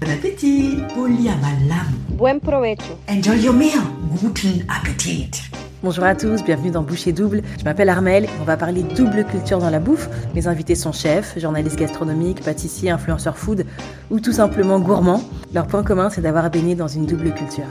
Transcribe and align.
Bon 0.00 0.10
appétit. 0.10 0.78
Buen 2.10 2.38
provecho. 2.38 2.98
Enjoy 3.08 3.36
your 3.40 3.52
meal. 3.52 3.80
Guten 4.20 4.64
Appetit. 4.68 5.30
Bonjour 5.82 6.04
à 6.04 6.14
tous, 6.14 6.44
bienvenue 6.44 6.70
dans 6.70 6.82
Boucher 6.82 7.12
Double. 7.12 7.42
Je 7.58 7.64
m'appelle 7.64 7.88
Armel 7.88 8.28
on 8.40 8.44
va 8.44 8.56
parler 8.56 8.82
double 8.82 9.24
culture 9.24 9.58
dans 9.58 9.70
la 9.70 9.80
bouffe. 9.80 10.08
Mes 10.34 10.46
invités 10.46 10.76
sont 10.76 10.92
chefs, 10.92 11.38
journalistes 11.38 11.78
gastronomiques, 11.78 12.42
pâtissiers, 12.42 12.90
influenceurs 12.90 13.38
food 13.38 13.66
ou 14.10 14.20
tout 14.20 14.32
simplement 14.32 14.78
gourmands. 14.78 15.22
Leur 15.52 15.66
point 15.66 15.82
commun, 15.82 16.10
c'est 16.10 16.20
d'avoir 16.20 16.48
baigné 16.50 16.76
dans 16.76 16.88
une 16.88 17.06
double 17.06 17.32
culture. 17.34 17.66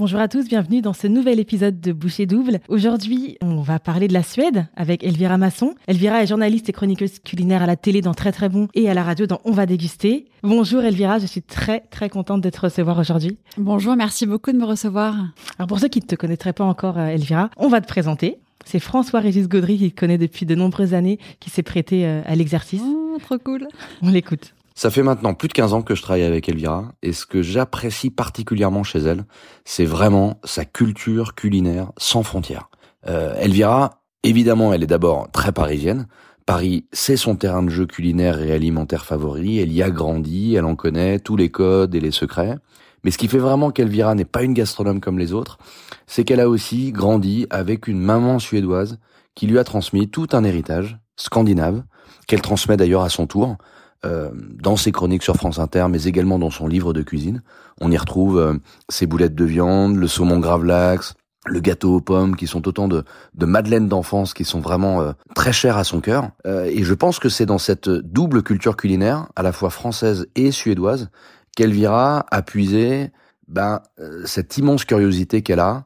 Bonjour 0.00 0.20
à 0.20 0.28
tous, 0.28 0.48
bienvenue 0.48 0.80
dans 0.80 0.94
ce 0.94 1.06
nouvel 1.06 1.38
épisode 1.38 1.78
de 1.78 1.92
Boucher 1.92 2.24
Double. 2.24 2.60
Aujourd'hui, 2.68 3.36
on 3.42 3.60
va 3.60 3.78
parler 3.78 4.08
de 4.08 4.14
la 4.14 4.22
Suède 4.22 4.66
avec 4.74 5.04
Elvira 5.04 5.36
Masson. 5.36 5.74
Elvira 5.88 6.22
est 6.22 6.26
journaliste 6.26 6.70
et 6.70 6.72
chroniqueuse 6.72 7.18
culinaire 7.18 7.62
à 7.62 7.66
la 7.66 7.76
télé 7.76 8.00
dans 8.00 8.14
Très 8.14 8.32
Très 8.32 8.48
Bon 8.48 8.68
et 8.72 8.88
à 8.88 8.94
la 8.94 9.02
radio 9.02 9.26
dans 9.26 9.42
On 9.44 9.52
va 9.52 9.66
déguster. 9.66 10.24
Bonjour 10.42 10.82
Elvira, 10.82 11.18
je 11.18 11.26
suis 11.26 11.42
très 11.42 11.80
très 11.90 12.08
contente 12.08 12.40
de 12.40 12.48
te 12.48 12.60
recevoir 12.60 12.98
aujourd'hui. 12.98 13.36
Bonjour, 13.58 13.94
merci 13.94 14.24
beaucoup 14.24 14.52
de 14.52 14.56
me 14.56 14.64
recevoir. 14.64 15.16
Alors 15.58 15.68
pour 15.68 15.78
ceux 15.78 15.88
qui 15.88 16.00
ne 16.00 16.06
te 16.06 16.14
connaîtraient 16.14 16.54
pas 16.54 16.64
encore 16.64 16.96
euh, 16.96 17.08
Elvira, 17.08 17.50
on 17.58 17.68
va 17.68 17.82
te 17.82 17.86
présenter. 17.86 18.38
C'est 18.64 18.80
François-Régis 18.80 19.48
Gaudry 19.48 19.76
qui 19.76 19.92
te 19.92 20.00
connaît 20.00 20.16
depuis 20.16 20.46
de 20.46 20.54
nombreuses 20.54 20.94
années, 20.94 21.18
qui 21.40 21.50
s'est 21.50 21.62
prêté 21.62 22.06
euh, 22.06 22.22
à 22.24 22.36
l'exercice. 22.36 22.80
Oh, 22.82 23.18
trop 23.22 23.36
cool. 23.36 23.68
On 24.00 24.08
l'écoute. 24.08 24.54
Ça 24.80 24.88
fait 24.88 25.02
maintenant 25.02 25.34
plus 25.34 25.48
de 25.48 25.52
15 25.52 25.74
ans 25.74 25.82
que 25.82 25.94
je 25.94 26.00
travaille 26.00 26.22
avec 26.22 26.48
Elvira, 26.48 26.92
et 27.02 27.12
ce 27.12 27.26
que 27.26 27.42
j'apprécie 27.42 28.08
particulièrement 28.08 28.82
chez 28.82 29.00
elle, 29.00 29.26
c'est 29.66 29.84
vraiment 29.84 30.40
sa 30.42 30.64
culture 30.64 31.34
culinaire 31.34 31.92
sans 31.98 32.22
frontières. 32.22 32.70
Euh, 33.06 33.34
Elvira, 33.34 34.00
évidemment, 34.22 34.72
elle 34.72 34.82
est 34.82 34.86
d'abord 34.86 35.30
très 35.32 35.52
parisienne, 35.52 36.06
Paris, 36.46 36.86
c'est 36.92 37.18
son 37.18 37.36
terrain 37.36 37.62
de 37.62 37.68
jeu 37.68 37.84
culinaire 37.84 38.40
et 38.40 38.52
alimentaire 38.52 39.04
favori. 39.04 39.58
Elle 39.58 39.70
y 39.70 39.82
a 39.82 39.90
grandi, 39.90 40.54
elle 40.54 40.64
en 40.64 40.76
connaît 40.76 41.18
tous 41.18 41.36
les 41.36 41.50
codes 41.50 41.94
et 41.94 42.00
les 42.00 42.10
secrets. 42.10 42.56
Mais 43.04 43.10
ce 43.10 43.18
qui 43.18 43.28
fait 43.28 43.36
vraiment 43.36 43.72
qu'Elvira 43.72 44.14
n'est 44.14 44.24
pas 44.24 44.44
une 44.44 44.54
gastronome 44.54 45.00
comme 45.00 45.18
les 45.18 45.34
autres, 45.34 45.58
c'est 46.06 46.24
qu'elle 46.24 46.40
a 46.40 46.48
aussi 46.48 46.90
grandi 46.90 47.46
avec 47.50 47.86
une 47.86 48.00
maman 48.00 48.38
suédoise 48.38 48.98
qui 49.34 49.46
lui 49.46 49.58
a 49.58 49.64
transmis 49.64 50.08
tout 50.08 50.28
un 50.32 50.42
héritage 50.42 50.98
scandinave, 51.16 51.82
qu'elle 52.26 52.40
transmet 52.40 52.78
d'ailleurs 52.78 53.02
à 53.02 53.10
son 53.10 53.26
tour, 53.26 53.58
euh, 54.04 54.30
dans 54.34 54.76
ses 54.76 54.92
chroniques 54.92 55.22
sur 55.22 55.36
France 55.36 55.58
Inter, 55.58 55.86
mais 55.90 56.04
également 56.04 56.38
dans 56.38 56.50
son 56.50 56.66
livre 56.66 56.92
de 56.92 57.02
cuisine. 57.02 57.42
On 57.80 57.90
y 57.90 57.98
retrouve 57.98 58.38
euh, 58.38 58.54
ses 58.88 59.06
boulettes 59.06 59.34
de 59.34 59.44
viande, 59.44 59.96
le 59.96 60.06
saumon 60.06 60.38
gravlax, 60.38 61.14
le 61.46 61.60
gâteau 61.60 61.96
aux 61.96 62.00
pommes, 62.00 62.36
qui 62.36 62.46
sont 62.46 62.66
autant 62.68 62.88
de, 62.88 63.04
de 63.34 63.46
madeleines 63.46 63.88
d'enfance 63.88 64.34
qui 64.34 64.44
sont 64.44 64.60
vraiment 64.60 65.00
euh, 65.00 65.12
très 65.34 65.52
chères 65.52 65.78
à 65.78 65.84
son 65.84 66.00
cœur. 66.00 66.30
Euh, 66.46 66.64
et 66.64 66.82
je 66.82 66.94
pense 66.94 67.18
que 67.18 67.28
c'est 67.28 67.46
dans 67.46 67.58
cette 67.58 67.88
double 67.88 68.42
culture 68.42 68.76
culinaire, 68.76 69.28
à 69.36 69.42
la 69.42 69.52
fois 69.52 69.70
française 69.70 70.26
et 70.34 70.50
suédoise, 70.50 71.10
qu'Elvira 71.56 72.26
a 72.30 72.42
puisé 72.42 73.10
ben, 73.48 73.80
euh, 73.98 74.22
cette 74.26 74.56
immense 74.58 74.84
curiosité 74.84 75.42
qu'elle 75.42 75.60
a, 75.60 75.84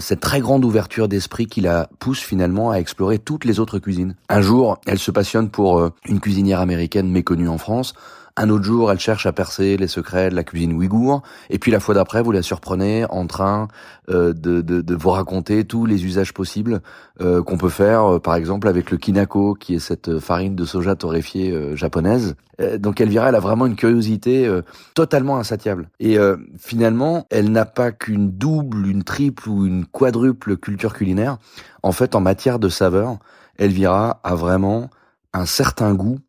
cette 0.00 0.20
très 0.20 0.40
grande 0.40 0.64
ouverture 0.64 1.08
d'esprit 1.08 1.46
qui 1.46 1.60
la 1.60 1.88
pousse 1.98 2.20
finalement 2.20 2.70
à 2.70 2.76
explorer 2.76 3.18
toutes 3.18 3.44
les 3.44 3.60
autres 3.60 3.78
cuisines. 3.78 4.14
Un 4.28 4.40
jour, 4.40 4.80
elle 4.86 4.98
se 4.98 5.10
passionne 5.10 5.50
pour 5.50 5.90
une 6.06 6.20
cuisinière 6.20 6.60
américaine 6.60 7.10
méconnue 7.10 7.48
en 7.48 7.58
France. 7.58 7.94
Un 8.40 8.50
autre 8.50 8.62
jour, 8.62 8.92
elle 8.92 9.00
cherche 9.00 9.26
à 9.26 9.32
percer 9.32 9.76
les 9.76 9.88
secrets 9.88 10.30
de 10.30 10.36
la 10.36 10.44
cuisine 10.44 10.72
ouïghour. 10.72 11.22
Et 11.50 11.58
puis 11.58 11.72
la 11.72 11.80
fois 11.80 11.96
d'après, 11.96 12.22
vous 12.22 12.30
la 12.30 12.42
surprenez 12.42 13.04
en 13.10 13.26
train 13.26 13.66
euh, 14.10 14.32
de, 14.32 14.60
de, 14.60 14.80
de, 14.80 14.94
vous 14.94 15.10
raconter 15.10 15.64
tous 15.64 15.86
les 15.86 16.04
usages 16.04 16.32
possibles 16.32 16.80
euh, 17.20 17.42
qu'on 17.42 17.58
peut 17.58 17.68
faire, 17.68 18.04
euh, 18.04 18.18
par 18.20 18.36
exemple 18.36 18.68
avec 18.68 18.92
le 18.92 18.96
kinako, 18.96 19.54
qui 19.54 19.74
est 19.74 19.80
cette 19.80 20.20
farine 20.20 20.54
de 20.54 20.64
soja 20.64 20.94
torréfiée 20.94 21.50
euh, 21.50 21.74
japonaise. 21.74 22.36
Euh, 22.60 22.78
donc 22.78 23.00
Elvira, 23.00 23.28
elle 23.30 23.34
a 23.34 23.40
vraiment 23.40 23.66
une 23.66 23.74
curiosité 23.74 24.48
totalement 24.94 25.38
insatiable. 25.38 25.90
Et 25.98 26.16
finalement, 26.58 27.26
elle 27.30 27.50
n'a 27.50 27.64
pas 27.64 27.90
qu'une 27.90 28.30
double, 28.30 28.86
une 28.86 29.02
triple 29.02 29.48
ou 29.48 29.66
une 29.66 29.84
quadruple 29.84 30.56
culture 30.56 30.94
culinaire. 30.94 31.38
En 31.82 31.90
fait, 31.90 32.14
en 32.14 32.20
matière 32.20 32.60
de 32.60 32.68
saveur, 32.68 33.18
Elvira 33.58 34.20
a 34.22 34.36
vraiment 34.36 34.90
un 35.32 35.44
certain 35.44 35.92
goût 35.94 36.20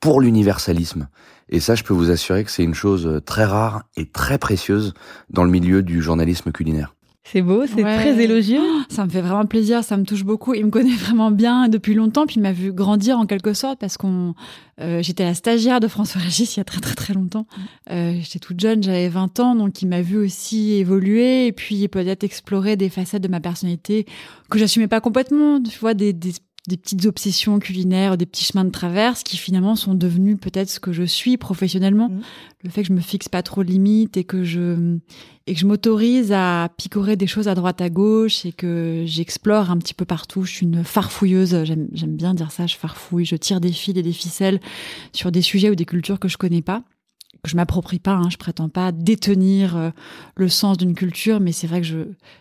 pour 0.00 0.20
l'universalisme. 0.20 1.08
Et 1.50 1.60
ça, 1.60 1.74
je 1.74 1.82
peux 1.82 1.94
vous 1.94 2.10
assurer 2.10 2.44
que 2.44 2.50
c'est 2.50 2.64
une 2.64 2.74
chose 2.74 3.20
très 3.24 3.44
rare 3.44 3.84
et 3.96 4.06
très 4.06 4.38
précieuse 4.38 4.94
dans 5.30 5.44
le 5.44 5.50
milieu 5.50 5.82
du 5.82 6.02
journalisme 6.02 6.52
culinaire. 6.52 6.94
C'est 7.24 7.42
beau, 7.42 7.66
c'est 7.66 7.84
Ouais. 7.84 7.96
très 7.96 8.22
élogieux. 8.24 8.58
Oh, 8.62 8.80
ça 8.88 9.04
me 9.04 9.10
fait 9.10 9.20
vraiment 9.20 9.44
plaisir, 9.44 9.84
ça 9.84 9.98
me 9.98 10.04
touche 10.04 10.24
beaucoup. 10.24 10.54
Il 10.54 10.64
me 10.64 10.70
connaît 10.70 10.94
vraiment 10.96 11.30
bien 11.30 11.68
depuis 11.68 11.92
longtemps, 11.92 12.24
puis 12.26 12.36
il 12.36 12.42
m'a 12.42 12.52
vu 12.52 12.72
grandir 12.72 13.18
en 13.18 13.26
quelque 13.26 13.52
sorte 13.52 13.78
parce 13.78 13.98
qu'on, 13.98 14.34
euh, 14.80 15.02
j'étais 15.02 15.24
la 15.24 15.34
stagiaire 15.34 15.78
de 15.80 15.88
François 15.88 16.22
Régis 16.22 16.56
il 16.56 16.60
y 16.60 16.62
a 16.62 16.64
très 16.64 16.80
très 16.80 16.94
très 16.94 17.12
longtemps. 17.12 17.46
Euh, 17.90 18.14
j'étais 18.22 18.38
toute 18.38 18.58
jeune, 18.58 18.82
j'avais 18.82 19.10
20 19.10 19.40
ans, 19.40 19.54
donc 19.54 19.82
il 19.82 19.88
m'a 19.88 20.00
vu 20.00 20.16
aussi 20.16 20.72
évoluer 20.74 21.46
et 21.48 21.52
puis 21.52 21.86
peut-être 21.88 22.24
explorer 22.24 22.76
des 22.76 22.88
facettes 22.88 23.22
de 23.22 23.28
ma 23.28 23.40
personnalité 23.40 24.06
que 24.48 24.58
j'assumais 24.58 24.88
pas 24.88 25.02
complètement. 25.02 25.62
Tu 25.62 25.78
vois, 25.78 25.92
des, 25.92 26.14
des 26.14 26.32
des 26.68 26.76
petites 26.76 27.06
obsessions 27.06 27.58
culinaires, 27.58 28.16
des 28.16 28.26
petits 28.26 28.44
chemins 28.44 28.64
de 28.64 28.70
traverse 28.70 29.22
qui 29.22 29.36
finalement 29.36 29.74
sont 29.74 29.94
devenus 29.94 30.38
peut-être 30.40 30.68
ce 30.68 30.78
que 30.78 30.92
je 30.92 31.02
suis 31.02 31.36
professionnellement. 31.36 32.10
Mhm. 32.10 32.20
Le 32.62 32.70
fait 32.70 32.82
que 32.82 32.88
je 32.88 32.92
me 32.92 33.00
fixe 33.00 33.28
pas 33.28 33.42
trop 33.42 33.64
de 33.64 33.70
limites 33.70 34.16
et 34.16 34.24
que 34.24 34.44
je 34.44 34.98
et 35.46 35.54
que 35.54 35.60
je 35.60 35.66
m'autorise 35.66 36.30
à 36.32 36.68
picorer 36.76 37.16
des 37.16 37.26
choses 37.26 37.48
à 37.48 37.54
droite 37.54 37.80
à 37.80 37.88
gauche 37.88 38.44
et 38.44 38.52
que 38.52 39.04
j'explore 39.06 39.70
un 39.70 39.78
petit 39.78 39.94
peu 39.94 40.04
partout. 40.04 40.44
Je 40.44 40.52
suis 40.52 40.66
une 40.66 40.84
farfouilleuse. 40.84 41.64
J'aime 41.64 41.88
j'aime 41.92 42.16
bien 42.16 42.34
dire 42.34 42.52
ça. 42.52 42.66
Je 42.66 42.76
farfouille. 42.76 43.24
Je 43.24 43.36
tire 43.36 43.60
des 43.60 43.72
fils 43.72 43.96
et 43.96 44.02
des 44.02 44.12
ficelles 44.12 44.60
sur 45.12 45.32
des 45.32 45.42
sujets 45.42 45.70
ou 45.70 45.74
des 45.74 45.86
cultures 45.86 46.20
que 46.20 46.28
je 46.28 46.36
connais 46.36 46.62
pas 46.62 46.84
que 47.42 47.50
je 47.50 47.56
m'approprie 47.56 48.00
pas, 48.00 48.14
hein, 48.14 48.30
je 48.30 48.36
prétends 48.36 48.68
pas 48.68 48.90
détenir 48.90 49.76
euh, 49.76 49.90
le 50.36 50.48
sens 50.48 50.76
d'une 50.76 50.94
culture, 50.94 51.38
mais 51.38 51.52
c'est 51.52 51.68
vrai 51.68 51.80
que 51.80 51.86
je 51.86 51.98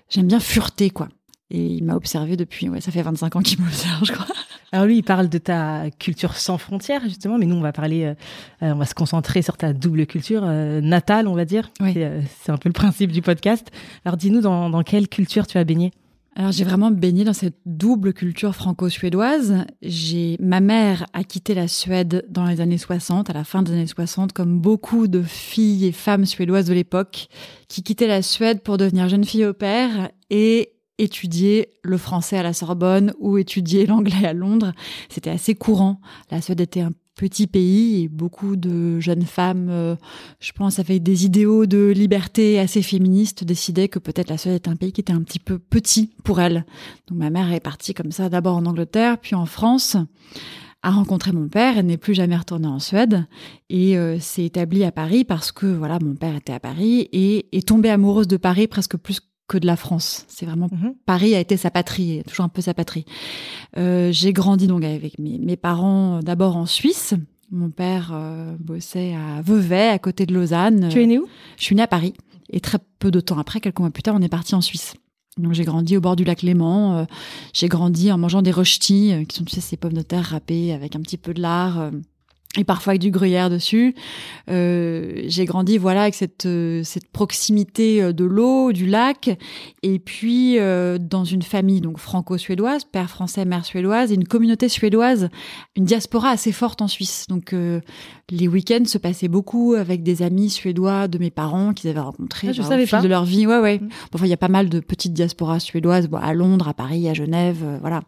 j'aime 0.09 0.27
bien 0.27 0.39
fureter 0.39 0.89
quoi. 0.89 1.09
Et 1.49 1.65
il 1.65 1.83
m'a 1.83 1.95
observé 1.95 2.35
depuis, 2.35 2.67
ouais, 2.67 2.81
ça 2.81 2.91
fait 2.91 3.01
25 3.01 3.35
ans 3.37 3.41
qu'il 3.41 3.61
m'observe, 3.61 4.03
je 4.05 4.11
crois. 4.11 4.25
Alors 4.73 4.85
lui, 4.85 4.97
il 4.97 5.03
parle 5.03 5.29
de 5.29 5.37
ta 5.37 5.89
culture 5.97 6.35
sans 6.35 6.57
frontières, 6.57 7.01
justement, 7.03 7.37
mais 7.37 7.45
nous, 7.45 7.55
on 7.55 7.61
va 7.61 7.71
parler, 7.71 8.03
euh, 8.03 8.13
euh, 8.63 8.73
on 8.73 8.77
va 8.77 8.85
se 8.85 8.93
concentrer 8.93 9.41
sur 9.41 9.55
ta 9.55 9.71
double 9.71 10.05
culture 10.07 10.41
euh, 10.43 10.81
natale, 10.81 11.27
on 11.27 11.35
va 11.35 11.45
dire. 11.45 11.71
Oui. 11.79 11.93
C'est, 11.93 12.03
euh, 12.03 12.21
un 12.53 12.57
peu 12.57 12.67
le 12.67 12.73
principe 12.73 13.13
du 13.13 13.21
podcast. 13.21 13.71
Alors 14.03 14.17
dis-nous, 14.17 14.41
dans, 14.41 14.69
dans 14.69 14.83
quelle 14.83 15.07
culture 15.07 15.47
tu 15.47 15.57
as 15.57 15.63
baigné? 15.63 15.91
Alors 16.35 16.51
j'ai 16.51 16.65
vraiment 16.65 16.91
baigné 16.91 17.23
dans 17.23 17.33
cette 17.33 17.57
double 17.65 18.13
culture 18.13 18.53
franco-suédoise. 18.53 19.65
J'ai 19.81 20.37
ma 20.39 20.59
mère 20.59 21.07
a 21.13 21.23
quitté 21.23 21.55
la 21.55 21.67
Suède 21.67 22.25
dans 22.29 22.45
les 22.45 22.61
années 22.61 22.77
60, 22.77 23.31
à 23.31 23.33
la 23.33 23.43
fin 23.43 23.63
des 23.63 23.71
années 23.71 23.87
60, 23.87 24.33
comme 24.33 24.59
beaucoup 24.59 25.07
de 25.07 25.23
filles 25.23 25.87
et 25.87 25.91
femmes 25.91 26.25
suédoises 26.25 26.65
de 26.65 26.75
l'époque, 26.75 27.27
qui 27.69 27.81
quittaient 27.81 28.07
la 28.07 28.21
Suède 28.21 28.61
pour 28.61 28.77
devenir 28.77 29.09
jeune 29.09 29.23
fille 29.23 29.45
au 29.45 29.53
père 29.53 30.11
et 30.29 30.73
étudier 30.97 31.69
le 31.83 31.97
français 31.97 32.37
à 32.37 32.43
la 32.43 32.53
Sorbonne 32.53 33.13
ou 33.19 33.37
étudier 33.37 33.85
l'anglais 33.87 34.25
à 34.25 34.33
Londres. 34.33 34.73
C'était 35.09 35.29
assez 35.29 35.55
courant. 35.55 35.99
La 36.31 36.41
Suède 36.41 36.61
était 36.61 36.81
un 36.81 36.91
petit 37.15 37.47
pays 37.47 38.03
et 38.03 38.07
beaucoup 38.07 38.55
de 38.55 38.99
jeunes 38.99 39.25
femmes, 39.25 39.67
euh, 39.69 39.95
je 40.39 40.51
pense, 40.51 40.79
avec 40.79 41.01
des 41.01 41.25
idéaux 41.25 41.65
de 41.65 41.87
liberté 41.87 42.59
assez 42.59 42.83
féministes, 42.83 43.43
décidaient 43.43 43.89
que 43.89 43.99
peut-être 43.99 44.29
la 44.29 44.37
Suède 44.37 44.53
est 44.53 44.67
un 44.67 44.75
pays 44.75 44.91
qui 44.91 45.01
était 45.01 45.13
un 45.13 45.23
petit 45.23 45.39
peu 45.39 45.57
petit 45.57 46.13
pour 46.23 46.39
elles. 46.39 46.63
Donc 47.07 47.17
ma 47.17 47.31
mère 47.31 47.51
est 47.51 47.59
partie 47.59 47.93
comme 47.93 48.11
ça, 48.11 48.29
d'abord 48.29 48.55
en 48.55 48.65
Angleterre, 48.65 49.17
puis 49.17 49.35
en 49.35 49.47
France, 49.47 49.97
a 50.83 50.91
rencontré 50.91 51.31
mon 51.31 51.47
père. 51.47 51.77
Elle 51.77 51.87
n'est 51.87 51.97
plus 51.97 52.13
jamais 52.13 52.37
retournée 52.37 52.67
en 52.67 52.79
Suède 52.79 53.25
et 53.69 53.97
euh, 53.97 54.19
s'est 54.19 54.45
établie 54.45 54.83
à 54.83 54.91
Paris 54.91 55.25
parce 55.25 55.51
que 55.51 55.65
voilà, 55.65 55.97
mon 56.01 56.15
père 56.15 56.35
était 56.35 56.53
à 56.53 56.59
Paris 56.59 57.09
et 57.11 57.47
est 57.51 57.67
tombée 57.67 57.89
amoureuse 57.89 58.27
de 58.27 58.37
Paris 58.37 58.67
presque 58.67 58.97
plus 58.97 59.19
que 59.47 59.57
de 59.57 59.65
la 59.65 59.75
France. 59.75 60.25
C'est 60.27 60.45
vraiment 60.45 60.67
Mhm. 60.71 60.93
Paris 61.05 61.33
a 61.35 61.39
été 61.39 61.55
sa 61.57 61.71
patrie, 61.71 62.21
toujours 62.27 62.45
un 62.45 62.49
peu 62.49 62.61
sa 62.61 62.73
patrie. 62.73 63.05
Euh, 63.77 64.11
j'ai 64.11 64.33
grandi 64.33 64.67
donc 64.67 64.83
avec 64.83 65.19
mes, 65.19 65.37
mes 65.37 65.55
parents 65.57 66.17
euh, 66.17 66.21
d'abord 66.21 66.57
en 66.57 66.65
Suisse. 66.65 67.13
Mon 67.51 67.69
père 67.69 68.11
euh, 68.13 68.55
bossait 68.59 69.13
à 69.15 69.41
Vevey, 69.41 69.87
à 69.89 69.99
côté 69.99 70.25
de 70.25 70.33
Lausanne. 70.33 70.89
Tu 70.91 71.01
es 71.01 71.05
né 71.05 71.17
où? 71.17 71.27
Je 71.57 71.63
suis 71.63 71.75
née 71.75 71.81
à 71.83 71.87
Paris. 71.87 72.13
Et 72.49 72.59
très 72.59 72.77
peu 72.99 73.09
de 73.11 73.19
temps 73.21 73.37
après, 73.39 73.59
quelques 73.61 73.79
mois 73.79 73.89
plus 73.89 74.03
tard, 74.03 74.15
on 74.17 74.21
est 74.21 74.27
parti 74.29 74.53
en 74.55 74.61
Suisse. 74.61 74.95
Donc 75.37 75.53
j'ai 75.53 75.63
grandi 75.65 75.95
au 75.95 76.01
bord 76.01 76.15
du 76.15 76.23
lac 76.23 76.41
Léman. 76.41 76.97
euh, 76.97 77.05
j'ai 77.53 77.67
grandi 77.67 78.11
en 78.11 78.17
mangeant 78.17 78.41
des 78.41 78.51
rochtis, 78.51 79.13
euh, 79.13 79.23
qui 79.23 79.37
sont 79.37 79.45
tu 79.45 79.55
sais, 79.55 79.61
ces 79.61 79.77
pommes 79.77 79.93
de 79.93 80.01
terre 80.01 80.25
râpées 80.25 80.73
avec 80.73 80.95
un 80.95 80.99
petit 81.01 81.17
peu 81.17 81.33
de 81.33 81.41
lard. 81.41 81.91
Et 82.57 82.63
parfois 82.63 82.91
avec 82.91 83.01
du 83.01 83.11
gruyère 83.11 83.49
dessus. 83.49 83.95
Euh, 84.49 85.23
j'ai 85.27 85.45
grandi 85.45 85.77
voilà 85.77 86.03
avec 86.03 86.15
cette 86.15 86.45
euh, 86.45 86.83
cette 86.83 87.09
proximité 87.11 88.01
euh, 88.01 88.13
de 88.13 88.25
l'eau, 88.25 88.73
du 88.73 88.85
lac, 88.85 89.37
et 89.83 89.99
puis 89.99 90.59
euh, 90.59 90.97
dans 90.97 91.23
une 91.23 91.43
famille 91.43 91.81
donc 91.81 91.99
franco-suédoise, 91.99 92.83
père 92.83 93.09
français, 93.09 93.45
mère 93.45 93.65
suédoise, 93.65 94.11
et 94.11 94.15
une 94.15 94.27
communauté 94.27 94.69
suédoise, 94.69 95.29
une 95.75 95.85
diaspora 95.85 96.31
assez 96.31 96.51
forte 96.51 96.81
en 96.81 96.87
Suisse. 96.87 97.27
Donc 97.29 97.53
euh, 97.53 97.79
les 98.29 98.47
week-ends 98.47 98.85
se 98.85 98.97
passaient 98.97 99.29
beaucoup 99.29 99.73
avec 99.73 100.03
des 100.03 100.21
amis 100.21 100.49
suédois 100.49 101.07
de 101.07 101.17
mes 101.17 101.31
parents 101.31 101.73
qu'ils 101.73 101.89
avaient 101.89 102.01
rencontrés 102.01 102.49
Ah, 102.49 102.51
je 102.51 102.57
genre, 102.57 102.67
savais 102.67 102.83
au 102.83 102.85
fil 102.85 102.97
pas. 102.97 103.01
de 103.01 103.07
leur 103.07 103.23
vie. 103.23 103.47
Ouais 103.47 103.59
ouais. 103.59 103.79
Mm. 103.79 103.87
Bon, 103.87 103.89
Enfin 104.15 104.25
il 104.25 104.29
y 104.29 104.33
a 104.33 104.37
pas 104.37 104.49
mal 104.49 104.69
de 104.69 104.79
petites 104.79 105.13
diasporas 105.13 105.59
suédoises 105.59 106.07
bon, 106.07 106.17
à 106.17 106.33
Londres, 106.33 106.67
à 106.67 106.73
Paris, 106.73 107.07
à 107.07 107.13
Genève, 107.13 107.59
euh, 107.63 107.77
voilà. 107.79 108.01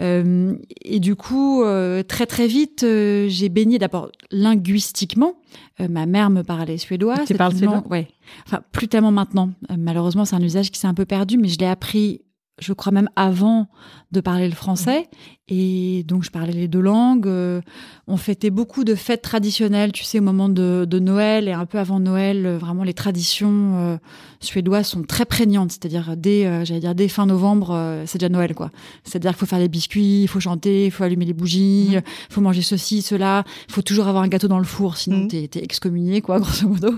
Euh, 0.00 0.54
et 0.82 0.98
du 0.98 1.14
coup 1.14 1.62
euh, 1.62 2.02
très 2.02 2.26
très 2.26 2.46
vite 2.46 2.80
j'ai 2.84 3.48
baigné 3.48 3.78
d'abord 3.78 4.10
linguistiquement. 4.30 5.34
Ma 5.78 6.06
mère 6.06 6.30
me 6.30 6.42
parlait 6.42 6.78
suédois. 6.78 7.18
Tu 7.26 7.34
parles 7.34 7.54
suédois 7.54 7.84
Ouais. 7.90 8.08
Enfin, 8.46 8.60
plus 8.72 8.88
tellement 8.88 9.12
maintenant. 9.12 9.50
Malheureusement, 9.76 10.24
c'est 10.24 10.34
un 10.36 10.42
usage 10.42 10.70
qui 10.70 10.80
s'est 10.80 10.86
un 10.86 10.94
peu 10.94 11.04
perdu, 11.04 11.36
mais 11.36 11.48
je 11.48 11.58
l'ai 11.58 11.66
appris 11.66 12.22
je 12.58 12.72
crois 12.72 12.92
même 12.92 13.08
avant 13.16 13.68
de 14.12 14.20
parler 14.20 14.48
le 14.48 14.54
français. 14.54 15.08
Et 15.48 16.02
donc, 16.08 16.24
je 16.24 16.32
parlais 16.32 16.52
les 16.52 16.66
deux 16.66 16.80
langues. 16.80 17.28
Euh, 17.28 17.60
on 18.08 18.16
fêtait 18.16 18.50
beaucoup 18.50 18.82
de 18.82 18.96
fêtes 18.96 19.22
traditionnelles, 19.22 19.92
tu 19.92 20.02
sais, 20.02 20.18
au 20.18 20.22
moment 20.22 20.48
de, 20.48 20.98
Noël 20.98 21.46
et 21.46 21.52
un 21.52 21.66
peu 21.66 21.78
avant 21.78 22.00
Noël. 22.00 22.46
Euh, 22.46 22.58
vraiment, 22.58 22.82
les 22.82 22.94
traditions 22.94 23.76
euh, 23.76 23.96
suédoises 24.40 24.88
sont 24.88 25.04
très 25.04 25.24
prégnantes. 25.24 25.70
C'est-à-dire, 25.70 26.16
dès, 26.16 26.64
j'allais 26.64 26.80
dire, 26.80 26.96
dès 26.96 27.06
fin 27.06 27.26
novembre, 27.26 28.02
c'est 28.06 28.18
déjà 28.18 28.28
Noël, 28.28 28.56
quoi. 28.56 28.72
C'est-à-dire 29.04 29.30
qu'il 29.30 29.38
faut 29.38 29.46
faire 29.46 29.60
des 29.60 29.68
biscuits, 29.68 30.22
il 30.22 30.26
faut 30.26 30.40
chanter, 30.40 30.86
il 30.86 30.90
faut 30.90 31.04
allumer 31.04 31.24
les 31.24 31.32
bougies, 31.32 31.90
il 31.92 31.98
mmh. 31.98 32.02
faut 32.28 32.40
manger 32.40 32.62
ceci, 32.62 33.00
cela. 33.00 33.44
Il 33.68 33.72
faut 33.72 33.82
toujours 33.82 34.08
avoir 34.08 34.24
un 34.24 34.28
gâteau 34.28 34.48
dans 34.48 34.58
le 34.58 34.64
four, 34.64 34.96
sinon 34.96 35.26
mmh. 35.26 35.28
t'es, 35.28 35.62
excommunié, 35.62 36.22
quoi, 36.22 36.40
grosso 36.40 36.66
modo. 36.66 36.92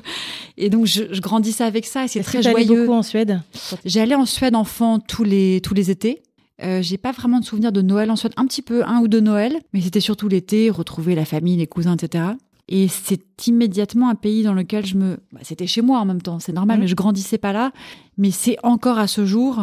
Et 0.57 0.71
donc, 0.71 0.87
je, 0.87 1.03
je 1.13 1.21
grandissais 1.21 1.65
avec 1.65 1.85
ça 1.85 2.05
et 2.07 2.09
c'est 2.09 2.23
très 2.23 2.43
joyeux. 2.43 2.87
beaucoup 2.87 2.97
en 2.97 3.03
Suède? 3.03 3.43
J'allais 3.85 4.15
en 4.15 4.25
Suède 4.25 4.55
enfant 4.55 5.01
tous 5.01 5.25
les, 5.25 5.61
tous 5.61 5.75
les 5.75 5.91
étés. 5.91 6.23
Euh, 6.63 6.83
j'ai 6.83 6.99
pas 6.99 7.13
vraiment 7.13 7.41
de 7.41 7.45
souvenir 7.45 7.73
de 7.73 7.83
Noël 7.83 8.11
en 8.11 8.17
Suède, 8.17 8.33
un 8.37 8.47
petit 8.47 8.63
peu, 8.63 8.85
un 8.85 9.01
ou 9.01 9.09
deux 9.09 9.21
Noël, 9.21 9.61
mais 9.73 9.81
c'était 9.81 10.01
surtout 10.01 10.29
l'été, 10.29 10.71
retrouver 10.71 11.15
la 11.15 11.25
famille, 11.25 11.57
les 11.57 11.67
cousins, 11.67 11.97
etc. 11.97 12.25
Et 12.69 12.89
c'est 12.89 13.47
immédiatement 13.47 14.11
un 14.11 14.15
pays 14.15 14.43
dans 14.43 14.53
lequel 14.53 14.85
je 14.85 14.97
me... 14.97 15.19
Bah, 15.33 15.41
c'était 15.43 15.67
chez 15.67 15.81
moi 15.81 16.01
en 16.01 16.05
même 16.05 16.21
temps, 16.21 16.39
c'est 16.39 16.53
normal, 16.53 16.79
mmh. 16.79 16.81
mais 16.81 16.89
je 16.89 16.95
grandissais 16.95 17.39
pas 17.39 17.53
là. 17.53 17.73
Mais 18.19 18.31
c'est 18.31 18.57
encore 18.63 18.99
à 18.99 19.07
ce 19.07 19.25
jour 19.25 19.61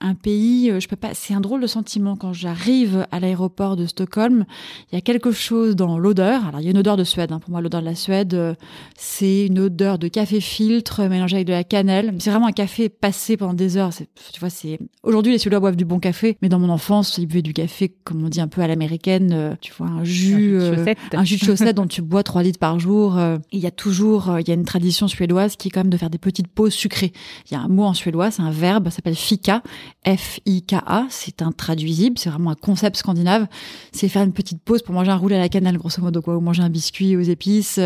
un 0.00 0.14
pays, 0.14 0.70
euh, 0.70 0.80
je 0.80 0.88
peux 0.88 0.96
pas, 0.96 1.10
c'est 1.14 1.34
un 1.34 1.40
drôle 1.40 1.60
de 1.60 1.66
sentiment 1.66 2.16
quand 2.16 2.32
j'arrive 2.32 3.06
à 3.10 3.20
l'aéroport 3.20 3.76
de 3.76 3.86
Stockholm. 3.86 4.44
Il 4.90 4.94
y 4.94 4.98
a 4.98 5.00
quelque 5.00 5.32
chose 5.32 5.76
dans 5.76 5.98
l'odeur. 5.98 6.46
Alors 6.46 6.60
il 6.60 6.64
y 6.64 6.68
a 6.68 6.70
une 6.70 6.78
odeur 6.78 6.96
de 6.96 7.04
Suède. 7.04 7.32
Hein. 7.32 7.38
Pour 7.38 7.50
moi, 7.50 7.60
l'odeur 7.60 7.80
de 7.80 7.86
la 7.86 7.94
Suède, 7.94 8.34
euh, 8.34 8.54
c'est 8.96 9.46
une 9.46 9.58
odeur 9.58 9.98
de 9.98 10.08
café 10.08 10.40
filtre 10.40 11.04
mélangé 11.04 11.36
avec 11.36 11.46
de 11.46 11.52
la 11.52 11.64
cannelle. 11.64 12.14
C'est 12.18 12.30
vraiment 12.30 12.46
un 12.46 12.52
café 12.52 12.88
passé 12.88 13.36
pendant 13.36 13.54
des 13.54 13.76
heures. 13.76 13.90
Tu 14.32 14.40
vois, 14.40 14.50
c'est 14.50 14.78
aujourd'hui 15.02 15.32
les 15.32 15.38
Suédois 15.38 15.60
boivent 15.60 15.76
du 15.76 15.84
bon 15.84 15.98
café, 15.98 16.36
mais 16.42 16.48
dans 16.48 16.58
mon 16.58 16.68
enfance, 16.68 17.18
ils 17.18 17.26
buvaient 17.26 17.42
du 17.42 17.52
café, 17.52 17.94
comme 18.04 18.24
on 18.24 18.28
dit 18.28 18.40
un 18.40 18.48
peu 18.48 18.60
à 18.60 18.66
l'américaine. 18.66 19.30
Euh, 19.32 19.54
tu 19.60 19.72
vois, 19.76 19.88
un 19.88 20.04
jus, 20.04 20.58
un 21.12 21.24
jus 21.24 21.36
de 21.36 21.44
chaussette 21.44 21.76
dont 21.76 21.86
tu 21.86 22.02
bois 22.02 22.22
3 22.22 22.42
litres 22.42 22.58
par 22.58 22.78
jour. 22.78 23.18
Il 23.52 23.60
y 23.60 23.66
a 23.66 23.70
toujours, 23.70 24.38
il 24.38 24.48
y 24.48 24.50
a 24.50 24.54
une 24.54 24.64
tradition 24.64 25.08
suédoise 25.08 25.56
qui 25.56 25.68
est 25.68 25.70
quand 25.70 25.80
même 25.80 25.90
de 25.90 25.96
faire 25.96 26.10
des 26.10 26.18
petites 26.18 26.48
pauses 26.48 26.74
sucrées. 26.74 27.12
Il 27.50 27.54
y 27.54 27.56
a 27.56 27.60
un 27.60 27.68
mot 27.68 27.84
en 27.84 27.94
suédois, 27.94 28.30
c'est 28.30 28.42
un 28.42 28.50
verbe, 28.50 28.86
ça 28.86 28.96
s'appelle 28.96 29.14
fika 29.14 29.62
F-I-K-A, 30.06 31.06
c'est 31.10 31.42
intraduisible, 31.42 32.18
c'est 32.18 32.30
vraiment 32.30 32.50
un 32.50 32.54
concept 32.56 32.96
scandinave. 32.96 33.46
C'est 33.92 34.08
faire 34.08 34.22
une 34.22 34.32
petite 34.32 34.62
pause 34.62 34.82
pour 34.82 34.94
manger 34.94 35.10
un 35.10 35.16
roulé 35.16 35.36
à 35.36 35.40
la 35.40 35.48
cannelle, 35.48 35.78
grosso 35.78 36.00
modo, 36.00 36.22
quoi, 36.22 36.36
ou 36.36 36.40
manger 36.40 36.62
un 36.62 36.70
biscuit 36.70 37.16
aux 37.16 37.22
épices. 37.22 37.80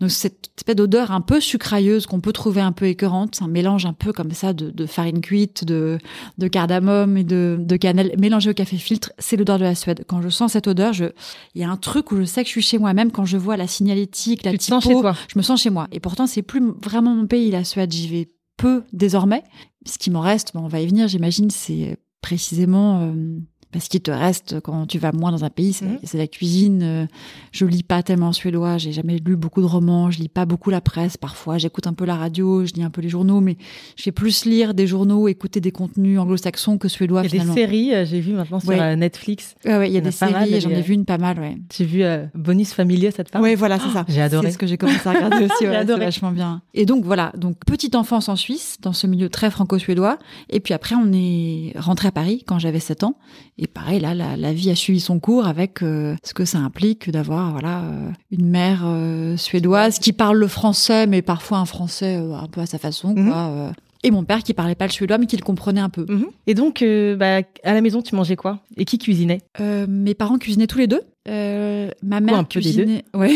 Donc, 0.00 0.10
cette 0.10 0.50
espèce 0.56 0.76
d'odeur 0.76 1.10
un 1.10 1.20
peu 1.20 1.40
sucrailleuse 1.40 2.06
qu'on 2.06 2.20
peut 2.20 2.32
trouver 2.32 2.60
un 2.60 2.72
peu 2.72 2.86
écœurante, 2.86 3.36
c'est 3.36 3.44
un 3.44 3.48
mélange 3.48 3.86
un 3.86 3.92
peu 3.92 4.12
comme 4.12 4.30
ça 4.32 4.52
de, 4.52 4.86
farine 4.86 5.20
cuite, 5.20 5.64
de, 5.64 5.98
de 6.38 6.48
cardamome 6.48 7.16
et 7.16 7.24
de, 7.24 7.56
de 7.58 7.76
cannelle 7.76 8.14
mélangé 8.18 8.50
au 8.50 8.54
café 8.54 8.76
filtre. 8.76 9.12
C'est 9.18 9.36
l'odeur 9.36 9.58
de 9.58 9.64
la 9.64 9.74
Suède. 9.74 10.04
Quand 10.06 10.20
je 10.22 10.28
sens 10.28 10.52
cette 10.52 10.68
odeur, 10.68 10.92
je, 10.92 11.06
il 11.54 11.60
y 11.60 11.64
a 11.64 11.70
un 11.70 11.76
truc 11.76 12.12
où 12.12 12.16
je 12.16 12.24
sais 12.24 12.42
que 12.42 12.48
je 12.48 12.52
suis 12.52 12.62
chez 12.62 12.78
moi, 12.78 12.92
même 12.92 13.10
quand 13.10 13.24
je 13.24 13.36
vois 13.36 13.56
la 13.56 13.66
signalétique, 13.66 14.44
la 14.44 14.52
tu 14.52 14.58
typo, 14.58 14.80
chez 14.80 14.92
toi. 14.92 15.14
je 15.28 15.38
me 15.38 15.42
sens 15.42 15.62
chez 15.62 15.70
moi. 15.70 15.88
Et 15.92 16.00
pourtant, 16.00 16.26
c'est 16.26 16.42
plus 16.42 16.62
vraiment 16.82 17.14
mon 17.14 17.26
pays, 17.26 17.50
la 17.50 17.64
Suède. 17.64 17.92
J'y 17.92 18.08
vais 18.08 18.28
peu 18.56 18.84
désormais. 18.92 19.42
Ce 19.86 19.98
qui 19.98 20.10
m'en 20.10 20.20
reste, 20.20 20.52
on 20.54 20.68
va 20.68 20.80
y 20.80 20.86
venir, 20.86 21.08
j'imagine, 21.08 21.50
c'est 21.50 21.98
précisément 22.20 23.00
euh, 23.02 23.38
parce 23.74 23.88
qu'il 23.88 24.00
te 24.00 24.12
reste 24.12 24.60
quand 24.60 24.86
tu 24.86 25.00
vas 25.00 25.10
moins 25.10 25.32
dans 25.32 25.42
un 25.42 25.50
pays, 25.50 25.72
c'est 25.72 25.84
mhm. 25.84 25.98
la 26.14 26.28
cuisine. 26.28 26.82
Euh, 26.84 27.06
je 27.50 27.66
lis 27.66 27.82
pas 27.82 28.04
tellement 28.04 28.28
en 28.28 28.32
suédois, 28.32 28.78
j'ai 28.78 28.92
jamais 28.92 29.18
lu 29.18 29.34
beaucoup 29.34 29.60
de 29.60 29.66
romans, 29.66 30.12
je 30.12 30.20
lis 30.20 30.28
pas 30.28 30.46
beaucoup 30.46 30.70
la 30.70 30.80
presse. 30.80 31.16
Parfois, 31.16 31.58
j'écoute 31.58 31.88
un 31.88 31.92
peu 31.92 32.04
la 32.04 32.14
radio, 32.14 32.64
je 32.64 32.72
lis 32.74 32.84
un 32.84 32.90
peu 32.90 33.00
les 33.00 33.08
journaux, 33.08 33.40
mais 33.40 33.56
je 33.96 34.04
vais 34.04 34.12
plus 34.12 34.44
lire 34.44 34.74
des 34.74 34.86
journaux, 34.86 35.26
écouter 35.26 35.60
des 35.60 35.72
contenus 35.72 36.20
anglo-saxons 36.20 36.78
que 36.78 36.86
suédois. 36.86 37.24
Il 37.24 37.34
y 37.34 37.40
a 37.40 37.44
des 37.44 37.52
séries, 37.52 37.92
euh, 37.92 38.04
j'ai 38.04 38.20
vu 38.20 38.34
maintenant 38.34 38.60
sur 38.60 38.70
euh, 38.70 38.94
Netflix. 38.94 39.56
Ouais, 39.64 39.76
ouais, 39.76 39.90
il 39.90 39.92
y 39.92 39.98
a 39.98 40.00
des 40.00 40.12
séries, 40.12 40.60
j'en 40.60 40.70
ai 40.70 40.80
vu 40.80 40.94
une 40.94 41.04
pas 41.04 41.18
mal, 41.18 41.40
ouais. 41.40 41.56
J'ai 41.76 41.84
vu 41.84 42.04
Bonus 42.36 42.74
Familier, 42.74 43.10
cette 43.10 43.30
femme. 43.30 43.42
Oui, 43.42 43.56
voilà, 43.56 43.80
c'est 43.80 43.90
ça. 43.90 44.04
J'ai 44.08 44.22
adoré. 44.22 44.46
C'est 44.46 44.52
ce 44.52 44.58
que 44.58 44.68
j'ai 44.68 44.78
commencé 44.78 45.08
à 45.08 45.14
regarder 45.14 45.36
aussi, 45.46 45.66
ouais, 45.66 45.84
c'est 45.84 45.98
vachement 45.98 46.30
bien. 46.30 46.62
Et 46.74 46.86
donc 46.86 47.04
voilà, 47.04 47.32
donc 47.36 47.56
petite 47.66 47.96
enfance 47.96 48.28
en 48.28 48.36
Suisse, 48.36 48.76
dans 48.82 48.92
ce 48.92 49.08
milieu 49.08 49.28
très 49.28 49.50
franco-suédois, 49.50 50.20
et 50.48 50.60
puis 50.60 50.74
après 50.74 50.94
on 50.94 51.12
est 51.12 51.72
rentré 51.76 52.06
à 52.06 52.12
Paris 52.12 52.44
quand 52.46 52.60
j'avais 52.60 52.78
7 52.78 53.02
ans, 53.02 53.16
et 53.58 53.63
pareil 53.72 54.00
là, 54.00 54.14
la 54.14 54.36
la 54.36 54.52
vie 54.52 54.70
a 54.70 54.74
suivi 54.74 55.00
son 55.00 55.18
cours 55.18 55.46
avec 55.46 55.82
euh, 55.82 56.16
ce 56.22 56.34
que 56.34 56.44
ça 56.44 56.58
implique 56.58 57.10
d'avoir 57.10 57.52
voilà 57.52 57.82
euh, 57.82 58.10
une 58.30 58.46
mère 58.46 58.82
euh, 58.84 59.36
suédoise 59.36 59.98
qui 59.98 60.12
parle 60.12 60.38
le 60.38 60.48
français 60.48 61.06
mais 61.06 61.22
parfois 61.22 61.58
un 61.58 61.64
français 61.64 62.16
un 62.16 62.46
peu 62.48 62.60
à 62.60 62.66
sa 62.66 62.78
façon 62.78 63.14
mhm. 63.14 63.28
quoi, 63.28 63.72
et 64.02 64.10
mon 64.10 64.24
père 64.24 64.42
qui 64.42 64.52
parlait 64.52 64.74
pas 64.74 64.86
le 64.86 64.92
suédois 64.92 65.18
mais 65.18 65.26
qui 65.26 65.36
le 65.36 65.42
comprenait 65.42 65.80
un 65.80 65.88
peu. 65.88 66.06
Mhm. 66.08 66.26
Et 66.46 66.54
donc 66.54 66.84
bah, 67.18 67.40
à 67.62 67.74
la 67.74 67.80
maison 67.80 68.02
tu 68.02 68.14
mangeais 68.14 68.36
quoi? 68.36 68.60
Et 68.76 68.84
qui 68.84 68.98
cuisinait? 68.98 69.40
Mes 69.58 70.14
parents 70.14 70.38
cuisinaient 70.38 70.66
tous 70.66 70.78
les 70.78 70.86
deux. 70.86 71.02
ma 71.26 72.20
mère 72.20 72.38
un 72.38 72.44
cuisinait. 72.44 73.04
Ouais. 73.14 73.34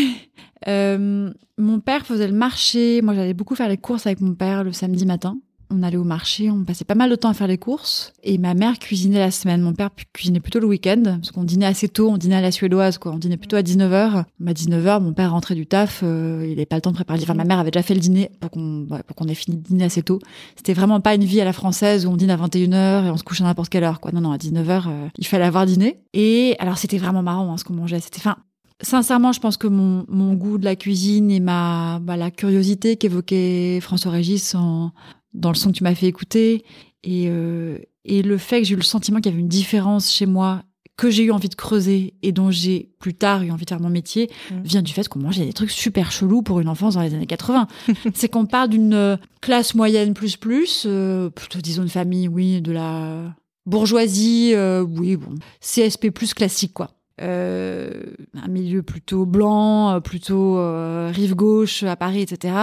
mon 0.67 1.81
père 1.81 2.05
faisait 2.07 2.29
le 2.29 2.35
marché. 2.35 3.01
Moi 3.03 3.15
j'allais 3.15 3.35
beaucoup 3.35 3.55
faire 3.55 3.69
les 3.69 3.79
courses 3.79 4.07
avec 4.07 4.21
mon 4.21 4.35
père 4.35 4.65
le 4.65 4.73
samedi 4.73 5.07
matin 5.07 5.39
on 5.71 5.83
allait 5.83 5.97
au 5.97 6.05
marché, 6.05 6.51
on 6.51 6.65
passait 6.65 6.85
pas 6.85 6.95
mal 6.95 7.11
de 7.11 7.17
temps 7.17 7.29
à 7.29 7.35
faire 7.35 7.47
les 7.47 7.59
courses. 7.59 8.13
Et 8.23 8.39
ma 8.39 8.55
mère 8.55 8.79
cuisinait 8.79 9.19
la 9.19 9.31
semaine. 9.31 9.61
Mon 9.61 9.75
père 9.75 9.91
cuisinait 10.13 10.41
plutôt 10.41 10.61
le 10.61 10.67
week-end, 10.67 11.03
parce 11.05 11.31
qu'on 11.31 11.45
dînait 11.45 11.67
assez 11.67 11.89
tôt, 11.89 12.09
on 12.11 12.17
dînait 12.17 12.37
à 12.37 12.41
la 12.41 12.51
suédoise, 12.51 12.99
quoi. 12.99 13.13
On 13.13 13.19
dînait 13.19 13.37
plutôt 13.37 13.57
à 13.57 13.63
19h. 13.63 14.25
À 14.25 14.53
19h, 14.53 15.03
mon 15.03 15.13
père 15.13 15.33
rentrait 15.33 15.55
du 15.55 15.67
taf, 15.67 16.01
euh, 16.03 16.43
il 16.45 16.51
n'avait 16.51 16.67
pas 16.67 16.77
le 16.77 16.83
temps 16.83 16.91
de 16.91 16.97
préparer. 16.97 17.21
Enfin, 17.23 17.35
ma 17.35 17.45
mère 17.45 17.59
avait 17.59 17.71
déjà 17.71 17.83
fait 17.83 17.95
le 17.95 18.01
dîner 18.01 18.31
pour 18.41 18.51
qu'on 18.51 18.87
pour 19.07 19.17
qu'on 19.17 19.29
ait 19.29 19.35
fini 19.35 19.57
de 19.57 19.63
dîner 19.63 19.85
assez 19.85 20.03
tôt. 20.03 20.19
C'était 20.57 20.75
vraiment 20.75 21.01
pas 21.01 21.15
une 21.15 21.25
vie 21.25 21.41
à 21.41 21.45
la 21.45 21.53
française 21.53 22.07
où 22.07 22.11
on 22.11 22.17
dîne 22.17 22.31
à 22.31 22.37
21h 22.37 23.07
et 23.07 23.11
on 23.11 23.17
se 23.17 23.25
couche 23.25 23.41
à 23.41 23.45
n'importe 23.45 23.69
quelle 23.69 23.85
heure, 23.85 24.01
quoi. 24.01 24.13
Non, 24.13 24.21
non, 24.21 24.33
à 24.33 24.39
19h, 24.39 24.85
euh, 24.89 25.09
il 25.19 25.27
fallait 25.27 25.45
avoir 25.45 25.67
dîné. 25.67 26.01
Et 26.15 26.57
alors, 26.59 26.79
c'était 26.79 26.99
vraiment 26.99 27.23
marrant, 27.23 27.53
hein, 27.53 27.57
ce 27.57 27.65
qu'on 27.65 27.75
mangeait. 27.75 28.01
C'était, 28.01 28.21
fin 28.21 28.37
sincèrement, 28.81 29.33
je 29.33 29.41
pense 29.41 29.57
que 29.57 29.67
mon, 29.67 30.05
mon 30.09 30.35
goût 30.35 30.59
de 30.59 30.65
la 30.65 30.77
cuisine 30.77 31.31
et 31.31 31.41
ma 31.41 31.99
bah, 32.01 32.17
la 32.17 32.31
curiosité 32.31 32.97
qu'évoquait 32.97 33.81
François 33.81 34.13
Régis 34.13 34.55
en, 34.55 34.93
dans 35.35 35.51
le 35.51 35.55
son 35.55 35.71
que 35.71 35.77
tu 35.77 35.85
m'as 35.85 35.95
fait 35.95 36.07
écouter 36.07 36.65
et, 37.05 37.27
euh, 37.29 37.79
et 38.05 38.23
le 38.23 38.39
fait 38.39 38.61
que 38.61 38.67
j'ai 38.67 38.75
eu 38.75 38.79
le 38.79 38.83
sentiment 38.83 39.19
qu'il 39.19 39.31
y 39.31 39.35
avait 39.35 39.41
une 39.41 39.49
différence 39.49 40.11
chez 40.13 40.27
moi 40.27 40.63
que 40.97 41.11
j'ai 41.11 41.23
eu 41.23 41.31
envie 41.31 41.49
de 41.49 41.55
creuser 41.55 42.15
et 42.23 42.33
dont 42.33 42.51
j'ai 42.51 42.91
plus 42.99 43.15
tard 43.15 43.45
eu 43.45 43.53
envie 43.53 43.65
de 43.65 43.71
faire 43.71 43.81
mon 43.81 43.89
métier 43.89 44.29
mmh. 44.51 44.63
vient 44.63 44.83
du 44.83 44.93
fait 44.93 45.09
qu'on 45.09 45.21
mangeait 45.21 45.45
des 45.45 45.53
trucs 45.53 45.71
super 45.71 46.11
chelous 46.11 46.43
pour 46.43 46.59
une 46.59 46.69
enfance 46.69 46.95
dans 46.95 47.03
les 47.03 47.15
années 47.15 47.27
80. 47.27 47.69
c'est 48.15 48.29
qu'on 48.29 48.47
parle 48.47 48.69
d'une 48.71 48.95
euh, 48.95 49.17
classe 49.41 49.77
moyenne 49.77 50.13
plus 50.13 50.37
plus, 50.37 50.85
euh, 50.87 51.31
plutôt 51.31 51.61
disons 51.61 51.83
une 51.83 51.89
famille, 51.89 52.27
oui, 52.27 52.61
de 52.61 52.73
la 52.73 53.33
bourgeoisie, 53.65 54.55
oui, 54.97 55.17
bon, 55.17 55.35
CSP 55.61 56.11
plus 56.11 56.35
classique 56.35 56.73
quoi. 56.73 56.98
Euh, 57.21 57.91
un 58.35 58.49
milieu 58.49 58.83
plutôt 58.83 59.27
blanc, 59.27 59.91
euh, 59.91 60.01
plutôt 60.01 60.59
euh, 60.59 61.11
rive 61.13 61.35
gauche 61.35 61.83
à 61.83 61.97
Paris, 61.97 62.21
etc. 62.23 62.55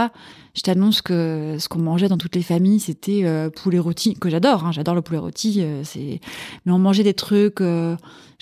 Je 0.54 0.62
t'annonce 0.62 1.02
que 1.02 1.58
ce 1.60 1.68
qu'on 1.68 1.80
mangeait 1.80 2.08
dans 2.08 2.18
toutes 2.18 2.36
les 2.36 2.42
familles, 2.42 2.80
c'était 2.80 3.26
poulet 3.62 3.80
rôti, 3.80 4.14
que 4.14 4.30
j'adore. 4.30 4.66
Hein, 4.66 4.72
j'adore 4.72 4.96
le 4.96 5.02
poulet 5.02 5.20
rôti. 5.20 5.62
c'est, 5.84 6.22
mais 6.66 6.72
on 6.72 6.80
mangeait 6.80 7.04
des 7.04 7.14
trucs, 7.14 7.60
je 7.60 7.98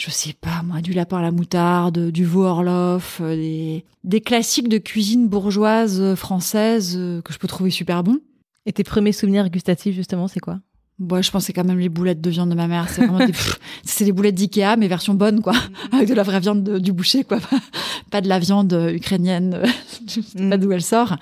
sais 0.10 0.34
pas 0.34 0.62
moi, 0.63 0.82
du 0.82 0.93
lapin 0.93 1.17
à 1.17 1.22
la 1.24 1.32
moutarde, 1.32 2.12
du 2.12 2.24
veau 2.24 2.43
Orloff, 2.43 3.20
des, 3.20 3.84
des 4.03 4.22
classiques 4.22 4.70
de 4.70 4.77
cuisine 4.77 5.27
bourgeoise 5.27 6.13
française 6.13 6.96
que 7.25 7.34
je 7.34 7.39
peux 7.39 7.48
trouver 7.48 7.72
super 7.72 8.03
bons. 8.03 8.20
Et 8.67 8.74
tes 8.74 8.84
premiers 8.84 9.12
souvenirs 9.12 9.50
gustatifs 9.50 9.96
justement, 9.96 10.27
c'est 10.27 10.39
quoi? 10.39 10.60
Bon, 11.00 11.21
je 11.21 11.31
pensais 11.31 11.53
quand 11.53 11.63
même 11.63 11.79
les 11.79 11.89
boulettes 11.89 12.21
de 12.21 12.29
viande 12.29 12.50
de 12.50 12.55
ma 12.55 12.67
mère. 12.67 12.88
C'est 12.89 13.05
vraiment 13.05 13.25
des, 13.25 13.33
c'est 13.83 14.05
des 14.05 14.12
boulettes 14.12 14.35
d'Ikea, 14.35 14.75
mais 14.77 14.88
version 14.88 15.13
bonne, 15.13 15.41
quoi. 15.41 15.53
Mm. 15.53 15.95
Avec 15.95 16.09
de 16.09 16.13
la 16.13 16.23
vraie 16.23 16.39
viande 16.39 16.79
du 16.79 16.93
boucher, 16.93 17.23
quoi. 17.23 17.39
Pas 18.12 18.21
de 18.21 18.29
la 18.29 18.39
viande 18.39 18.91
ukrainienne. 18.93 19.63
je 20.07 20.21
sais 20.21 20.50
pas 20.50 20.57
mm. 20.57 20.59
d'où 20.59 20.71
elle 20.71 20.83
sort. 20.83 21.15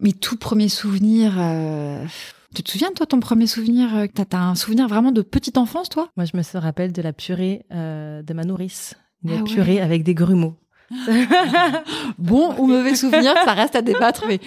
Mes 0.00 0.12
tout 0.12 0.36
premiers 0.36 0.68
souvenirs, 0.68 1.34
euh... 1.38 2.04
Tu 2.54 2.62
te 2.62 2.70
souviens, 2.70 2.90
toi, 2.94 3.06
ton 3.06 3.20
premier 3.20 3.46
souvenir 3.46 3.96
euh, 3.96 4.06
T'as 4.12 4.36
as 4.36 4.42
un 4.42 4.54
souvenir 4.54 4.86
vraiment 4.86 5.10
de 5.10 5.22
petite 5.22 5.56
enfance, 5.56 5.88
toi? 5.88 6.10
Moi, 6.18 6.26
je 6.26 6.36
me 6.36 6.60
rappelle 6.60 6.92
de 6.92 7.00
la 7.00 7.14
purée 7.14 7.64
euh, 7.72 8.22
de 8.22 8.34
ma 8.34 8.44
nourrice. 8.44 8.94
Une 9.24 9.38
ah 9.40 9.42
purée 9.44 9.80
avec 9.80 10.02
des 10.02 10.14
grumeaux. 10.14 10.56
bon 12.18 12.54
ou 12.58 12.66
mauvais 12.66 12.94
souvenir, 12.94 13.32
ça 13.44 13.54
reste 13.54 13.74
à 13.74 13.80
débattre, 13.80 14.24
mais 14.28 14.40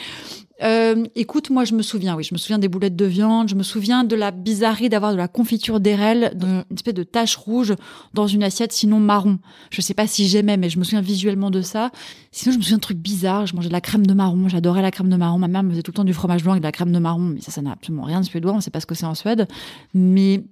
euh, 0.63 1.03
écoute, 1.15 1.49
moi 1.49 1.65
je 1.65 1.73
me 1.73 1.81
souviens, 1.81 2.15
oui, 2.15 2.23
je 2.23 2.33
me 2.33 2.37
souviens 2.37 2.57
des 2.57 2.69
boulettes 2.69 2.95
de 2.95 3.05
viande, 3.05 3.49
je 3.49 3.55
me 3.55 3.63
souviens 3.63 4.05
de 4.05 4.15
la 4.15 4.31
bizarrerie 4.31 4.87
d'avoir 4.87 5.11
de 5.11 5.17
la 5.17 5.27
confiture 5.27 5.81
d'érel, 5.81 6.31
une 6.41 6.63
espèce 6.73 6.93
de 6.93 7.03
tache 7.03 7.35
rouge 7.35 7.75
dans 8.13 8.27
une 8.27 8.41
assiette, 8.41 8.71
sinon 8.71 8.99
marron. 8.99 9.39
Je 9.69 9.81
sais 9.81 9.93
pas 9.93 10.07
si 10.07 10.27
j'aimais, 10.27 10.55
mais 10.55 10.69
je 10.69 10.79
me 10.79 10.85
souviens 10.85 11.01
visuellement 11.01 11.51
de 11.51 11.61
ça. 11.61 11.91
Sinon, 12.31 12.53
je 12.53 12.57
me 12.59 12.63
souviens 12.63 12.77
de 12.77 12.81
trucs 12.81 12.99
bizarres. 12.99 13.47
Je 13.47 13.55
mangeais 13.55 13.67
de 13.67 13.73
la 13.73 13.81
crème 13.81 14.05
de 14.05 14.13
marron, 14.13 14.47
j'adorais 14.47 14.81
la 14.81 14.91
crème 14.91 15.09
de 15.09 15.17
marron. 15.17 15.39
Ma 15.39 15.49
mère 15.49 15.63
me 15.63 15.71
faisait 15.71 15.83
tout 15.83 15.91
le 15.91 15.95
temps 15.95 16.03
du 16.05 16.13
fromage 16.13 16.43
blanc 16.43 16.53
avec 16.53 16.61
de 16.61 16.67
la 16.67 16.71
crème 16.71 16.93
de 16.93 16.99
marron, 16.99 17.19
mais 17.19 17.41
ça, 17.41 17.51
ça 17.51 17.61
n'a 17.61 17.73
absolument 17.73 18.03
rien 18.03 18.21
de 18.21 18.25
suédois. 18.25 18.53
On 18.53 18.61
sait 18.61 18.71
pas 18.71 18.79
ce 18.79 18.85
que 18.85 18.95
c'est 18.95 19.05
en 19.05 19.15
Suède, 19.15 19.47
mais 19.93 20.43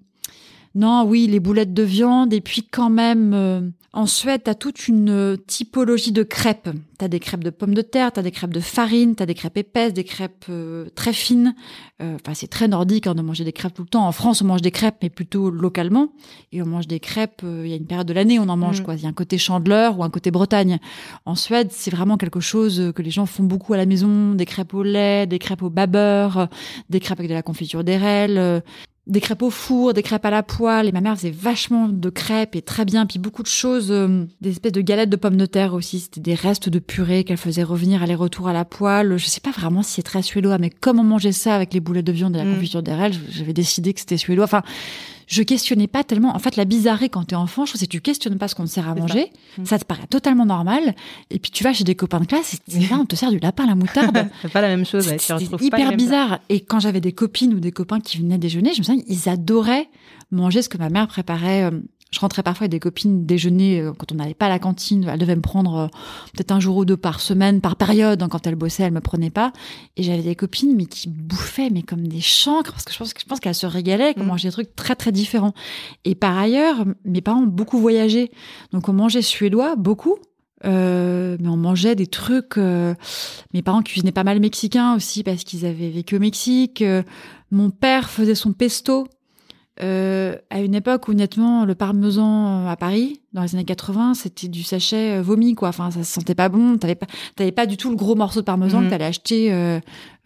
non, 0.76 1.06
oui, 1.06 1.28
les 1.28 1.40
boulettes 1.40 1.74
de 1.74 1.84
viande 1.84 2.34
et 2.34 2.42
puis 2.42 2.68
quand 2.70 2.90
même. 2.90 3.34
Euh, 3.34 3.62
En 3.96 4.08
Suède, 4.08 4.42
t'as 4.44 4.56
toute 4.56 4.88
une 4.88 5.38
typologie 5.46 6.12
de 6.12 6.24
crêpes. 6.24 6.70
T'as 6.98 7.08
des 7.08 7.20
crêpes 7.20 7.44
de 7.44 7.52
pommes 7.52 7.76
de 7.76 7.84
terre, 7.84 8.12
t'as 8.12 8.24
des 8.24 8.32
crêpes 8.32 8.54
de 8.54 8.60
farine, 8.60 9.14
t'as 9.14 9.28
des 9.28 9.36
crêpes 9.36 9.56
épaisses, 9.56 9.94
des 9.94 10.04
crêpes 10.04 10.46
euh, 10.50 10.88
très 10.96 11.14
fines. 11.14 11.54
Euh, 12.02 12.16
enfin, 12.16 12.34
c'est 12.34 12.48
très 12.48 12.68
nordique 12.68 13.06
hein, 13.06 13.14
de 13.14 13.22
manger 13.22 13.44
des 13.44 13.52
crêpes 13.52 13.76
tout 13.76 13.84
le 13.84 13.88
temps. 13.88 14.08
En 14.08 14.12
France, 14.12 14.42
on 14.42 14.46
mange 14.46 14.64
des 14.64 14.72
crêpes, 14.72 14.96
mais 15.04 15.12
plutôt 15.12 15.52
localement. 15.52 16.08
Et 16.52 16.64
on 16.64 16.66
mange 16.66 16.88
des 16.88 17.00
crêpes. 17.00 17.42
euh, 17.44 17.62
Il 17.66 17.70
y 17.70 17.74
a 17.74 17.78
une 17.78 17.86
période 17.86 18.08
de 18.08 18.14
l'année, 18.14 18.40
où 18.40 18.42
on 18.42 18.50
en 18.50 18.58
mange 18.58 18.82
Mm. 18.82 18.84
quoi. 18.84 18.96
Il 18.96 19.04
y 19.04 19.06
a 19.06 19.10
un 19.10 19.14
côté 19.14 19.38
chandeleur 19.38 20.00
ou 20.00 20.04
un 20.04 20.10
côté 20.10 20.32
Bretagne. 20.32 20.80
En 21.28 21.36
Suède, 21.36 21.68
c'est 21.70 21.92
vraiment 21.92 22.18
quelque 22.18 22.40
chose 22.40 22.92
que 22.96 23.02
les 23.04 23.12
gens 23.12 23.28
font 23.28 23.44
beaucoup 23.44 23.76
à 23.76 23.78
la 23.78 23.86
maison. 23.86 24.34
Des 24.34 24.46
crêpes 24.46 24.74
au 24.74 24.82
lait, 24.82 25.28
des 25.28 25.38
crêpes 25.38 25.62
au 25.62 25.72
euh, 25.72 26.48
des 26.90 27.00
crêpes 27.00 27.20
avec 27.20 27.30
de 27.30 27.36
la 27.36 27.44
confiture 27.44 27.84
d'érel. 27.84 28.64
Des 29.06 29.20
crêpes 29.20 29.42
au 29.42 29.50
four, 29.50 29.94
des 29.94 30.02
crêpes 30.02 30.26
à 30.26 30.30
la 30.30 30.44
poêle. 30.44 30.88
Et 30.88 30.92
ma 30.94 31.02
mère 31.02 31.16
faisait 31.18 31.30
vachement 31.32 31.90
de 31.90 32.10
crêpes 32.10 32.56
et 32.56 32.62
très 32.62 32.86
bien. 32.86 33.06
Puis 33.06 33.20
beaucoup 33.20 33.44
de 33.44 33.48
choses, 33.48 33.92
euh, 33.92 34.26
des 34.42 34.52
espèces 34.52 34.72
de 34.72 34.82
galettes 34.82 35.10
de 35.10 35.18
pommes 35.18 35.36
de 35.38 35.46
terre 35.46 35.74
aussi. 35.74 36.00
C'était 36.00 36.22
des 36.22 36.36
restes 36.36 36.70
de 36.70 36.80
purée 36.80 37.24
qu'elle 37.24 37.38
faisait 37.38 37.64
revenir 37.64 38.02
aller-retour 38.02 38.48
à 38.48 38.54
la 38.54 38.64
poêle. 38.66 39.18
Je 39.18 39.26
sais 39.26 39.42
pas 39.42 39.52
vraiment 39.52 39.84
si 39.84 39.92
c'est 39.94 40.04
très 40.04 40.22
suédois, 40.22 40.58
mais 40.58 40.70
comme 40.70 41.00
on 41.00 41.04
mangeait 41.04 41.32
ça 41.34 41.54
avec 41.56 41.74
les 41.74 41.80
boulettes 41.82 42.06
de 42.08 42.12
viande 42.14 42.36
et 42.36 42.38
la 42.40 42.46
Mm. 42.46 42.56
confiture 42.56 42.84
d'érel, 42.84 43.14
j'avais 43.30 43.54
décidé 43.54 43.94
que 43.94 44.00
c'était 44.00 44.18
suédois. 44.18 44.46
Enfin, 44.46 44.62
je 45.28 45.44
questionnais 45.44 45.88
pas 45.88 46.04
tellement. 46.04 46.36
En 46.36 46.40
fait, 46.40 46.56
la 46.56 46.66
bizarrerie 46.66 47.10
quand 47.10 47.24
t'es 47.26 47.36
enfant, 47.36 47.66
je 47.66 47.72
trouve, 47.72 47.80
c'est 47.80 47.88
que 47.88 47.92
tu 47.92 48.02
questionnes 48.02 48.38
pas 48.38 48.48
ce 48.48 48.56
qu'on 48.56 48.66
te 48.66 48.70
sert 48.70 48.88
à 48.90 48.94
C'est 48.94 49.00
manger. 49.02 49.32
ça. 49.56 49.62
Mm. 49.62 49.66
Ça. 49.66 49.80
te 49.80 49.86
paraît 49.86 50.08
totalement 50.08 50.46
normal. 50.46 50.96
Et 51.30 51.40
puis 51.40 51.52
tu 51.52 51.64
vas 51.64 51.74
chez 51.74 51.84
des 51.84 51.96
copains 51.96 52.20
de 52.20 52.26
classe 52.26 52.54
et 52.54 52.58
c'est 52.68 52.80
là, 52.90 52.98
on 53.00 53.06
te 53.06 53.16
sert 53.16 53.32
du 53.32 53.40
lapin 53.40 53.64
à 53.66 53.68
la 53.68 53.76
moutarde. 53.76 54.28
C'est 54.42 54.52
pas 54.52 54.62
la 54.62 54.68
même 54.70 54.86
chose. 54.86 55.08
ouais, 55.08 55.18
pas 55.18 55.38
les 55.40 55.66
hyper 55.66 55.96
bizarre. 55.96 56.40
Et 56.50 56.62
quand 56.62 56.80
j'avais 56.80 57.02
des 57.02 57.14
copines 57.14 57.54
ou 57.54 57.60
des 57.60 57.72
copains 57.72 58.00
qui 58.00 58.18
venaient 58.20 58.38
déjeuner, 58.38 58.74
je 58.74 58.80
me 58.80 58.84
souviens, 58.84 59.04
ils 59.08 59.30
adoraient 59.30 59.88
manger 60.32 60.62
ce 60.62 60.70
que 60.70 60.78
ma 60.78 60.90
mère 60.90 61.08
préparait. 61.08 61.64
euh, 61.64 61.72
Je 62.14 62.20
rentrais 62.20 62.44
parfois 62.44 62.66
avec 62.66 62.72
des 62.72 62.80
copines 62.80 63.26
déjeuner 63.26 63.82
euh, 63.82 63.92
quand 63.98 64.12
on 64.12 64.16
n'allait 64.16 64.36
pas 64.36 64.46
à 64.46 64.50
la 64.50 64.60
cantine. 64.60 65.08
Elle 65.12 65.20
devait 65.20 65.36
me 65.36 65.42
prendre 65.42 65.76
euh, 65.76 65.88
peut-être 66.34 66.52
un 66.52 66.60
jour 66.60 66.78
ou 66.78 66.86
deux 66.86 66.96
par 66.96 67.20
semaine, 67.20 67.60
par 67.60 67.76
période. 67.76 68.22
hein, 68.22 68.28
Quand 68.30 68.46
elle 68.46 68.56
bossait, 68.56 68.84
elle 68.84 68.94
me 68.94 69.02
prenait 69.02 69.32
pas. 69.32 69.52
Et 69.98 70.04
j'avais 70.04 70.22
des 70.22 70.36
copines, 70.36 70.76
mais 70.76 70.86
qui 70.86 71.10
bouffaient, 71.10 71.72
mais 71.72 71.82
comme 71.82 72.08
des 72.08 72.22
chancres, 72.22 72.72
parce 72.72 72.84
que 72.86 72.94
je 72.94 72.98
pense, 73.00 73.14
que- 73.14 73.22
je 73.22 73.26
pense 73.26 73.40
qu'elles 73.40 73.56
se 73.56 73.66
régalaient, 73.66 74.14
qu'elles 74.14 74.24
Mm. 74.24 74.28
mangeaient 74.28 74.50
des 74.50 74.54
trucs 74.54 74.76
très 74.76 74.96
très 74.96 75.12
différents. 75.12 75.54
Et 76.06 76.14
par 76.14 76.38
ailleurs, 76.38 76.86
mes 77.04 77.22
parents 77.22 77.42
ont 77.42 77.48
beaucoup 77.48 77.80
voyagé, 77.80 78.32
donc 78.72 78.88
on 78.90 78.94
mangeait 78.94 79.22
suédois 79.24 79.76
beaucoup. 79.76 80.18
Euh, 80.66 81.36
mais 81.42 81.50
on 81.50 81.58
mangeait 81.58 81.96
des 81.96 82.08
trucs. 82.08 82.58
euh, 82.58 82.94
mes 83.54 83.62
parents 83.62 83.82
cuisinaient 83.82 84.14
pas 84.14 84.24
mal 84.24 84.40
mexicain 84.40 84.96
aussi 84.96 85.22
parce 85.24 85.44
qu'ils 85.44 85.66
avaient 85.66 85.90
vécu 85.90 86.16
au 86.16 86.20
Mexique. 86.20 86.82
Euh, 86.82 87.04
mon 87.52 87.70
père 87.70 88.10
faisait 88.10 88.36
son 88.36 88.54
pesto 88.54 89.06
à 89.80 90.60
une 90.60 90.76
époque 90.76 91.08
où 91.08 91.12
honnêtement 91.12 91.66
le 91.66 91.76
parmesan 91.76 92.66
euh, 92.66 92.70
à 92.70 92.76
Paris 92.76 93.23
dans 93.34 93.42
les 93.42 93.56
années 93.56 93.66
80 93.66 94.14
c'était 94.14 94.48
du 94.48 94.64
sachet 94.64 95.18
euh, 95.18 95.22
vomi 95.22 95.56
quoi. 95.56 95.70
Enfin 95.70 95.92
ça 95.92 96.04
se 96.04 96.14
sentait 96.14 96.36
pas 96.36 96.50
bon. 96.50 96.78
T'avais 96.78 96.96
pas 96.96 97.08
t'avais 97.36 97.52
pas 97.52 97.66
du 97.66 97.78
tout 97.78 97.90
le 97.90 97.96
gros 97.96 98.16
morceau 98.16 98.42
de 98.42 98.46
parmesan 98.46 98.80
Mhm. 98.80 98.86
que 98.86 98.90
t'allais 98.92 99.06
acheter 99.06 99.52
euh, 99.54 99.80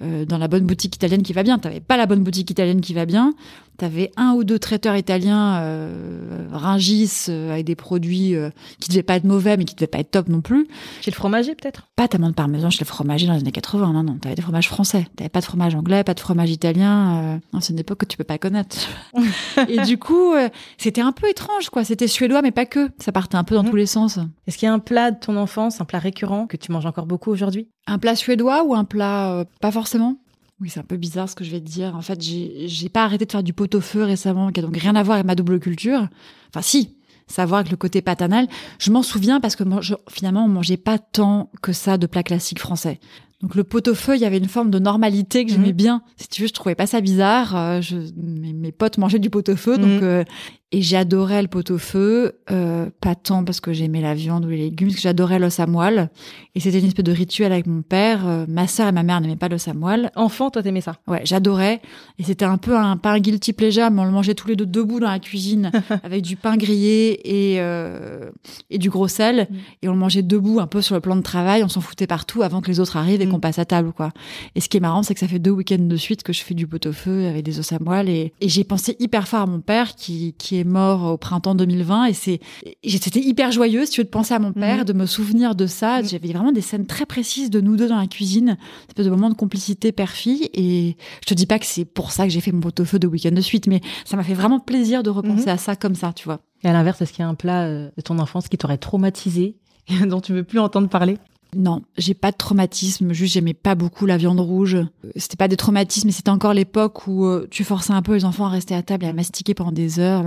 euh, 0.04 0.26
dans 0.26 0.38
la 0.38 0.48
bonne 0.48 0.66
boutique 0.66 0.96
italienne 0.96 1.24
qui 1.24 1.34
va 1.34 1.44
bien. 1.44 1.58
T'avais 1.60 1.80
pas 1.80 1.98
la 1.98 2.06
bonne 2.06 2.24
boutique 2.24 2.50
italienne 2.52 2.82
qui 2.82 2.94
va 2.94 3.06
bien. 3.06 3.34
T'avais 3.78 4.10
un 4.18 4.32
ou 4.34 4.44
deux 4.44 4.58
traiteurs 4.58 4.96
italiens 4.96 5.58
euh, 5.62 6.48
ringis 6.52 7.26
euh, 7.30 7.52
avec 7.54 7.66
des 7.66 7.76
produits 7.76 8.34
euh, 8.36 8.50
qui 8.80 8.90
devaient 8.90 9.04
pas 9.04 9.16
être 9.18 9.24
mauvais 9.24 9.56
mais 9.56 9.66
qui 9.66 9.76
devaient 9.76 9.86
pas 9.86 10.00
être 10.00 10.10
top 10.10 10.30
non 10.30 10.42
plus 10.42 10.68
Chez 11.02 11.12
le 11.12 11.16
fromager, 11.16 11.54
peut-être? 11.54 11.88
Pas 11.96 12.08
tellement 12.08 12.30
de 12.30 12.34
parmesan 12.34 12.72
chez 12.72 12.80
le 12.84 12.88
fromager 12.88 13.28
dans 13.28 13.34
les 13.34 13.40
années 13.42 13.52
80. 13.52 13.94
Non, 13.94 14.02
non, 14.02 14.16
t'avais 14.16 14.34
des 14.34 14.42
fromages 14.42 14.68
français. 14.68 15.06
T'avais 15.16 15.30
pas 15.30 15.42
de 15.42 15.46
fromage 15.46 15.76
anglais, 15.76 16.04
pas 16.04 16.16
de 16.16 16.20
fromage 16.20 16.50
italien. 16.50 17.18
Euh... 17.18 17.38
Non, 17.54 17.60
c'est 17.62 17.74
une 17.74 17.80
époque 17.80 18.00
que 18.00 18.06
tu 18.06 18.18
peux 18.18 18.24
pas 18.24 18.40
connaître. 18.40 18.76
et 19.70 19.78
du 19.82 20.00
coup, 20.00 20.34
euh, 20.34 20.50
c'était 20.80 21.02
un 21.02 21.12
peu 21.12 21.30
étrange, 21.30 21.70
quoi. 21.70 21.84
C'était 21.84 22.08
suédois, 22.08 22.42
mais 22.42 22.52
pas 22.52 22.66
que. 22.66 22.90
Ça 23.00 23.12
partait 23.12 23.38
un 23.38 23.44
peu 23.44 23.56
dans 23.56 23.64
Mhm. 23.64 23.70
tous 23.70 23.76
les 23.76 23.86
sens. 23.86 24.18
Est-ce 24.48 24.58
qu'il 24.58 24.66
y 24.66 24.70
a 24.70 24.74
un 24.74 24.80
plat 24.80 25.12
de 25.12 25.20
ton 25.20 25.36
enfance, 25.38 25.80
un 25.82 25.86
plat 25.86 26.00
récurrent 26.00 26.48
que 26.48 26.58
tu 26.58 26.72
manges 26.72 26.86
encore 26.86 27.06
beaucoup 27.06 27.32
aujourd'hui? 27.32 27.68
Un 27.86 28.00
plat 28.00 28.16
suédois 28.16 28.64
ou 28.64 28.74
un 28.74 28.86
plat 28.86 29.34
euh, 29.34 29.46
pas 29.62 29.72
forcément? 29.72 30.18
Oui, 30.60 30.70
c'est 30.72 30.80
un 30.80 30.84
peu 30.84 30.98
bizarre 30.98 31.30
ce 31.30 31.36
que 31.36 31.44
je 31.44 31.52
vais 31.52 31.60
te 31.60 31.70
dire. 31.70 31.96
En 31.96 32.02
fait, 32.02 32.20
j'ai 32.20 32.90
pas 32.90 33.04
arrêté 33.04 33.26
de 33.28 33.32
faire 33.32 33.44
du 33.44 33.54
pot-au-feu 33.54 34.04
récemment, 34.04 34.52
qui 34.52 34.60
a 34.60 34.64
donc 34.64 34.76
rien 34.76 34.96
à 34.96 35.04
voir 35.04 35.16
avec 35.18 35.28
ma 35.28 35.36
double 35.36 35.60
culture. 35.60 36.08
Enfin, 36.50 36.64
si, 36.64 36.96
savoir 37.28 37.60
avec 37.60 37.70
le 37.70 37.78
côté 37.78 38.02
patanal. 38.02 38.48
Je 38.80 38.90
m'en 38.90 39.04
souviens 39.04 39.40
parce 39.40 39.56
que 39.56 39.64
moi, 39.64 39.82
je- 39.82 39.94
finalement, 40.10 40.46
on 40.46 40.48
mangeait 40.48 40.78
pas 40.78 40.98
tant 40.98 41.52
que 41.62 41.74
ça 41.74 41.98
de 42.00 42.08
plats 42.08 42.24
classiques 42.24 42.60
français. 42.60 43.00
Donc 43.42 43.54
le 43.54 43.64
pot-au-feu, 43.64 44.16
il 44.16 44.22
y 44.22 44.26
avait 44.26 44.40
une 44.40 44.48
forme 44.48 44.72
de 44.72 44.80
normalité 44.80 45.46
que 45.46 45.52
j'aimais 45.52 45.68
Mhm. 45.68 45.74
bien. 45.74 46.02
Si 46.16 46.28
tu 46.28 46.42
veux, 46.42 46.48
je 46.48 46.54
trouvais 46.54 46.74
pas 46.74 46.88
ça 46.88 47.02
bizarre. 47.02 47.56
Euh, 47.56 47.82
je, 47.82 47.98
mes, 48.16 48.54
mes 48.54 48.72
potes 48.72 48.98
mangeaient 48.98 49.20
du 49.20 49.30
pot-au-feu, 49.30 49.78
donc 49.78 50.02
Mhm. 50.02 50.04
euh, 50.04 50.24
et 50.72 50.82
j'adorais 50.82 51.42
le 51.42 51.48
pot-au-feu. 51.48 52.34
Euh, 52.52 52.90
pas 53.02 53.16
tant 53.16 53.44
parce 53.46 53.62
que 53.62 53.72
j'aimais 53.74 54.02
la 54.02 54.14
viande 54.14 54.46
ou 54.46 54.50
les 54.50 54.58
légumes, 54.58 54.90
parce 54.90 54.98
que 54.98 55.02
j'adorais 55.02 55.40
l'os 55.40 55.60
à 55.60 55.66
moelle. 55.68 56.10
Et 56.56 56.60
c'était 56.60 56.80
une 56.80 56.88
espèce 56.88 57.06
de 57.06 57.12
rituel 57.12 57.52
avec 57.54 57.68
mon 57.68 57.82
père. 57.82 58.28
Euh, 58.28 58.46
ma 58.50 58.68
sœur 58.68 58.88
et 58.88 58.92
ma 58.92 59.04
mère 59.04 59.22
n'aimaient 59.22 59.36
pas 59.38 59.48
l'os 59.48 59.68
à 59.68 59.74
moelle. 59.74 60.12
Enfant, 60.16 60.50
toi, 60.50 60.62
t'aimais 60.62 60.82
ça 60.82 60.98
Ouais, 61.08 61.22
j'adorais. 61.24 61.82
Et 62.20 62.24
c'était 62.24 62.46
un 62.46 62.58
peu 62.58 62.76
un, 62.76 62.98
pas 62.98 63.12
un 63.14 63.20
guilty 63.20 63.54
pleasure, 63.54 63.90
mais 63.92 64.02
on 64.02 64.06
le 64.06 64.12
mangeait 64.12 64.34
tous 64.36 64.48
les 64.50 64.56
deux 64.58 64.66
debout 64.66 65.00
dans 65.00 65.10
la 65.10 65.20
cuisine 65.20 65.72
avec 66.04 66.22
du 66.22 66.36
pain 66.36 66.58
grillé 66.58 67.54
et, 67.54 67.62
euh, 67.62 68.30
et 68.70 68.78
du 68.78 68.90
gros 68.90 69.08
sel. 69.08 69.48
Mm. 69.50 69.56
Et 69.84 69.88
on 69.90 69.94
le 69.94 70.00
mangeait 70.00 70.22
debout 70.24 70.60
un 70.60 70.68
peu 70.68 70.82
sur 70.82 70.96
le 70.96 71.02
plan 71.02 71.16
de 71.16 71.22
travail. 71.22 71.64
On 71.64 71.70
s'en 71.70 71.82
foutait 71.82 72.08
partout 72.08 72.42
avant 72.42 72.60
que 72.62 72.68
les 72.68 72.80
autres 72.82 72.98
arrivent 72.98 73.22
et 73.22 73.26
Mm. 73.26 73.32
qu'on 73.32 73.40
passe 73.40 73.60
à 73.60 73.66
table, 73.66 73.94
quoi. 73.94 74.12
Et 74.56 74.60
ce 74.62 74.68
qui 74.68 74.78
est 74.78 74.82
marrant, 74.82 75.04
c'est 75.04 75.14
que 75.14 75.20
ça 75.20 75.28
fait 75.28 75.40
deux 75.40 75.52
week-ends 75.52 75.78
de 75.80 75.96
suite 75.98 76.24
que 76.24 76.34
je 76.34 76.42
fais 76.44 76.54
du 76.54 76.68
pot-au-feu 76.68 77.28
avec 77.28 77.44
des 77.44 77.60
os 77.60 77.72
à 77.72 77.80
moelle. 77.80 78.10
Et, 78.10 78.34
et 78.42 78.50
j'ai 78.50 78.64
pensé 78.66 78.96
hyper 79.00 79.28
fort 79.28 79.42
à 79.42 79.46
mon 79.46 79.62
père 79.62 79.96
qui, 79.96 80.34
qui 80.38 80.57
est 80.58 80.64
mort 80.64 81.04
au 81.14 81.18
printemps 81.18 81.56
2020. 81.56 82.06
Et 82.06 82.14
c'est, 82.14 82.40
et 82.84 82.90
c'était 82.90 83.20
hyper 83.20 83.52
joyeux, 83.52 83.86
si 83.86 83.92
tu 83.92 84.02
veux, 84.02 84.06
de 84.06 84.10
penser 84.10 84.34
à 84.34 84.40
mon 84.40 84.54
père, 84.54 84.80
Mhm. 84.80 84.84
de 84.86 84.94
me 84.94 85.06
souvenir 85.06 85.56
de 85.56 85.66
ça. 85.68 86.02
Mm. 86.02 86.06
J'avais 86.10 86.34
vraiment 86.34 86.52
des 86.52 86.62
scènes 86.62 86.86
très 86.86 87.06
précises 87.06 87.50
de 87.50 87.62
nous 87.62 87.76
deux 87.78 87.88
dans 87.88 87.98
la 88.00 88.08
cuisine, 88.08 88.50
une 88.50 88.88
espèce 88.90 89.06
de 89.06 89.12
moment 89.12 89.30
de 89.30 89.36
complicité 89.36 89.92
père-fille. 89.92 90.50
Et 90.54 90.98
je 91.22 91.26
te 91.28 91.34
dis 91.34 91.46
pas 91.46 91.60
que 91.60 91.66
c'est 91.66 91.86
pour 91.86 92.12
ça 92.12 92.26
que 92.26 92.30
j'ai 92.32 92.42
fait 92.42 92.52
mon 92.52 92.62
pot-au-feu 92.62 93.00
de 93.00 93.08
week-end 93.08 93.32
de 93.32 93.42
suite, 93.42 93.68
mais 93.68 93.82
ça 94.06 94.18
m'a 94.18 94.24
fait 94.24 94.34
vraiment 94.34 94.60
plaisir 94.60 95.04
de 95.04 95.10
repenser 95.10 95.44
Mhm. 95.46 95.50
à 95.50 95.58
ça 95.58 95.76
comme 95.76 95.96
ça, 95.96 96.14
tu 96.14 96.26
vois. 96.26 96.40
Et 96.64 96.68
à 96.68 96.74
l'inverse, 96.74 97.02
est-ce 97.02 97.14
qu'il 97.14 97.22
y 97.24 97.26
a 97.26 97.30
un 97.30 97.36
plat 97.36 97.66
euh, 97.66 97.90
de 97.96 98.02
ton 98.02 98.20
enfance 98.20 98.48
qui 98.48 98.58
t'aurait 98.58 98.78
traumatisé, 98.78 99.56
dont 100.10 100.22
tu 100.22 100.34
veux 100.34 100.44
plus 100.44 100.60
entendre 100.60 100.90
parler? 100.90 101.18
Non, 101.56 101.82
j'ai 101.98 102.14
pas 102.14 102.32
de 102.32 102.38
traumatisme, 102.38 103.14
juste 103.14 103.34
j'aimais 103.34 103.54
pas 103.54 103.76
beaucoup 103.76 104.06
la 104.06 104.18
viande 104.18 104.40
rouge. 104.40 104.76
Euh, 104.76 104.86
C'était 105.16 105.38
pas 105.38 105.48
des 105.48 105.56
traumatismes, 105.56 106.08
mais 106.08 106.12
c'était 106.12 106.30
encore 106.30 106.54
l'époque 106.54 107.08
où 107.08 107.26
euh, 107.26 107.48
tu 107.50 107.64
forçais 107.64 107.94
un 107.94 108.02
peu 108.02 108.14
les 108.16 108.26
enfants 108.26 108.46
à 108.46 108.50
rester 108.50 108.76
à 108.76 108.82
table 108.84 109.06
et 109.06 109.08
à 109.08 109.14
mastiquer 109.14 109.54
pendant 109.54 109.72
des 109.72 110.00
heures. 110.00 110.26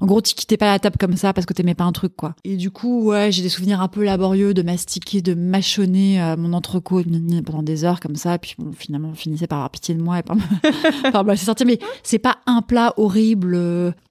En 0.00 0.06
gros, 0.06 0.20
tu 0.20 0.34
quittais 0.34 0.56
pas 0.56 0.66
la 0.66 0.78
table 0.78 0.96
comme 0.98 1.16
ça 1.16 1.32
parce 1.32 1.46
que 1.46 1.52
t'aimais 1.52 1.74
pas 1.74 1.84
un 1.84 1.92
truc, 1.92 2.16
quoi. 2.16 2.34
Et 2.44 2.56
du 2.56 2.70
coup, 2.70 3.04
ouais, 3.04 3.30
j'ai 3.30 3.42
des 3.42 3.48
souvenirs 3.48 3.80
un 3.80 3.88
peu 3.88 4.04
laborieux 4.04 4.52
de 4.52 4.62
mastiquer, 4.62 5.22
de 5.22 5.34
mâchonner 5.34 6.20
euh, 6.20 6.36
mon 6.36 6.52
entrecôte 6.52 7.06
pendant 7.46 7.62
des 7.62 7.84
heures 7.84 8.00
comme 8.00 8.16
ça, 8.16 8.38
puis 8.38 8.54
bon, 8.58 8.72
finalement, 8.76 9.10
on 9.12 9.14
finissait 9.14 9.46
par 9.46 9.58
avoir 9.58 9.70
pitié 9.70 9.94
de 9.94 10.02
moi 10.02 10.18
et 10.18 10.22
par 10.22 10.36
me. 10.36 10.42
Mais 11.64 11.78
c'est 12.02 12.18
pas 12.18 12.38
un 12.46 12.60
plat 12.62 12.92
horrible. 12.96 13.56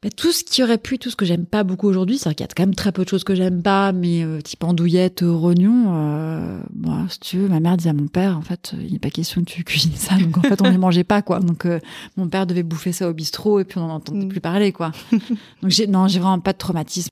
bah, 0.02 0.10
tout 0.16 0.32
ce 0.32 0.44
qui 0.44 0.64
aurait 0.64 0.78
pu, 0.78 0.98
tout 0.98 1.10
ce 1.10 1.16
que 1.18 1.26
j'aime 1.26 1.46
pas 1.46 1.64
beaucoup 1.64 1.88
aujourd'hui, 1.88 2.18
c'est 2.18 2.30
qu'il 2.34 2.46
y 2.46 2.50
a 2.50 2.54
quand 2.56 2.64
même 2.64 2.76
très 2.76 2.92
peu 2.94 3.04
de 3.04 3.10
choses 3.10 3.26
que 3.26 3.36
j'aime 3.36 3.62
pas, 3.62 3.92
mais 3.92 4.24
type 4.44 4.64
andouillette, 4.64 5.24
rognon, 5.26 5.92
euh, 6.22 6.62
bon, 6.74 7.08
si 7.10 7.20
tu 7.20 7.38
veux, 7.38 7.48
ma 7.48 7.60
mère 7.60 7.78
disait 7.78 7.90
à 7.90 7.94
mon 7.94 8.08
père, 8.08 8.38
en 8.38 8.42
fait, 8.42 8.74
euh, 8.74 8.84
il 8.84 8.94
n'est 8.94 9.00
pas 9.00 9.10
question 9.10 9.42
que 9.44 9.50
tu 9.50 9.64
cuisines 9.64 9.96
ça, 9.96 10.16
donc 10.18 10.38
en 10.38 10.42
fait, 10.42 10.62
on 10.62 10.70
les 10.70 10.78
mangeait 10.78 11.04
pas, 11.04 11.22
quoi. 11.22 11.40
Donc, 11.40 11.66
euh, 11.66 11.80
mon 12.18 12.28
père 12.30 12.46
devait 12.48 12.64
bouffer 12.64 12.92
ça 12.92 13.10
au 13.10 13.14
bistrot 13.14 13.60
et 13.60 13.66
puis 13.66 13.78
on 13.80 13.88
n'en 13.88 13.96
entendait 13.96 14.26
Mm. 14.26 14.30
plus 14.30 14.42
parler, 14.42 14.72
quoi. 14.72 14.92
donc, 15.12 15.72
j'ai, 15.72 15.88
non, 15.88 16.08
j'ai 16.08 16.20
vraiment 16.20 16.40
pas 16.40 16.54
de 16.54 16.58
traumatisme. 16.58 17.12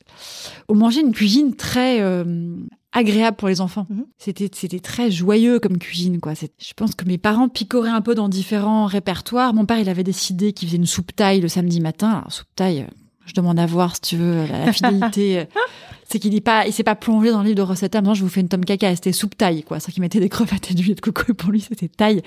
On 0.68 0.76
mangeait 0.76 1.02
une 1.02 1.12
cuisine 1.12 1.56
très 1.56 2.02
euh, 2.02 2.56
agréable 2.92 3.38
pour 3.38 3.48
les 3.48 3.62
enfants. 3.62 3.86
Mhm. 3.90 4.06
C'était, 4.18 4.50
c'était 4.54 4.80
très 4.80 5.12
joyeux 5.12 5.60
comme 5.60 5.78
cuisine, 5.78 6.20
quoi. 6.20 6.34
Je 6.34 6.74
pense 6.76 6.96
que 6.96 7.06
mes 7.06 7.18
parents 7.18 7.50
picoraient 7.50 7.90
un 7.90 8.02
peu 8.02 8.16
dans 8.16 8.30
différents 8.30 8.86
répertoires. 8.86 9.54
Mon 9.54 9.66
père, 9.66 9.80
il 9.80 9.90
avait 9.90 10.04
décidé 10.04 10.54
qu'il 10.54 10.68
faisait 10.68 10.78
une 10.78 10.86
soupe 10.86 11.16
taille 11.16 11.42
le 11.42 11.48
samedi 11.48 11.82
matin. 11.82 12.10
Alors, 12.10 12.32
soupe 12.32 12.48
taille, 12.56 12.88
je 13.30 13.34
demande 13.36 13.60
à 13.60 13.66
voir 13.66 13.96
si 13.96 14.02
tu 14.02 14.16
veux 14.18 14.46
la, 14.48 14.68
euh, 14.70 15.46
c'est 16.10 16.20
qu'il 16.20 16.34
n'est 16.34 16.42
pas, 16.42 16.66
il 16.68 16.74
s'est 16.74 16.84
pas 16.84 16.96
plongé 16.96 17.32
dans 17.32 17.40
le 17.40 17.46
livre 17.46 17.58
de 17.58 17.62
recettes. 17.62 17.94
Maintenant, 17.96 18.14
je 18.16 18.24
vous 18.24 18.30
fais 18.30 18.42
une 18.42 18.50
tome 18.50 18.66
caca. 18.66 18.94
C'était 18.96 19.12
soupe 19.14 19.38
taille, 19.38 19.64
quoi. 19.64 19.80
C'est 19.80 19.92
qu'il 19.92 20.02
mettait 20.02 20.20
des 20.20 20.30
crevettes 20.30 20.72
et 20.72 20.74
d'huile 20.74 20.96
de 20.96 21.02
coco. 21.02 21.24
Et 21.30 21.34
pour 21.34 21.52
lui, 21.52 21.62
c'était 21.62 21.88
taille. 21.88 22.22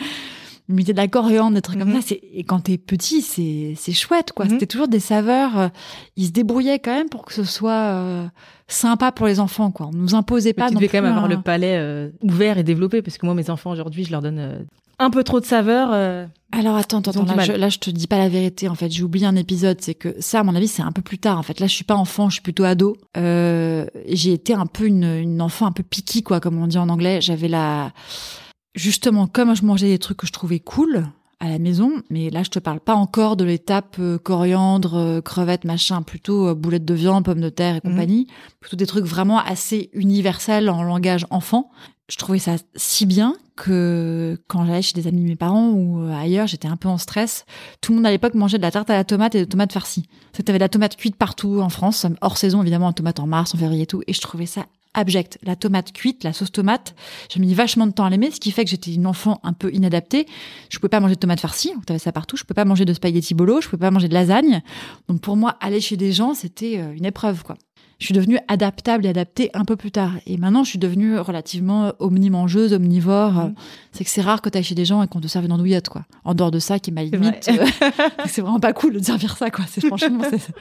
Il 0.69 0.77
mettait 0.77 0.93
de 0.93 0.99
la 0.99 1.09
coriandre, 1.09 1.55
des 1.57 1.61
trucs 1.63 1.79
comme 1.81 1.89
Mhm. 1.91 2.01
ça. 2.01 2.07
C'est, 2.07 2.21
et 2.33 2.45
quand 2.45 2.61
t'es 2.61 2.79
petit, 2.79 3.21
c'est, 3.21 3.75
c'est 3.77 3.93
chouette, 3.93 4.31
quoi. 4.33 4.45
Mhm. 4.45 4.53
C'était 4.53 4.67
toujours 4.67 4.87
des 4.89 5.01
saveurs. 5.01 5.59
euh, 5.59 5.69
il 6.17 6.27
se 6.27 6.31
débrouillait 6.31 6.79
quand 6.79 6.95
même 6.95 7.09
pour 7.09 7.25
que 7.25 7.33
ce 7.35 7.43
soit 7.43 7.73
euh, 7.73 8.25
sympa 8.69 9.11
pour 9.11 9.27
les 9.27 9.41
enfants, 9.41 9.73
quoi. 9.73 9.89
On 9.93 9.97
nous 9.97 10.15
imposait 10.15 10.51
Mais 10.51 10.63
pas. 10.63 10.69
tu 10.69 10.75
non 10.75 10.81
devais 10.81 10.89
quand 10.89 11.03
même 11.03 11.11
avoir 11.13 11.27
le 11.29 11.41
palais 11.43 11.77
euh, 11.79 12.11
ouvert 12.23 12.59
et 12.59 12.63
développé, 12.63 13.03
parce 13.03 13.19
que 13.19 13.27
moi, 13.27 13.35
mes 13.35 13.51
enfants, 13.51 13.73
aujourd'hui, 13.73 14.05
je 14.05 14.13
leur 14.13 14.23
donne 14.23 14.39
euh, 14.39 14.59
un 14.99 15.11
peu 15.11 15.25
trop 15.25 15.41
de 15.41 15.45
saveur. 15.45 15.91
euh, 15.93 16.27
Alors 16.53 16.77
attends, 16.77 17.01
attends, 17.01 17.25
là, 17.25 17.45
je, 17.45 17.53
là 17.53 17.69
je 17.69 17.79
te 17.79 17.91
dis 17.91 18.07
pas 18.07 18.19
la 18.19 18.29
vérité 18.29 18.69
en 18.69 18.75
fait. 18.75 18.91
J'ai 18.91 19.03
oublié 19.03 19.27
un 19.27 19.37
épisode, 19.37 19.79
c'est 19.81 19.95
que 19.95 20.15
ça, 20.21 20.41
à 20.41 20.43
mon 20.45 20.55
avis, 20.55 20.69
c'est 20.69 20.83
un 20.83 20.93
peu 20.93 21.03
plus 21.03 21.19
tard 21.19 21.39
en 21.39 21.43
fait. 21.43 21.61
Là, 21.61 21.67
je 21.67 21.75
suis 21.75 21.85
pas 21.85 21.97
enfant, 21.97 22.29
je 22.29 22.35
suis 22.35 22.43
plutôt 22.43 22.65
ado. 22.65 22.97
Euh, 23.17 23.87
j'ai 24.09 24.33
été 24.33 24.55
un 24.55 24.67
peu 24.67 24.87
une, 24.87 25.05
une 25.05 25.41
enfant 25.43 25.67
un 25.67 25.73
peu 25.73 25.83
picky 25.83 26.23
quoi, 26.23 26.41
comme 26.41 26.63
on 26.63 26.67
dit 26.67 26.79
en 26.79 26.89
anglais. 26.89 27.21
J'avais 27.21 27.49
la, 27.49 27.93
justement, 28.75 29.27
comme 29.27 29.55
je 29.57 29.65
mangeais 29.65 29.89
des 29.89 29.99
trucs 29.99 30.19
que 30.19 30.27
je 30.27 30.33
trouvais 30.33 30.61
cool 30.61 31.07
à 31.45 31.49
la 31.49 31.59
maison, 31.59 31.91
mais 32.09 32.31
là 32.31 32.45
je 32.45 32.51
te 32.51 32.61
parle 32.61 32.79
pas 32.79 32.95
encore 32.95 33.37
de 33.37 33.43
l'étape 33.45 33.97
euh, 33.99 34.17
coriandre, 34.17 34.95
euh, 34.95 35.21
crevettes, 35.21 35.65
machin, 35.65 36.03
plutôt 36.03 36.49
euh, 36.49 36.55
boulettes 36.55 36.85
de 36.85 36.95
viande, 36.95 37.25
pommes 37.25 37.41
de 37.41 37.49
terre 37.49 37.75
et 37.77 37.81
Mhm. 37.85 37.91
compagnie, 37.93 38.27
plutôt 38.61 38.77
des 38.77 38.87
trucs 38.87 39.05
vraiment 39.05 39.41
assez 39.41 39.91
universels 39.93 40.71
en 40.71 40.85
langage 40.85 41.27
enfant. 41.31 41.71
Je 42.09 42.17
trouvais 42.17 42.39
ça 42.39 42.57
si 42.77 43.07
bien 43.07 43.35
que 43.57 44.41
quand 44.47 44.65
j'allais 44.67 44.83
chez 44.83 44.93
des 44.95 45.07
amis 45.09 45.23
de 45.23 45.29
mes 45.29 45.37
parents 45.37 45.71
ou 45.71 46.03
euh, 46.03 46.15
ailleurs, 46.15 46.47
j'étais 46.47 46.69
un 46.69 46.77
peu 46.77 46.89
en 46.89 46.99
stress. 46.99 47.45
Tout 47.81 47.93
le 47.93 47.97
monde 47.97 48.07
à 48.07 48.11
l'époque 48.11 48.35
mangeait 48.35 48.59
de 48.59 48.63
la 48.63 48.71
tarte 48.71 48.91
à 48.91 48.95
la 48.95 49.05
tomate 49.05 49.35
et 49.35 49.41
de 49.41 49.45
tomates 49.45 49.73
farcies. 49.73 50.05
C'est 50.33 50.43
t'avais 50.45 50.59
de 50.59 50.65
la 50.65 50.69
tomate 50.69 50.97
cuite 50.97 51.17
partout 51.17 51.61
en 51.61 51.69
France, 51.71 52.07
hors 52.21 52.37
saison 52.39 52.63
évidemment, 52.63 52.87
la 52.89 52.93
tomate 52.93 53.19
en 53.21 53.27
mars, 53.27 53.55
en 53.55 53.59
février 53.59 53.83
et 53.83 53.87
tout, 53.87 54.03
et 54.07 54.13
je 54.13 54.21
trouvais 54.21 54.47
ça 54.47 54.67
abject. 54.95 55.39
La 55.43 55.57
tomate 55.57 55.93
cuite, 55.93 56.25
la 56.25 56.33
sauce 56.33 56.53
tomate, 56.53 56.95
j'ai 57.33 57.41
mis 57.41 57.55
vachement 57.55 57.87
de 57.87 57.93
temps 57.93 58.05
à 58.05 58.11
l'aimer, 58.11 58.31
ce 58.31 58.41
qui 58.41 58.51
fait 58.51 58.65
que 58.65 58.71
j'étais 58.71 58.95
une 58.95 59.07
enfant 59.07 59.41
un 59.43 59.53
peu 59.53 59.73
inadaptée. 59.73 60.27
Je 60.71 60.79
pouvais 60.79 60.89
pas 60.89 61.01
manger 61.01 61.15
de 61.15 61.21
tomates 61.21 61.41
farcies, 61.41 61.73
donc 61.75 61.87
t'avais 61.87 61.99
ça 61.99 62.13
partout. 62.13 62.37
Je 62.37 62.45
pouvais 62.45 62.55
pas 62.55 62.65
manger 62.65 62.85
de 62.85 62.93
spaghetti 62.93 63.35
bolo, 63.35 63.61
je 63.61 63.69
pouvais 63.69 63.81
pas 63.81 63.91
manger 63.91 64.09
de 64.09 64.15
lasagne. 64.15 64.63
Donc 65.09 65.21
pour 65.21 65.37
moi, 65.37 65.57
aller 65.61 65.81
chez 65.81 65.97
des 65.97 66.13
gens, 66.13 66.35
c'était 66.35 66.79
euh, 66.79 66.93
une 66.93 67.05
épreuve, 67.05 67.43
quoi. 67.43 67.57
Je 68.03 68.07
suis 68.07 68.15
devenue 68.15 68.39
adaptable 68.49 69.07
et 69.07 69.09
adaptée 69.09 69.49
un 69.55 69.65
peu 69.65 69.77
plus 69.77 69.93
tard. 69.93 70.11
Et 70.27 70.37
maintenant, 70.37 70.65
je 70.65 70.71
suis 70.71 70.79
devenue 70.81 71.19
relativement 71.21 71.93
omnimangeuse, 72.01 72.73
omnivore. 72.73 73.33
Mhm. 73.33 73.55
C'est 73.93 74.03
que 74.03 74.11
c'est 74.11 74.21
rare 74.23 74.43
que 74.43 74.49
tu 74.51 74.61
chez 74.61 74.75
des 74.75 74.85
gens 74.85 75.05
et 75.05 75.07
qu'on 75.07 75.21
te 75.21 75.29
serve 75.29 75.45
une 75.45 75.53
andouillette, 75.53 75.89
quoi. 75.89 76.05
En 76.25 76.35
dehors 76.35 76.51
de 76.51 76.59
ça, 76.59 76.81
qui 76.81 76.91
est 76.91 76.93
ma 76.93 77.03
C'est 77.03 77.17
limite. 77.17 77.49
vrai. 77.49 77.61
euh, 77.61 78.09
c'est 78.27 78.41
vraiment 78.43 78.59
pas 78.59 78.73
cool 78.73 78.95
de 78.95 78.99
servir 79.05 79.37
ça, 79.37 79.51
quoi. 79.53 79.65
C'est 79.69 79.87
franchement, 79.87 80.23
c'est- 80.29 80.53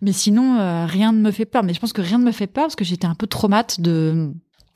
Mais 0.00 0.10
sinon, 0.10 0.58
euh, 0.58 0.84
rien 0.86 1.12
ne 1.12 1.20
me 1.20 1.30
fait 1.30 1.44
peur. 1.44 1.62
Mais 1.62 1.72
je 1.72 1.78
pense 1.78 1.92
que 1.92 2.00
rien 2.02 2.18
ne 2.18 2.24
me 2.24 2.32
fait 2.32 2.48
peur 2.48 2.64
parce 2.64 2.74
que 2.76 2.84
j'étais 2.84 3.06
un 3.06 3.14
peu 3.14 3.28
traumate 3.28 3.80
de, 3.80 4.32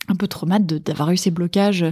un 0.09 0.15
peu 0.15 0.29
traumate 0.29 0.65
de- 0.67 0.79
d'avoir 0.79 1.11
eu 1.11 1.17
ces 1.17 1.31
blocages, 1.31 1.85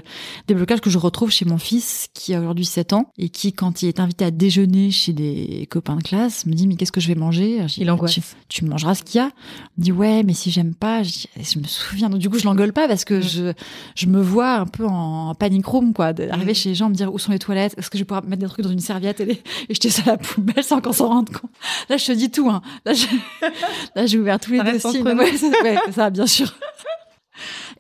des 0.49 0.55
blocages 0.55 0.81
que 0.81 0.91
je 0.91 0.99
retrouve 0.99 1.31
chez 1.31 1.45
mon 1.45 1.59
fils 1.59 2.09
qui 2.15 2.35
a 2.35 2.41
aujourd'hui 2.41 2.65
7 2.65 2.93
ans 2.93 3.11
et 3.19 3.29
qui, 3.29 3.53
quand 3.53 3.83
il 3.83 3.89
est 3.89 4.01
invité 4.01 4.25
à 4.25 4.31
déjeuner 4.31 4.91
chez 4.91 5.13
des 5.13 5.67
copains 5.71 5.97
de 5.97 6.03
classe, 6.03 6.47
me 6.47 6.53
dit 6.53 6.67
mais 6.67 6.77
qu'est-ce 6.77 6.93
que 6.93 7.01
je 7.01 7.09
vais 7.09 7.15
manger? 7.15 7.65
Il 7.77 7.91
angoisse. 7.91 8.13
Tu, 8.15 8.21
tu 8.49 8.65
mangeras 8.65 8.95
ce 8.95 9.03
qu'il 9.03 9.19
y 9.19 9.21
a. 9.25 9.31
Il 9.77 9.81
me 9.81 9.85
dit 9.85 9.93
ouais 9.93 10.23
mais 10.23 10.35
si 10.35 10.51
j'aime 10.51 10.75
pas, 10.75 11.03
je, 11.03 11.11
dis, 11.11 11.29
je 11.41 11.59
me 11.59 11.65
souviens. 11.65 12.09
Donc 12.11 12.21
du 12.21 12.31
coup 12.31 12.39
je 12.39 12.45
l'engueule 12.45 12.73
pas 12.73 12.87
parce 12.89 13.05
que 13.05 13.21
je 13.21 13.53
je 13.95 14.07
me 14.07 14.21
vois 14.21 14.55
un 14.57 14.67
peu 14.67 14.87
en 14.87 15.35
panic 15.35 15.67
room 15.67 15.93
quoi, 15.93 16.13
d'arriver 16.13 16.53
Mhm. 16.53 16.55
chez 16.55 16.69
les 16.71 16.75
gens 16.75 16.89
me 16.91 16.95
dire 16.95 17.13
où 17.13 17.19
sont 17.19 17.33
les 17.33 17.39
toilettes, 17.39 17.75
est-ce 17.79 17.91
que 17.91 17.99
je 17.99 18.03
vais 18.03 18.07
pouvoir 18.07 18.25
mettre 18.25 18.43
des 18.43 18.49
trucs 18.49 18.65
dans 18.65 18.71
une 18.73 18.81
serviette 18.81 19.21
et, 19.21 19.25
les- 19.25 19.43
et 19.69 19.75
jeter 19.75 19.91
ça 19.91 20.03
à 20.03 20.07
la 20.13 20.17
poubelle 20.19 20.63
sans 20.65 20.81
qu'on 20.81 20.93
s'en 20.93 21.09
rende 21.09 21.31
compte? 21.31 21.51
Là 21.89 21.97
je 21.97 22.07
te 22.07 22.13
dis 22.13 22.31
tout 22.31 22.49
hein. 22.49 22.63
Là 22.85 22.93
j'ai 24.07 24.19
ouvert 24.19 24.39
tous 24.41 24.53
les 24.53 24.63
dossiers. 24.63 25.03
ouais, 25.03 25.77
ça 25.93 26.11
bien 26.11 26.27
sûr. 26.27 26.55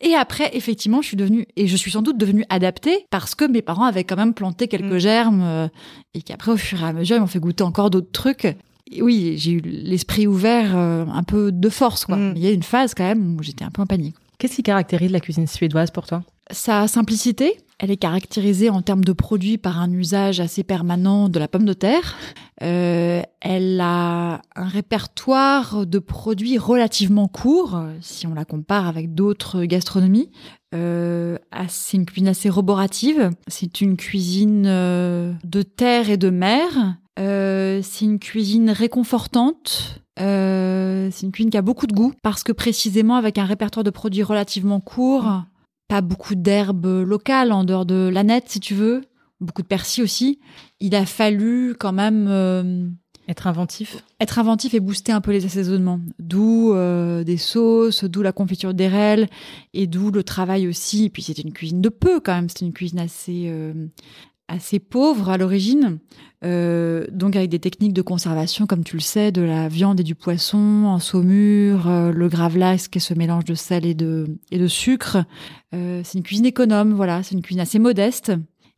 Et 0.01 0.15
après, 0.15 0.51
effectivement, 0.57 1.03
je 1.03 1.09
suis 1.09 1.17
devenue, 1.17 1.47
et 1.57 1.67
je 1.67 1.77
suis 1.77 1.91
sans 1.91 2.03
doute 2.03 2.19
devenue 2.19 2.45
adaptée 2.49 3.07
parce 3.11 3.35
que 3.35 3.45
mes 3.45 3.63
parents 3.63 3.85
avaient 3.85 4.05
quand 4.05 4.17
même 4.17 4.35
planté 4.35 4.69
quelques 4.69 4.85
Mm. 4.85 4.99
germes 4.99 5.43
euh, 5.43 5.69
et 6.15 6.23
qu'après, 6.23 6.53
au 6.53 6.57
fur 6.57 6.81
et 6.83 6.87
à 6.87 6.93
mesure, 6.93 7.17
ils 7.17 7.21
m'ont 7.21 7.27
fait 7.27 7.39
goûter 7.41 7.65
encore 7.65 7.91
d'autres 7.91 8.13
trucs. 8.13 8.45
Et 8.91 9.03
oui, 9.03 9.35
j'ai 9.39 9.53
eu 9.53 9.61
l'esprit 9.61 10.27
ouvert 10.27 10.77
euh, 10.77 11.05
un 11.13 11.23
peu 11.23 11.51
de 11.53 11.69
force, 11.69 12.05
quoi. 12.05 12.17
Mm. 12.17 12.33
Il 12.37 12.43
y 12.43 12.47
a 12.47 12.51
eu 12.51 12.55
une 12.55 12.63
phase 12.63 12.95
quand 12.95 13.05
même 13.05 13.37
où 13.39 13.43
j'étais 13.43 13.65
un 13.65 13.71
peu 13.71 13.83
en 13.83 13.87
panique. 13.87 14.15
Qu'est-ce 14.39 14.57
qui 14.57 14.63
caractérise 14.63 15.11
la 15.11 15.21
cuisine 15.21 15.47
suédoise 15.47 15.91
pour 15.91 16.07
toi? 16.07 16.23
Sa 16.51 16.87
simplicité, 16.89 17.57
elle 17.79 17.91
est 17.91 17.97
caractérisée 17.97 18.69
en 18.69 18.83
termes 18.83 19.05
de 19.05 19.13
produits 19.13 19.59
par 19.59 19.81
un 19.81 19.91
usage 19.91 20.41
assez 20.41 20.63
permanent 20.63 21.29
de 21.29 21.39
la 21.39 21.49
pomme 21.49 21.65
de 21.65 21.73
terre. 21.73 22.17
Euh, 22.63 23.23
elle 23.41 23.81
a 23.81 24.41
un 24.55 24.69
répertoire 24.69 25.87
de 25.87 25.99
produits 25.99 26.57
relativement 26.57 27.27
court, 27.27 27.77
euh, 27.77 27.93
si 28.01 28.27
on 28.27 28.35
la 28.35 28.45
compare 28.45 28.87
avec 28.87 29.15
d'autres 29.15 29.65
gastronomies. 29.65 30.31
Euh, 30.75 31.37
c'est 31.69 31.97
une 31.97 32.07
cuisine 32.07 32.29
assez 32.29 32.49
roborative. 32.49 33.31
C'est 33.49 33.81
une 33.81 33.97
cuisine 33.97 34.67
euh, 34.67 35.33
de 35.45 35.63
terre 35.63 36.11
et 36.11 36.17
de 36.17 36.31
mer. 36.31 36.97
Euh, 37.19 37.81
c'est 37.83 38.05
une 38.05 38.19
cuisine 38.19 38.71
réconfortante. 38.71 40.01
Euh, 40.21 41.09
c'est 41.13 41.27
une 41.27 41.33
cuisine 41.33 41.51
qui 41.51 41.57
a 41.57 41.63
beaucoup 41.63 41.87
de 41.87 41.95
goût 41.95 42.13
parce 42.23 42.45
que 42.45 42.53
précisément 42.53 43.17
avec 43.17 43.39
un 43.39 43.45
répertoire 43.45 43.85
de 43.85 43.91
produits 43.91 44.23
relativement 44.23 44.81
court, 44.81 45.43
pas 45.89 46.01
beaucoup 46.01 46.35
d'herbes 46.35 47.05
locales 47.05 47.53
en 47.53 47.65
dehors 47.65 47.87
de 47.87 48.09
l'aneth 48.13 48.49
si 48.49 48.61
tu 48.61 48.75
veux, 48.75 49.03
beaucoup 49.45 49.63
de 49.63 49.67
persil 49.67 50.03
aussi. 50.03 50.41
Il 50.81 50.95
a 50.95 51.07
fallu 51.07 51.75
quand 51.79 51.93
même 51.93 52.27
euh, 52.29 52.89
Être 53.29 53.47
inventif 53.47 54.05
être 54.21 54.39
inventif 54.39 54.73
et 54.73 54.81
booster 54.81 55.13
un 55.13 55.21
peu 55.21 55.33
les 55.33 55.45
assaisonnements. 55.45 56.01
D'où 56.19 56.73
euh, 56.73 57.25
des 57.25 57.37
sauces, 57.37 58.05
d'où 58.05 58.23
la 58.23 58.33
confiture 58.33 58.73
d'érel 58.73 59.29
et 59.75 59.87
d'où 59.87 60.11
le 60.11 60.25
travail 60.25 60.67
aussi. 60.67 61.05
Et 61.05 61.11
puis 61.11 61.23
c'était 61.23 61.43
une 61.43 61.53
cuisine 61.53 61.83
de 61.83 61.91
peu 61.91 62.21
quand 62.21 62.35
même, 62.35 62.49
c'était 62.49 62.65
une 62.65 62.73
cuisine 62.73 63.01
assez 63.01 63.45
euh, 63.49 63.87
assez 64.49 64.79
pauvre 64.79 65.31
à 65.31 65.39
l'origine. 65.39 65.99
Euh, 66.45 67.07
donc 67.11 67.37
avec 67.37 67.49
des 67.49 67.59
techniques 67.59 67.95
de 67.95 68.03
conservation, 68.03 68.67
comme 68.67 68.85
tu 68.85 68.97
le 68.97 69.03
sais, 69.03 69.33
de 69.33 69.41
la 69.41 69.69
viande 69.69 70.01
et 70.01 70.03
du 70.03 70.15
poisson 70.15 70.85
en 70.87 70.99
saumure, 70.99 71.89
euh, 71.89 72.13
le 72.13 72.29
gravlax 72.29 72.89
qui 72.89 72.99
est 72.99 73.01
ce 73.01 73.15
mélange 73.15 73.45
de 73.45 73.55
sel 73.55 73.87
et 73.87 73.95
de, 73.95 74.27
et 74.51 74.59
de 74.59 74.67
sucre. 74.67 75.25
Euh, 75.75 76.03
c'est 76.05 76.19
une 76.19 76.25
cuisine 76.25 76.47
économe, 76.47 76.93
voilà, 76.93 77.23
c'est 77.23 77.35
une 77.35 77.43
cuisine 77.43 77.63
assez 77.63 77.79
modeste. 77.79 78.33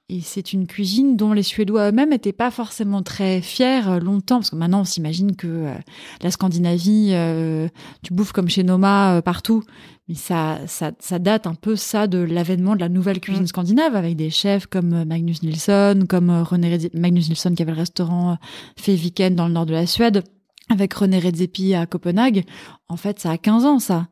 Et 0.09 0.21
c'est 0.21 0.53
une 0.53 0.69
cuisine 0.69 1.17
dont 1.17 1.33
les 1.33 1.43
Suédois 1.43 1.89
eux-mêmes 1.89 2.11
n'étaient 2.11 2.33
pas 2.33 2.53
forcément 2.53 3.03
très 3.03 3.41
fiers 3.41 3.89
euh, 3.89 3.99
longtemps, 3.99 4.37
parce 4.37 4.51
que 4.51 4.57
maintenant 4.57 4.83
on 4.83 4.85
s'imagine 4.85 5.35
que 5.35 5.49
euh, 5.49 5.75
la 6.23 6.31
Scandinavie, 6.31 7.09
euh, 7.11 7.67
tu 8.05 8.15
bouffes 8.15 8.31
comme 8.31 8.49
chez 8.49 8.63
Noma 8.63 9.17
euh, 9.17 9.21
partout, 9.21 9.65
mais 10.07 10.15
ça, 10.15 10.61
ça, 10.69 10.93
ça 11.01 11.19
date 11.19 11.49
un 11.49 11.57
peu 11.57 11.75
ça 11.75 12.07
de 12.07 12.19
l'avènement 12.19 12.77
de 12.77 12.81
la 12.81 12.89
nouvelle 12.89 13.19
cuisine 13.19 13.43
Mm. 13.43 13.49
scandinave, 13.49 13.97
avec 13.97 14.15
des 14.15 14.31
chefs 14.31 14.67
comme 14.67 15.03
Magnus 15.05 15.43
Nilsson, 15.43 16.05
comme 16.09 16.31
René 16.31 16.73
Redzepi, 16.73 16.97
Magnus 16.97 17.29
Nilsson 17.29 17.55
qui 17.57 17.63
avait 17.63 17.73
le 17.73 17.79
restaurant 17.79 18.39
Feviken 18.79 19.35
dans 19.35 19.49
le 19.49 19.55
nord 19.55 19.67
de 19.67 19.73
la 19.73 19.87
Suède, 19.87 20.23
avec 20.71 20.95
René 20.95 21.19
Redzepi 21.19 21.75
à 21.75 21.85
Copenhague. 21.87 22.45
En 22.89 22.97
fait, 22.97 23.19
ça 23.19 23.33
a 23.33 23.39
15 23.39 23.65
ans 23.65 23.79
ça. 23.81 24.07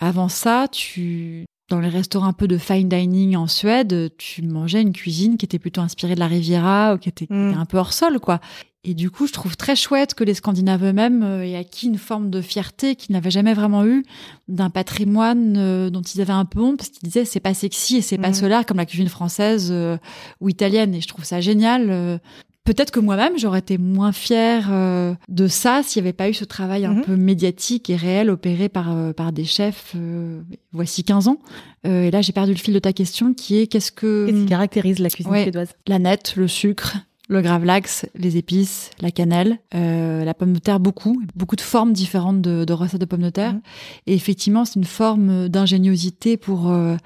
Avant 0.00 0.28
ça, 0.28 0.66
tu 0.70 1.44
dans 1.70 1.80
les 1.80 1.88
restaurants 1.88 2.26
un 2.26 2.32
peu 2.34 2.46
de 2.48 2.58
fine 2.58 2.88
dining 2.88 3.36
en 3.36 3.46
Suède, 3.46 4.10
tu 4.18 4.42
mangeais 4.42 4.82
une 4.82 4.92
cuisine 4.92 5.36
qui 5.38 5.46
était 5.46 5.58
plutôt 5.58 5.80
inspirée 5.80 6.14
de 6.14 6.20
la 6.20 6.26
Riviera 6.26 6.94
ou 6.94 6.98
qui 6.98 7.08
était, 7.08 7.26
Mm. 7.30 7.54
un 7.58 7.64
peu 7.64 7.78
hors 7.78 7.92
sol, 7.92 8.18
quoi. 8.20 8.40
Et 8.82 8.94
du 8.94 9.10
coup, 9.10 9.26
je 9.26 9.32
trouve 9.32 9.56
très 9.58 9.76
chouette 9.76 10.14
que 10.14 10.24
les 10.24 10.32
Scandinaves 10.34 10.82
eux-mêmes 10.84 11.22
euh, 11.22 11.44
aient 11.44 11.54
acquis 11.56 11.86
une 11.86 11.98
forme 11.98 12.30
de 12.30 12.40
fierté 12.40 12.96
qu'ils 12.96 13.12
n'avaient 13.12 13.30
jamais 13.30 13.52
vraiment 13.54 13.84
eu 13.84 14.04
d'un 14.48 14.70
patrimoine 14.70 15.54
euh, 15.58 15.90
dont 15.90 16.00
ils 16.00 16.20
avaient 16.22 16.32
un 16.32 16.46
peu 16.46 16.60
honte 16.60 16.78
parce 16.78 16.88
qu'ils 16.88 17.06
disaient 17.08 17.26
c'est 17.26 17.40
pas 17.40 17.52
sexy 17.54 17.98
et 17.98 18.00
c'est 18.02 18.16
pas 18.18 18.30
Mm. 18.30 18.34
solaire 18.34 18.66
comme 18.66 18.78
la 18.78 18.86
cuisine 18.86 19.08
française 19.08 19.68
euh, 19.70 19.98
ou 20.40 20.48
italienne. 20.48 20.94
Et 20.94 21.00
je 21.02 21.08
trouve 21.08 21.24
ça 21.26 21.40
génial. 21.42 22.20
Peut-être 22.64 22.90
que 22.90 23.00
moi-même, 23.00 23.38
j'aurais 23.38 23.60
été 23.60 23.78
moins 23.78 24.12
fière 24.12 24.68
euh, 24.70 25.14
de 25.28 25.48
ça 25.48 25.82
s'il 25.82 26.02
n'y 26.02 26.08
avait 26.08 26.12
pas 26.12 26.28
eu 26.28 26.34
ce 26.34 26.44
travail 26.44 26.84
un 26.84 26.94
Mhm. 26.94 27.02
peu 27.04 27.16
médiatique 27.16 27.88
et 27.90 27.96
réel 27.96 28.30
opéré 28.30 28.68
par, 28.68 28.94
euh, 28.94 29.12
par 29.12 29.32
des 29.32 29.44
chefs 29.44 29.92
euh, 29.96 30.42
voici 30.72 31.02
15 31.02 31.26
ans. 31.28 31.38
Euh, 31.86 32.04
et 32.04 32.10
là, 32.10 32.20
j'ai 32.20 32.32
perdu 32.32 32.52
le 32.52 32.58
fil 32.58 32.74
de 32.74 32.78
ta 32.78 32.92
question 32.92 33.32
qui 33.34 33.58
est 33.58 33.66
qu'est-ce 33.66 33.90
que... 33.90 34.26
Qu'est-ce 34.26 34.40
qui 34.42 34.46
caractérise 34.46 34.98
la 34.98 35.08
cuisine 35.08 35.32
Ouais. 35.32 35.42
suédoise? 35.44 35.70
La 35.88 35.98
nette, 35.98 36.36
le 36.36 36.46
sucre, 36.48 36.98
le 37.30 37.40
gravlax, 37.40 38.06
les 38.14 38.36
épices, 38.36 38.90
la 39.00 39.10
cannelle, 39.10 39.58
euh, 39.74 40.22
la 40.24 40.34
pomme 40.34 40.52
de 40.52 40.58
terre, 40.58 40.80
beaucoup. 40.80 41.20
Beaucoup 41.34 41.56
de 41.56 41.60
formes 41.62 41.92
différentes 41.94 42.42
de, 42.42 42.64
de 42.64 42.72
recettes 42.74 43.00
de 43.00 43.06
pommes 43.06 43.22
de 43.22 43.30
terre. 43.30 43.54
Mhm. 43.54 43.60
Et 44.06 44.14
effectivement, 44.14 44.64
c'est 44.66 44.74
une 44.76 44.84
forme 44.84 45.48
d'ingéniosité 45.48 46.36
pour, 46.36 46.70
euh, 46.70 46.96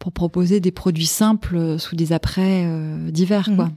pour 0.00 0.10
proposer 0.12 0.58
des 0.60 0.72
produits 0.72 1.06
simples 1.06 1.56
euh, 1.56 1.78
sous 1.78 1.94
des 1.96 2.12
apprêts 2.12 2.64
euh, 2.66 3.10
divers, 3.12 3.48
Mhm. 3.48 3.56
quoi. 3.56 3.70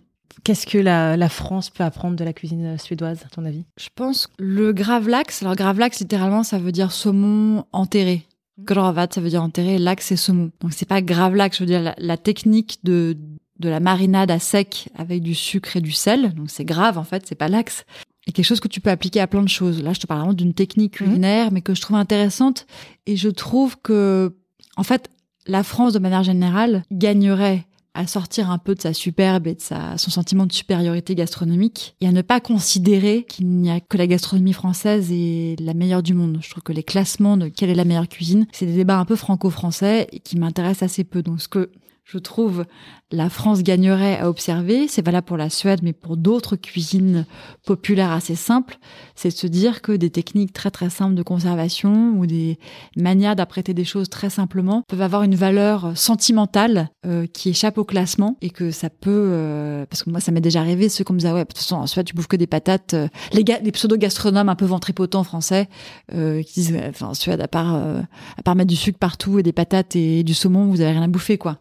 Qu'est-ce 0.43 0.65
que 0.65 0.77
la, 0.77 1.17
la 1.17 1.29
France 1.29 1.69
peut 1.69 1.83
apprendre 1.83 2.15
de 2.15 2.23
la 2.23 2.31
cuisine 2.33 2.77
suédoise, 2.77 3.19
à 3.25 3.29
ton 3.29 3.45
avis? 3.45 3.65
Je 3.77 3.89
pense 3.93 4.27
que 4.27 4.33
le 4.37 4.71
gravlax, 4.71 5.41
alors 5.43 5.55
gravlax, 5.55 5.99
littéralement, 5.99 6.43
ça 6.43 6.57
veut 6.57 6.71
dire 6.71 6.91
saumon 6.91 7.65
enterré. 7.71 8.25
Gravat, 8.59 9.07
ça 9.13 9.21
veut 9.21 9.29
dire 9.29 9.43
enterré, 9.43 9.77
lax, 9.77 10.05
c'est 10.07 10.15
saumon. 10.15 10.51
Donc 10.61 10.73
c'est 10.73 10.87
pas 10.87 11.01
gravlax, 11.01 11.57
je 11.57 11.63
veux 11.63 11.67
dire 11.67 11.81
la, 11.81 11.95
la 11.97 12.17
technique 12.17 12.79
de, 12.83 13.15
de 13.59 13.69
la 13.69 13.79
marinade 13.79 14.31
à 14.31 14.39
sec 14.39 14.89
avec 14.95 15.21
du 15.21 15.35
sucre 15.35 15.75
et 15.77 15.81
du 15.81 15.91
sel. 15.91 16.33
Donc 16.33 16.49
c'est 16.49 16.65
grave, 16.65 16.97
en 16.97 17.03
fait, 17.03 17.25
c'est 17.27 17.35
pas 17.35 17.49
lax. 17.49 17.85
Et 18.25 18.31
quelque 18.31 18.45
chose 18.45 18.59
que 18.59 18.67
tu 18.67 18.81
peux 18.81 18.89
appliquer 18.89 19.19
à 19.21 19.27
plein 19.27 19.43
de 19.43 19.47
choses. 19.49 19.83
Là, 19.83 19.93
je 19.93 19.99
te 19.99 20.07
parle 20.07 20.21
vraiment 20.21 20.33
d'une 20.33 20.53
technique 20.53 20.99
Mhm. 21.01 21.07
culinaire, 21.07 21.51
mais 21.51 21.61
que 21.61 21.75
je 21.75 21.81
trouve 21.81 21.97
intéressante. 21.97 22.65
Et 23.05 23.15
je 23.15 23.29
trouve 23.29 23.77
que, 23.81 24.33
en 24.75 24.83
fait, 24.83 25.09
la 25.45 25.63
France, 25.63 25.93
de 25.93 25.99
manière 25.99 26.23
générale, 26.23 26.83
gagnerait 26.91 27.66
à 27.97 28.05
sortir 28.05 28.51
un 28.51 28.59
peu 28.59 28.75
de 28.75 28.81
sa 28.81 28.93
superbe 28.93 29.47
et 29.47 29.55
de 29.55 29.61
sa, 29.61 29.97
son 29.97 30.11
sentiment 30.11 30.45
de 30.45 30.53
supériorité 30.53 31.15
gastronomique 31.15 31.95
et 31.99 32.07
à 32.07 32.11
ne 32.11 32.21
pas 32.21 32.39
considérer 32.39 33.25
qu'il 33.27 33.47
n'y 33.47 33.71
a 33.71 33.79
que 33.79 33.97
la 33.97 34.05
gastronomie 34.05 34.53
française 34.53 35.11
est 35.11 35.59
la 35.59 35.73
meilleure 35.73 36.03
du 36.03 36.13
monde. 36.13 36.37
Je 36.41 36.49
trouve 36.51 36.61
que 36.61 36.73
les 36.73 36.83
classements 36.83 37.37
de 37.37 37.47
quelle 37.47 37.71
est 37.71 37.75
la 37.75 37.85
meilleure 37.85 38.07
cuisine, 38.07 38.45
c'est 38.51 38.67
des 38.67 38.75
débats 38.75 38.99
un 38.99 39.05
peu 39.05 39.15
franco-français 39.15 40.07
et 40.11 40.19
qui 40.19 40.37
m'intéressent 40.37 40.83
assez 40.83 41.03
peu. 41.03 41.23
Donc 41.23 41.41
ce 41.41 41.47
que 41.47 41.71
je 42.07 42.17
trouve, 42.19 42.63
la 43.11 43.29
France 43.29 43.63
gagnerait 43.63 44.17
à 44.17 44.29
observer, 44.29 44.87
c'est 44.87 45.05
valable 45.05 45.25
pour 45.25 45.35
la 45.35 45.49
Suède, 45.49 45.81
mais 45.83 45.91
pour 45.91 46.15
d'autres 46.15 46.55
cuisines 46.55 47.25
populaires 47.65 48.11
assez 48.11 48.35
simples, 48.35 48.77
c'est 49.13 49.27
de 49.27 49.33
se 49.33 49.47
dire 49.47 49.81
que 49.81 49.91
des 49.91 50.09
techniques 50.09 50.53
très 50.53 50.71
très 50.71 50.89
simples 50.89 51.15
de 51.15 51.23
conservation 51.23 52.13
ou 52.17 52.25
des 52.25 52.59
manières 52.95 53.35
d'apprêter 53.35 53.73
des 53.73 53.83
choses 53.83 54.07
très 54.07 54.29
simplement 54.29 54.83
peuvent 54.87 55.01
avoir 55.01 55.23
une 55.23 55.35
valeur 55.35 55.97
sentimentale 55.97 56.89
euh, 57.05 57.27
qui 57.27 57.49
échappe 57.49 57.77
au 57.77 57.83
classement 57.83 58.37
et 58.41 58.51
que 58.51 58.71
ça 58.71 58.89
peut, 58.89 59.09
euh, 59.11 59.85
parce 59.85 60.03
que 60.03 60.09
moi 60.09 60.21
ça 60.21 60.31
m'est 60.31 60.39
déjà 60.39 60.61
arrivé, 60.61 60.87
ceux 60.87 61.03
qui 61.03 61.11
me 61.11 61.19
disaient 61.19 61.33
ouais, 61.33 61.43
de 61.43 61.47
toute 61.47 61.57
façon 61.57 61.75
en 61.75 61.87
Suède 61.87 62.05
tu 62.05 62.13
bouffes 62.13 62.27
que 62.27 62.37
des 62.37 62.47
patates, 62.47 62.93
euh, 62.93 63.09
les, 63.33 63.43
les 63.43 63.71
pseudo-gastronomes 63.73 64.47
un 64.47 64.55
peu 64.55 64.65
ventripotents 64.65 65.25
français 65.25 65.67
qui 66.09 66.53
disent, 66.53 66.77
enfin 66.87 67.07
en 67.07 67.13
Suède 67.13 67.41
à 67.41 67.49
part 67.49 67.75
à 67.75 68.43
part 68.43 68.55
mettre 68.55 68.69
du 68.69 68.75
sucre 68.77 68.97
partout 68.97 69.39
et 69.39 69.43
des 69.43 69.51
patates 69.51 69.95
et 69.97 70.23
du 70.23 70.33
saumon, 70.33 70.67
vous 70.67 70.79
avez 70.79 70.91
rien 70.91 71.03
à 71.03 71.07
bouffer 71.07 71.37
quoi 71.37 71.57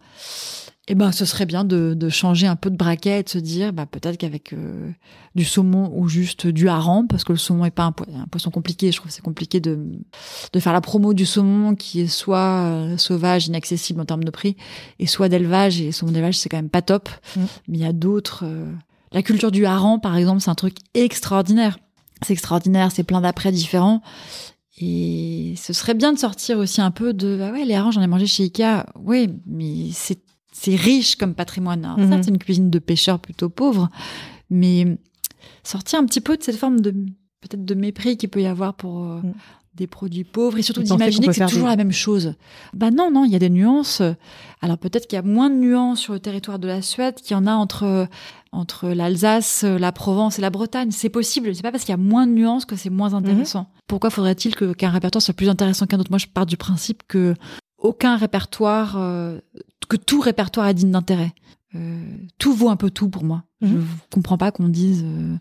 eh 0.89 0.95
ben, 0.95 1.11
ce 1.11 1.25
serait 1.25 1.47
bien 1.47 1.65
de, 1.65 1.95
de, 1.95 2.09
changer 2.09 2.47
un 2.47 2.55
peu 2.55 2.71
de 2.71 2.77
braquet 2.77 3.21
et 3.21 3.23
de 3.25 3.29
se 3.29 3.39
dire, 3.39 3.73
bah, 3.73 3.87
peut-être 3.87 4.17
qu'avec 4.19 4.53
euh, 4.53 4.91
du 5.35 5.45
saumon 5.45 5.91
ou 5.93 6.09
juste 6.09 6.47
du 6.47 6.69
hareng, 6.69 7.07
parce 7.09 7.25
que 7.25 7.33
le 7.33 7.39
saumon 7.39 7.65
est 7.65 7.73
pas 7.73 7.85
un, 7.85 7.93
poisson 8.31 8.51
compliqué, 8.51 8.93
je 8.93 8.99
trouve 8.99 9.11
c'est 9.11 9.23
compliqué 9.23 9.59
de, 9.59 9.81
de 10.53 10.61
faire 10.61 10.73
la 10.73 10.81
promo 10.81 11.13
du 11.13 11.27
saumon 11.27 11.75
qui 11.75 12.03
est 12.03 12.07
soit 12.07 12.63
euh, 12.67 12.97
sauvage, 12.99 13.49
inaccessible 13.49 14.01
en 14.01 14.05
termes 14.05 14.23
de 14.23 14.31
prix, 14.31 14.57
et 15.01 15.09
soit 15.09 15.29
d'élevage, 15.29 15.81
et 15.81 15.87
le 15.87 15.93
saumon 15.93 16.13
d'élevage 16.13 16.39
c'est 16.39 16.49
quand 16.49 16.59
même 16.59 16.71
pas 16.71 16.83
top. 16.83 17.09
Mm. 17.35 17.41
Mais 17.69 17.79
il 17.79 17.83
y 17.83 17.87
a 17.87 17.93
d'autres. 17.93 18.45
Euh, 18.45 18.71
la 19.11 19.23
culture 19.23 19.51
du 19.51 19.67
hareng, 19.67 19.99
par 19.99 20.17
exemple, 20.17 20.41
c'est 20.41 20.51
un 20.51 20.55
truc 20.55 20.77
extraordinaire. 20.95 21.79
C'est 22.23 22.33
extraordinaire, 22.33 22.93
c'est 22.93 23.05
plein 23.05 23.21
d'après 23.21 23.51
différents. 23.51 24.03
Et 24.79 25.55
ce 25.57 25.73
serait 25.73 25.95
bien 25.95 26.13
de 26.13 26.19
sortir 26.19 26.59
aussi 26.59 26.81
un 26.81 26.91
peu 26.91 27.15
de, 27.15 27.41
ah 27.43 27.51
ouais, 27.51 27.65
les 27.65 27.75
harengs, 27.75 27.93
j'en 27.93 28.03
ai 28.03 28.07
mangé 28.07 28.27
chez 28.27 28.45
Ikea. 28.45 28.85
Oui, 28.95 29.31
mais 29.47 29.91
c'est 29.93 30.21
c'est 30.59 30.75
riche 30.75 31.17
comme 31.17 31.35
patrimoine. 31.35 31.95
Mhm. 31.99 32.23
c'est 32.23 32.31
une 32.31 32.39
cuisine 32.39 32.71
de 32.71 32.79
pêcheurs 32.79 33.19
plutôt 33.19 33.51
pauvre, 33.51 33.91
mais 34.49 34.99
sortir 35.63 35.99
un 35.99 36.07
petit 36.07 36.23
peu 36.23 36.37
de 36.37 36.43
cette 36.43 36.57
forme 36.57 36.81
de 36.81 36.93
peut-être 37.43 37.65
de 37.65 37.75
mépris 37.75 38.17
qu'il 38.17 38.31
peut 38.31 38.41
y 38.41 38.47
avoir 38.47 38.75
pour 38.75 39.05
euh, 39.05 39.19
mm. 39.19 39.35
des 39.75 39.87
produits 39.87 40.25
pauvres 40.25 40.57
et 40.57 40.63
surtout 40.63 40.83
d'imaginer 40.83 41.27
que 41.27 41.35
c'est 41.35 41.47
toujours 41.47 41.69
la 41.69 41.77
même 41.77 41.93
chose. 41.93 42.35
Bah 42.73 42.91
non, 42.91 43.11
non, 43.11 43.27
il 43.27 43.33
y 43.33 43.37
a 43.37 43.39
des 43.39 43.51
nuances. 43.51 44.01
Alors 44.63 44.79
peut-être 44.79 45.07
qu'il 45.07 45.17
y 45.17 45.19
a 45.19 45.23
moins 45.23 45.51
de 45.51 45.57
nuances 45.57 46.01
sur 46.01 46.15
le 46.15 46.21
territoire 46.21 46.59
de 46.59 46.67
la 46.67 46.81
Suède 46.81 47.17
qu'il 47.17 47.33
y 47.33 47.39
en 47.39 47.47
a 47.47 47.53
entre 47.53 48.09
entre 48.53 48.89
l'Alsace, 48.89 49.65
la 49.65 49.93
Provence 49.93 50.39
et 50.39 50.43
la 50.43 50.49
Bretagne. 50.49 50.91
C'est 50.91 51.11
possible. 51.11 51.55
C'est 51.55 51.61
pas 51.61 51.71
parce 51.71 51.85
qu'il 51.85 51.93
y 51.93 51.95
a 51.95 51.99
moins 51.99 52.27
de 52.27 52.33
nuances 52.33 52.65
que 52.65 52.77
c'est 52.77 52.89
moins 52.89 53.13
intéressant. 53.13 53.61
Mhm. 53.61 53.81
Pourquoi 53.89 54.09
faudrait-il 54.09 54.57
que 54.57 54.73
qu'un 54.73 54.89
répertoire 54.89 55.21
soit 55.21 55.35
plus 55.35 55.51
intéressant 55.51 55.87
qu'un 55.87 56.01
autre? 56.01 56.11
Moi, 56.11 56.19
je 56.19 56.27
pars 56.27 56.47
du 56.47 56.57
principe 56.57 57.03
que 57.07 57.35
aucun 57.79 58.17
répertoire 58.17 58.97
euh, 58.97 59.39
que 59.89 59.97
tout 59.97 60.21
répertoire 60.21 60.67
est 60.69 60.75
digne 60.75 60.91
d'intérêt. 60.91 61.33
Euh, 61.75 62.01
tout 62.39 62.55
vaut 62.55 62.69
un 62.69 62.77
peu 62.77 62.91
tout 62.91 63.09
pour 63.09 63.25
moi. 63.25 63.43
Je 63.63 63.69
mhm. 63.69 63.87
comprends 64.11 64.37
pas 64.37 64.53
qu'on 64.53 64.69
dise 64.69 65.03
euh, 65.05 65.35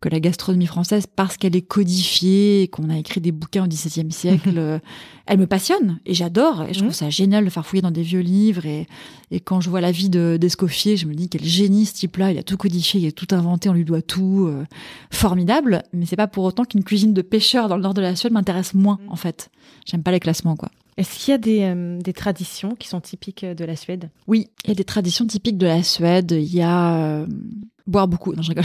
que 0.00 0.10
la 0.10 0.20
gastronomie 0.20 0.66
française, 0.66 1.06
parce 1.06 1.38
qu'elle 1.38 1.56
est 1.56 1.62
codifiée, 1.62 2.68
qu'on 2.70 2.90
a 2.90 2.98
écrit 2.98 3.20
des 3.20 3.32
bouquins 3.32 3.64
au 3.64 3.66
XVIIe 3.66 4.12
siècle, 4.12 4.58
euh, 4.58 4.78
elle 5.26 5.38
me 5.38 5.46
passionne 5.46 5.98
et 6.04 6.12
j'adore. 6.12 6.64
Et 6.64 6.74
je 6.74 6.80
trouve 6.80 6.90
mhm. 6.90 6.94
ça 6.94 7.10
génial 7.10 7.44
de 7.44 7.50
faire 7.50 7.64
fouiller 7.64 7.80
dans 7.80 7.90
des 7.90 8.02
vieux 8.02 8.20
livres. 8.20 8.66
Et, 8.66 8.86
et 9.30 9.40
quand 9.40 9.60
je 9.60 9.70
vois 9.70 9.80
la 9.80 9.90
vie 9.90 10.10
d'Escoffier, 10.10 10.98
je 10.98 11.06
me 11.06 11.14
dis 11.14 11.30
quel 11.30 11.44
génie 11.44 11.86
ce 11.86 11.94
type-là. 11.94 12.30
Il 12.30 12.38
a 12.38 12.42
tout 12.42 12.58
codifié, 12.58 13.00
il 13.00 13.08
a 13.08 13.12
tout 13.12 13.28
inventé, 13.30 13.70
on 13.70 13.74
lui 13.74 13.86
doit 13.86 14.02
tout. 14.02 14.46
Euh, 14.48 14.64
formidable. 15.10 15.82
Mais 15.94 16.04
c'est 16.04 16.16
pas 16.16 16.28
pour 16.28 16.44
autant 16.44 16.64
qu'une 16.64 16.84
cuisine 16.84 17.14
de 17.14 17.22
pêcheur 17.22 17.68
dans 17.68 17.76
le 17.76 17.82
nord 17.82 17.94
de 17.94 18.02
la 18.02 18.16
Suède 18.16 18.32
m'intéresse 18.32 18.74
moins, 18.74 18.98
mhm. 19.02 19.12
en 19.12 19.16
fait. 19.16 19.50
J'aime 19.86 20.02
pas 20.02 20.12
les 20.12 20.20
classements, 20.20 20.56
quoi. 20.56 20.70
Est-ce 20.96 21.18
qu'il 21.18 21.30
y 21.32 21.34
a 21.34 21.38
des, 21.38 21.62
euh, 21.62 21.98
des, 21.98 22.12
traditions 22.12 22.74
qui 22.74 22.88
sont 22.88 23.00
typiques 23.00 23.44
de 23.44 23.64
la 23.64 23.76
Suède? 23.76 24.10
Oui, 24.26 24.50
il 24.64 24.68
y 24.68 24.72
a 24.72 24.74
des 24.74 24.84
traditions 24.84 25.26
typiques 25.26 25.58
de 25.58 25.66
la 25.66 25.82
Suède. 25.82 26.32
Il 26.32 26.54
y 26.54 26.60
a 26.60 26.96
euh, 26.96 27.26
boire 27.86 28.08
beaucoup. 28.08 28.34
Non, 28.34 28.42
je 28.42 28.50
rigole. 28.50 28.64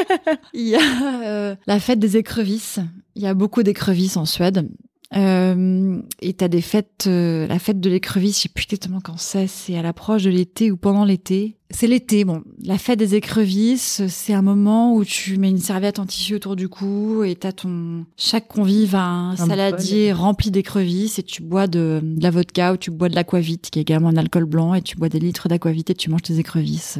il 0.52 0.68
y 0.68 0.74
a 0.74 1.24
euh, 1.24 1.56
la 1.66 1.80
fête 1.80 1.98
des 1.98 2.16
écrevisses. 2.16 2.80
Il 3.14 3.22
y 3.22 3.26
a 3.26 3.34
beaucoup 3.34 3.62
d'écrevisses 3.62 4.16
en 4.16 4.26
Suède. 4.26 4.68
Euh, 5.16 6.00
et 6.20 6.32
t'as 6.32 6.48
des 6.48 6.60
fêtes, 6.60 7.04
euh, 7.06 7.46
la 7.46 7.58
fête 7.58 7.80
de 7.80 7.88
l'écrevisse, 7.88 8.38
je 8.38 8.42
sais 8.42 8.48
plus 8.48 8.64
exactement 8.64 9.00
quand 9.00 9.18
c'est, 9.18 9.46
c'est 9.46 9.76
à 9.76 9.82
l'approche 9.82 10.24
de 10.24 10.30
l'été 10.30 10.70
ou 10.70 10.76
pendant 10.76 11.04
l'été. 11.04 11.56
C'est 11.70 11.86
l'été, 11.86 12.24
bon. 12.24 12.42
La 12.62 12.78
fête 12.78 12.98
des 12.98 13.14
écrevisses, 13.14 14.02
c'est 14.08 14.32
un 14.32 14.42
moment 14.42 14.94
où 14.94 15.04
tu 15.04 15.38
mets 15.38 15.50
une 15.50 15.58
serviette 15.58 15.98
en 15.98 16.06
tissu 16.06 16.34
autour 16.34 16.56
du 16.56 16.68
cou 16.68 17.22
et 17.24 17.36
t'as 17.36 17.52
ton, 17.52 18.06
chaque 18.16 18.48
convive 18.48 18.94
a 18.94 19.04
un, 19.04 19.36
saladier 19.36 20.12
rempli 20.12 20.50
d'écrevisses 20.50 21.18
et 21.18 21.22
tu 21.22 21.42
bois 21.42 21.66
de, 21.66 22.00
de, 22.02 22.22
la 22.22 22.30
vodka 22.30 22.72
ou 22.72 22.76
tu 22.76 22.90
bois 22.90 23.08
de 23.08 23.14
l'aquavite, 23.14 23.70
qui 23.70 23.78
est 23.78 23.82
également 23.82 24.08
un 24.08 24.16
alcool 24.16 24.44
blanc 24.44 24.74
et 24.74 24.82
tu 24.82 24.96
bois 24.96 25.08
des 25.08 25.20
litres 25.20 25.48
d'aquavite 25.48 25.90
et 25.90 25.94
tu 25.94 26.10
manges 26.10 26.22
tes 26.22 26.38
écrevisses. 26.38 26.98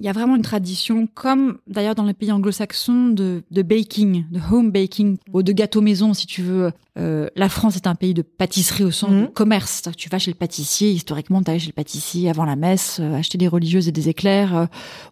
Il 0.00 0.06
y 0.06 0.08
a 0.08 0.12
vraiment 0.12 0.36
une 0.36 0.42
tradition, 0.42 1.08
comme 1.12 1.58
d'ailleurs 1.66 1.96
dans 1.96 2.04
les 2.04 2.14
pays 2.14 2.30
anglo-saxons, 2.30 3.08
de, 3.08 3.42
de, 3.50 3.62
baking, 3.62 4.26
de 4.30 4.38
home 4.38 4.70
baking, 4.70 5.16
ou 5.32 5.42
de 5.42 5.50
gâteau 5.50 5.80
maison, 5.80 6.14
si 6.14 6.28
tu 6.28 6.40
veux. 6.40 6.70
Euh, 6.96 7.28
la 7.34 7.48
France 7.48 7.74
est 7.74 7.88
un 7.88 7.96
pays 7.96 8.14
de 8.14 8.22
pâtisserie 8.22 8.84
au 8.84 8.92
sens 8.92 9.10
du 9.10 9.16
mhm. 9.16 9.32
commerce. 9.32 9.82
Tu 9.96 10.08
vas 10.08 10.20
chez 10.20 10.30
le 10.30 10.36
pâtissier, 10.36 10.92
historiquement, 10.92 11.42
tu 11.42 11.50
allais 11.50 11.58
chez 11.58 11.66
le 11.66 11.72
pâtissier 11.72 12.30
avant 12.30 12.44
la 12.44 12.54
messe, 12.54 12.98
euh, 13.00 13.16
acheter 13.16 13.38
des 13.38 13.48
religieuses 13.48 13.88
et 13.88 13.92
des 13.92 14.08
éclairs. 14.08 14.56
Euh, 14.56 14.66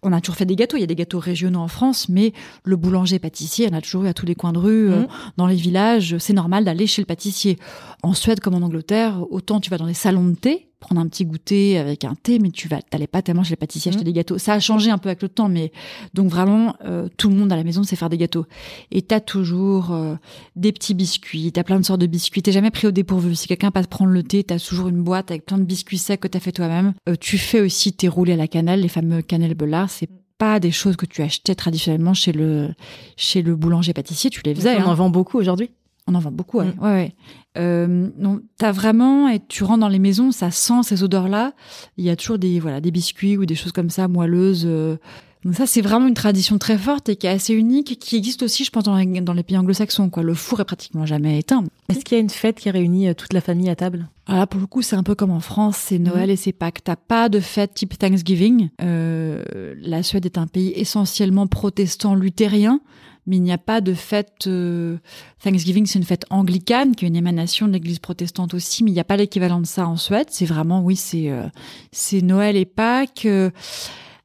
on 0.05 0.13
a 0.13 0.21
toujours 0.21 0.37
fait 0.37 0.47
des 0.47 0.55
gâteaux. 0.55 0.77
Il 0.77 0.83
y 0.83 0.85
a 0.85 0.89
des 0.89 0.95
gâteaux 0.95 1.19
régionaux 1.19 1.61
en 1.61 1.69
France, 1.69 2.09
mais 2.09 2.33
le 2.63 2.77
boulanger-pâtissier, 2.77 3.69
on 3.73 3.75
a 3.75 3.81
toujours 3.81 4.05
eu 4.05 4.09
à 4.09 4.15
tous 4.15 4.27
les 4.27 4.37
coins 4.37 4.53
de 4.53 4.59
rue, 4.59 4.91
mhm. 4.91 5.09
dans 5.37 5.49
les 5.49 5.57
villages. 5.57 6.17
C'est 6.19 6.33
normal 6.33 6.65
d'aller 6.65 6.87
chez 6.87 7.03
le 7.03 7.07
pâtissier. 7.07 7.59
En 8.05 8.15
Suède 8.15 8.39
comme 8.39 8.55
en 8.55 8.63
Angleterre, 8.65 9.25
autant 9.31 9.59
tu 9.59 9.69
vas 9.69 9.79
dans 9.79 9.87
les 9.87 9.95
salons 9.95 10.29
de 10.29 10.37
thé, 10.37 10.69
prendre 10.81 11.01
un 11.01 11.09
petit 11.09 11.25
goûter 11.25 11.79
avec 11.79 12.05
un 12.05 12.15
thé, 12.15 12.39
mais 12.39 12.51
tu 12.51 12.69
vas, 12.69 12.83
t'allais 12.83 13.07
pas 13.07 13.23
tellement 13.23 13.43
chez 13.43 13.51
les 13.51 13.57
pâtissiers 13.57 13.91
acheter 13.91 14.03
mmh. 14.03 14.05
des 14.05 14.13
gâteaux. 14.13 14.39
Ça 14.39 14.53
a 14.53 14.61
changé 14.61 14.91
un 14.91 14.99
peu 14.99 15.09
avec 15.09 15.23
le 15.23 15.29
temps, 15.29 15.49
mais 15.49 15.73
donc 16.15 16.29
vraiment, 16.29 16.77
euh, 16.85 17.09
tout 17.17 17.29
le 17.29 17.37
monde 17.37 17.53
à 17.53 17.57
la 17.57 17.65
maison 17.65 17.83
sait 17.83 17.97
faire 17.97 18.11
des 18.11 18.19
gâteaux. 18.19 18.47
Et 18.91 19.03
t'as 19.03 19.21
toujours 19.21 19.93
euh, 19.93 20.15
des 20.55 20.73
petits 20.73 20.95
biscuits, 20.95 21.51
t'as 21.53 21.65
plein 21.65 21.81
de 21.81 21.85
sortes 21.85 22.01
de 22.01 22.07
biscuits. 22.07 22.43
T'es 22.43 22.53
jamais 22.53 22.71
pris 22.71 22.87
au 22.87 22.91
dépourvu. 22.91 23.35
Si 23.35 23.49
quelqu'un 23.49 23.71
passe 23.71 23.87
prendre 23.87 24.11
le 24.11 24.23
thé, 24.23 24.45
t'as 24.45 24.59
toujours 24.59 24.89
une 24.89 25.03
boîte 25.03 25.31
avec 25.31 25.47
plein 25.47 25.59
de 25.59 25.65
biscuits 25.65 25.99
secs 25.99 26.21
que 26.21 26.29
t'as 26.29 26.41
fait 26.41 26.53
toi-même. 26.53 26.93
Euh, 27.09 27.17
tu 27.19 27.39
fais 27.39 27.61
aussi 27.61 27.93
tes 27.93 28.09
roulés 28.09 28.35
à 28.35 28.37
la 28.37 28.49
cannelle, 28.49 28.81
les 28.81 28.89
fameux 28.89 29.23
cannelle 29.23 29.55
bellards. 29.55 29.91
C'est 29.91 30.11
pas 30.39 30.61
des 30.61 30.71
choses 30.71 30.97
que 30.97 31.07
tu 31.07 31.23
achetais 31.23 31.55
traditionnellement 31.55 32.15
chez 32.15 32.33
le 32.33 32.75
chez 33.17 33.43
le 33.43 33.57
boulanger 33.57 33.93
pâtissier. 33.93 34.31
Tu 34.31 34.43
les 34.45 34.55
faisais. 34.55 34.77
On 34.77 34.87
en 34.87 34.91
hein. 34.91 34.95
vend 34.95 35.11
beaucoup 35.11 35.39
aujourd'hui. 35.39 35.71
On 36.07 36.15
en 36.15 36.21
vend 36.21 36.31
beaucoup, 36.31 36.59
ouais. 36.59 36.67
Mm. 36.67 36.83
ouais, 36.83 36.91
ouais. 36.91 37.15
Euh, 37.59 38.11
donc, 38.17 38.43
t'as 38.59 38.73
vraiment, 38.73 39.29
et 39.29 39.41
tu 39.41 39.65
rentres 39.65 39.81
dans 39.81 39.89
les 39.89 39.99
maisons, 39.99 40.31
ça 40.31 40.51
sent 40.51 40.83
ces 40.83 41.03
odeurs-là. 41.03 41.53
Il 41.97 42.05
y 42.05 42.11
a 42.11 42.17
toujours 42.17 42.39
des, 42.39 42.61
voilà, 42.61 42.81
des 42.81 42.91
biscuits 42.91 43.37
ou 43.37 43.47
des 43.47 43.55
choses 43.55 43.73
comme 43.73 43.91
ça, 43.91 44.07
moelleuses. 44.09 44.65
Euh. 44.67 44.97
Donc 45.45 45.55
ça, 45.55 45.67
c'est 45.67 45.81
vraiment 45.81 46.09
une 46.09 46.15
tradition 46.15 46.59
très 46.59 46.77
forte 46.77 47.09
et 47.09 47.17
qui 47.17 47.27
est 47.27 47.31
assez 47.31 47.55
unique, 47.55 47.99
qui 48.01 48.17
existe 48.17 48.43
aussi, 48.43 48.65
je 48.65 48.71
pense, 48.71 48.85
dans 48.85 48.97
les, 48.97 49.21
dans 49.21 49.33
les 49.33 49.43
pays 49.43 49.57
anglo-saxons, 49.57 50.11
quoi. 50.11 50.23
Le 50.23 50.35
four 50.35 50.61
est 50.61 50.65
pratiquement 50.65 51.07
jamais 51.07 51.39
éteint. 51.39 51.63
Est-ce 51.89 52.05
qu'il 52.05 52.17
y 52.17 52.19
a 52.19 52.23
une 52.23 52.31
fête 52.31 52.59
qui 52.59 52.71
réunit 52.71 53.09
euh, 53.09 53.15
toute 53.15 53.33
la 53.33 53.41
famille 53.41 53.69
à 53.69 53.77
table? 53.77 54.09
Ah, 54.27 54.47
pour 54.47 54.61
le 54.61 54.67
coup, 54.67 54.83
c'est 54.83 54.97
un 54.97 55.05
peu 55.05 55.15
comme 55.15 55.31
en 55.31 55.41
France, 55.41 55.77
c'est 55.77 55.99
Noël 55.99 56.29
mm. 56.29 56.33
et 56.33 56.37
c'est 56.37 56.53
Pâques. 56.53 56.83
T'as 56.83 56.97
pas 56.97 57.29
de 57.29 57.41
fête 57.41 57.75
type 57.75 57.97
Thanksgiving. 57.97 58.71
Euh, 58.83 59.75
la 59.81 60.03
Suède 60.03 60.27
est 60.27 60.37
un 60.37 60.47
pays 60.47 60.73
essentiellement 60.75 61.47
protestant 61.47 62.15
luthérien 62.15 62.81
mais 63.27 63.37
il 63.37 63.43
n'y 63.43 63.53
a 63.53 63.59
pas 63.59 63.81
de 63.81 63.95
fête. 63.95 64.47
Euh, 64.47 64.99
Thanksgiving, 65.43 65.87
c'est 65.87 65.99
une 65.99 66.05
fête 66.05 66.25
anglicane, 66.31 66.95
qui 66.95 67.05
est 67.05 67.09
une 67.09 67.17
émanation 67.17 67.67
de 67.67 67.73
l'Église 67.73 67.99
protestante 67.99 68.55
aussi, 68.55 68.85
mais 68.85 68.91
il 68.91 68.95
n'y 68.95 69.01
a 69.01 69.05
pas 69.05 69.17
l'équivalent 69.17 69.61
de 69.61 69.67
ça 69.67 69.87
en 69.87 69.97
Suède. 69.97 70.29
C'est 70.31 70.47
vraiment, 70.47 70.83
oui, 70.83 70.97
c'est 70.97 71.31
euh, 71.31 71.47
c'est 71.93 72.23
Noël 72.23 72.57
et 72.57 72.65
Pâques. 72.65 73.27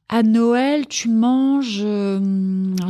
à 0.08 0.22
Noël, 0.22 0.86
tu 0.86 1.08
manges, 1.08 1.80
euh, 1.82 2.20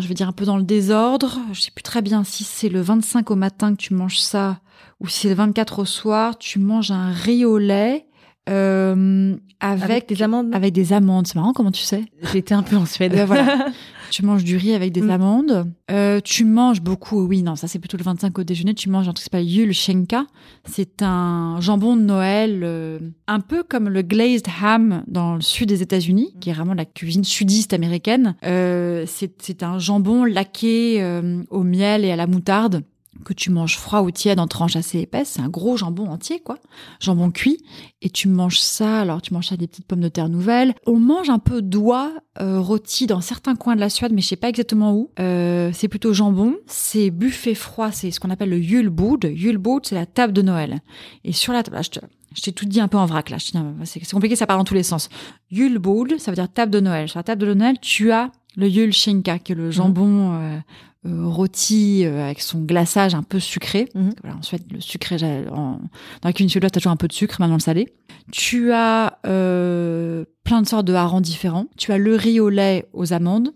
je 0.01 0.07
vais 0.07 0.14
dire 0.14 0.29
un 0.29 0.33
peu 0.33 0.44
dans 0.44 0.59
le 0.59 0.64
désordre. 0.64 1.38
Je 1.53 1.61
sais 1.61 1.70
plus 1.70 1.83
très 1.83 2.03
bien 2.03 2.25
si 2.25 2.44
c'est 2.44 2.68
le 2.68 2.81
25 2.81 3.31
au 3.31 3.37
matin 3.37 3.72
que 3.75 3.81
tu 3.81 3.94
manges 3.94 4.18
ça 4.18 4.61
ou 5.01 5.09
si 5.09 5.20
c'est 5.20 5.29
le 5.29 5.35
24 5.35 5.81
au 5.81 5.85
soir. 5.85 6.38
Tu 6.38 6.59
manges 6.59 6.90
un 6.90 7.11
riz 7.11 7.44
au 7.44 7.57
lait. 7.59 8.07
avec, 8.46 9.40
avec, 9.61 10.09
des 10.09 10.22
amandes. 10.22 10.55
Avec 10.55 10.75
des 10.75 10.92
amandes, 10.92 11.27
c'est 11.27 11.37
marrant. 11.37 11.53
Comment 11.55 11.72
tu 11.72 11.83
sais? 11.83 12.05
Été 12.35 12.53
un 12.55 12.62
peu 12.62 12.77
en 12.77 12.87
Suède. 12.87 13.14
voilà. 13.27 13.66
tu 14.12 14.25
manges 14.27 14.44
du 14.44 14.59
riz 14.59 14.75
avec 14.75 14.92
des 14.92 15.01
mm. 15.01 15.11
amandes. 15.11 15.72
Euh, 15.90 16.20
tu 16.22 16.44
manges 16.44 16.83
beaucoup, 16.83 17.27
oui, 17.27 17.42
non, 17.42 17.57
ça 17.57 17.66
c'est 17.66 17.79
plutôt 17.79 17.96
le 17.96 18.05
25 18.05 18.38
au 18.38 18.44
déjeuner. 18.44 18.75
Tu 18.75 18.90
manges 18.90 19.09
un 19.09 19.12
truc 19.12 19.18
qui 19.18 19.25
s'appelle 19.25 19.48
Yulchenka. 19.48 20.27
C'est 20.64 21.03
un 21.03 21.59
jambon 21.61 21.96
de 21.96 22.03
Noël, 22.03 22.61
euh, 22.62 22.98
un 23.27 23.40
peu 23.40 23.62
comme 23.62 23.88
le 23.88 24.03
glazed 24.03 24.46
ham 24.62 25.03
dans 25.07 25.35
le 25.35 25.40
sud 25.40 25.70
des 25.70 25.81
États-Unis, 25.83 26.35
qui 26.40 26.51
est 26.51 26.53
vraiment 26.53 26.75
la 26.75 26.85
cuisine 26.85 27.25
sudiste 27.25 27.72
américaine. 27.72 28.37
Euh, 28.44 29.07
c'est 29.07 29.62
un 29.62 29.79
jambon 29.79 30.25
laqué 30.25 31.03
euh, 31.03 31.42
au 31.48 31.62
miel 31.62 32.05
et 32.05 32.12
à 32.12 32.16
la 32.16 32.27
moutarde 32.27 32.83
que 33.22 33.32
tu 33.32 33.50
manges 33.50 33.78
froid 33.78 34.00
ou 34.00 34.11
tiède 34.11 34.38
en 34.40 34.46
tranches 34.46 34.76
assez 34.76 35.00
épaisses. 35.00 35.30
C'est 35.30 35.40
un 35.42 35.48
gros 35.48 35.76
jambon 35.76 36.08
entier, 36.08 36.40
quoi. 36.40 36.58
Jambon 37.00 37.30
cuit. 37.30 37.58
Et 38.00 38.11
tu 38.11 38.28
manges 38.28 38.58
ça, 38.58 39.00
alors 39.00 39.22
tu 39.22 39.32
manges 39.32 39.48
ça 39.48 39.56
des 39.56 39.66
petites 39.66 39.87
pommes 39.87 40.00
de 40.00 40.08
terre 40.08 40.28
nouvelles. 40.28 40.74
On 40.87 40.98
mange 40.98 41.30
un 41.30 41.38
peu 41.38 41.62
d'oie 41.62 42.12
euh, 42.40 42.61
rôti 42.61 43.06
dans 43.06 43.20
certains 43.20 43.54
coins 43.54 43.76
de 43.76 43.80
la 43.80 43.90
Suède, 43.90 44.12
mais 44.12 44.22
je 44.22 44.28
sais 44.28 44.37
pas 44.37 44.48
exactement 44.48 44.92
où. 44.92 45.11
Euh, 45.20 45.70
c'est 45.72 45.88
plutôt 45.88 46.12
jambon. 46.12 46.56
C'est 46.66 47.11
buffet 47.11 47.54
froid, 47.54 47.92
c'est 47.92 48.11
ce 48.11 48.20
qu'on 48.20 48.30
appelle 48.30 48.50
le 48.50 48.61
julbord. 48.61 49.18
Julbord, 49.35 49.80
c'est 49.85 49.94
la 49.94 50.06
table 50.06 50.32
de 50.32 50.42
Noël. 50.42 50.80
Et 51.24 51.32
sur 51.32 51.52
la 51.52 51.62
table, 51.62 51.78
je 51.82 51.90
te, 51.90 52.00
je 52.35 52.42
t'ai 52.42 52.52
tout 52.52 52.66
dit 52.66 52.80
un 52.80 52.88
peu 52.88 52.98
en 52.98 53.06
vrac 53.06 53.30
là. 53.30 53.38
C'est 53.85 54.11
compliqué, 54.11 54.37
ça 54.37 54.46
part 54.46 54.58
dans 54.58 54.64
tous 54.64 54.74
les 54.74 54.82
sens. 54.82 55.08
Julbord, 55.50 56.06
ça 56.18 56.30
veut 56.30 56.37
dire 56.37 56.52
table 56.52 56.72
de 56.72 56.80
Noël. 56.80 57.08
Sur 57.08 57.18
la 57.18 57.24
table 57.24 57.46
de 57.46 57.54
Noël, 57.54 57.78
tu 57.80 58.12
as 58.12 58.30
le 58.56 58.68
Julskinka, 58.68 59.38
qui 59.38 59.52
est 59.52 59.54
le 59.54 59.70
jambon 59.70 60.35
euh, 60.35 60.37
euh, 60.37 60.58
rôti 61.05 62.05
euh, 62.05 62.25
avec 62.25 62.41
son 62.41 62.61
glaçage 62.61 63.15
un 63.15 63.23
peu 63.23 63.41
sucré. 63.41 63.88
Voilà, 64.23 64.37
ensuite, 64.38 64.71
le 64.73 64.81
sucré, 64.81 65.17
en, 65.51 65.73
dans 65.73 65.81
la 66.25 66.33
cuisine 66.33 66.49
suédoise, 66.49 66.71
t'as 66.73 66.81
toujours 66.81 66.93
un 66.93 66.97
peu 66.97 67.09
de 67.09 67.12
sucre, 67.12 67.37
maintenant 67.41 67.57
le 67.57 67.61
salé. 67.61 67.93
Tu 68.31 68.73
as 68.73 69.19
euh, 69.27 70.25
plein 70.45 70.62
de 70.62 70.67
sortes 70.69 70.87
de 70.87 70.95
harengs 70.95 71.21
différents. 71.23 71.67
Tu 71.77 71.93
as 71.93 71.99
le 71.99 72.15
riz 72.15 72.38
au 72.41 72.49
lait 72.49 72.88
aux 72.93 73.12
amandes. 73.12 73.51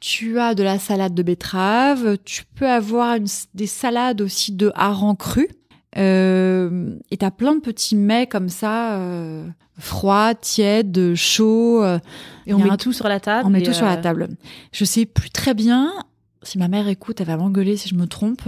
Tu 0.00 0.38
as 0.38 0.54
de 0.54 0.62
la 0.62 0.78
salade 0.78 1.14
de 1.14 1.22
betterave. 1.22 2.18
Tu 2.24 2.44
peux 2.54 2.68
avoir 2.68 3.16
une, 3.16 3.26
des 3.54 3.66
salades 3.66 4.20
aussi 4.20 4.52
de 4.52 4.70
harengs 4.74 5.16
crus. 5.16 5.48
Euh, 5.96 6.96
et 7.10 7.16
t'as 7.16 7.30
plein 7.30 7.54
de 7.54 7.60
petits 7.60 7.94
mets 7.96 8.26
comme 8.26 8.48
ça, 8.48 8.94
euh, 8.98 9.46
froids, 9.78 10.34
tièdes, 10.34 11.14
chauds. 11.14 11.82
euh, 11.82 11.98
Et 12.46 12.54
on 12.54 12.58
met 12.58 12.70
un- 12.70 12.76
tout 12.76 12.92
sur 12.92 13.08
la 13.08 13.20
table. 13.20 13.46
on 13.46 13.50
met 13.50 13.60
et, 13.60 13.62
tout 13.64 13.72
sur 13.72 13.86
la 13.86 13.98
euh, 13.98 14.02
table. 14.02 14.28
Je 14.72 14.84
sais 14.84 15.06
plus 15.06 15.30
très 15.30 15.54
bien. 15.54 15.92
Si 16.44 16.58
ma 16.58 16.68
mère 16.68 16.86
écoute, 16.88 17.20
elle 17.20 17.26
va 17.26 17.36
m'engueuler 17.36 17.76
si 17.76 17.88
je 17.88 17.94
me 17.94 18.06
trompe. 18.06 18.42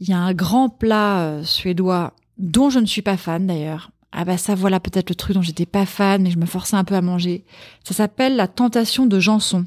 Il 0.00 0.08
y 0.08 0.12
a 0.12 0.18
un 0.18 0.32
grand 0.34 0.68
plat 0.68 1.20
euh, 1.20 1.44
suédois 1.44 2.14
dont 2.38 2.70
je 2.70 2.78
ne 2.78 2.86
suis 2.86 3.02
pas 3.02 3.16
fan 3.16 3.46
d'ailleurs. 3.46 3.90
Ah 4.12 4.24
bah 4.24 4.36
ça 4.36 4.54
voilà 4.54 4.78
peut-être 4.80 5.08
le 5.10 5.14
truc 5.14 5.34
dont 5.34 5.42
j'étais 5.42 5.64
pas 5.66 5.86
fan 5.86 6.22
mais 6.22 6.30
je 6.30 6.38
me 6.38 6.44
forçais 6.46 6.76
un 6.76 6.84
peu 6.84 6.94
à 6.94 7.00
manger. 7.02 7.44
Ça 7.84 7.94
s'appelle 7.94 8.36
la 8.36 8.48
tentation 8.48 9.06
de 9.06 9.18
Janson. 9.20 9.64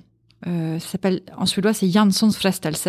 Euh, 0.48 0.78
ça 0.80 0.88
s'appelle 0.90 1.22
en 1.38 1.46
suédois 1.46 1.74
c'est 1.74 1.90
Janssons 1.90 2.32
frestelse. 2.32 2.88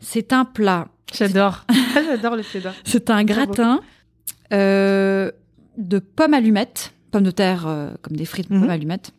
C'est 0.00 0.32
un 0.32 0.44
plat 0.44 0.88
J'adore. 1.14 1.64
J'adore 1.94 2.34
le 2.36 2.42
suédois. 2.42 2.72
c'est 2.84 3.10
un 3.10 3.22
gratin 3.24 3.80
euh, 4.52 5.30
de 5.78 5.98
pommes 5.98 6.34
allumettes, 6.34 6.92
pommes 7.10 7.22
de 7.24 7.30
terre 7.30 7.64
euh, 7.66 7.90
comme 8.02 8.16
des 8.16 8.24
frites, 8.24 8.50
Mhm. 8.50 8.60
pommes 8.62 8.70
allumettes, 8.70 9.10
euh, 9.10 9.15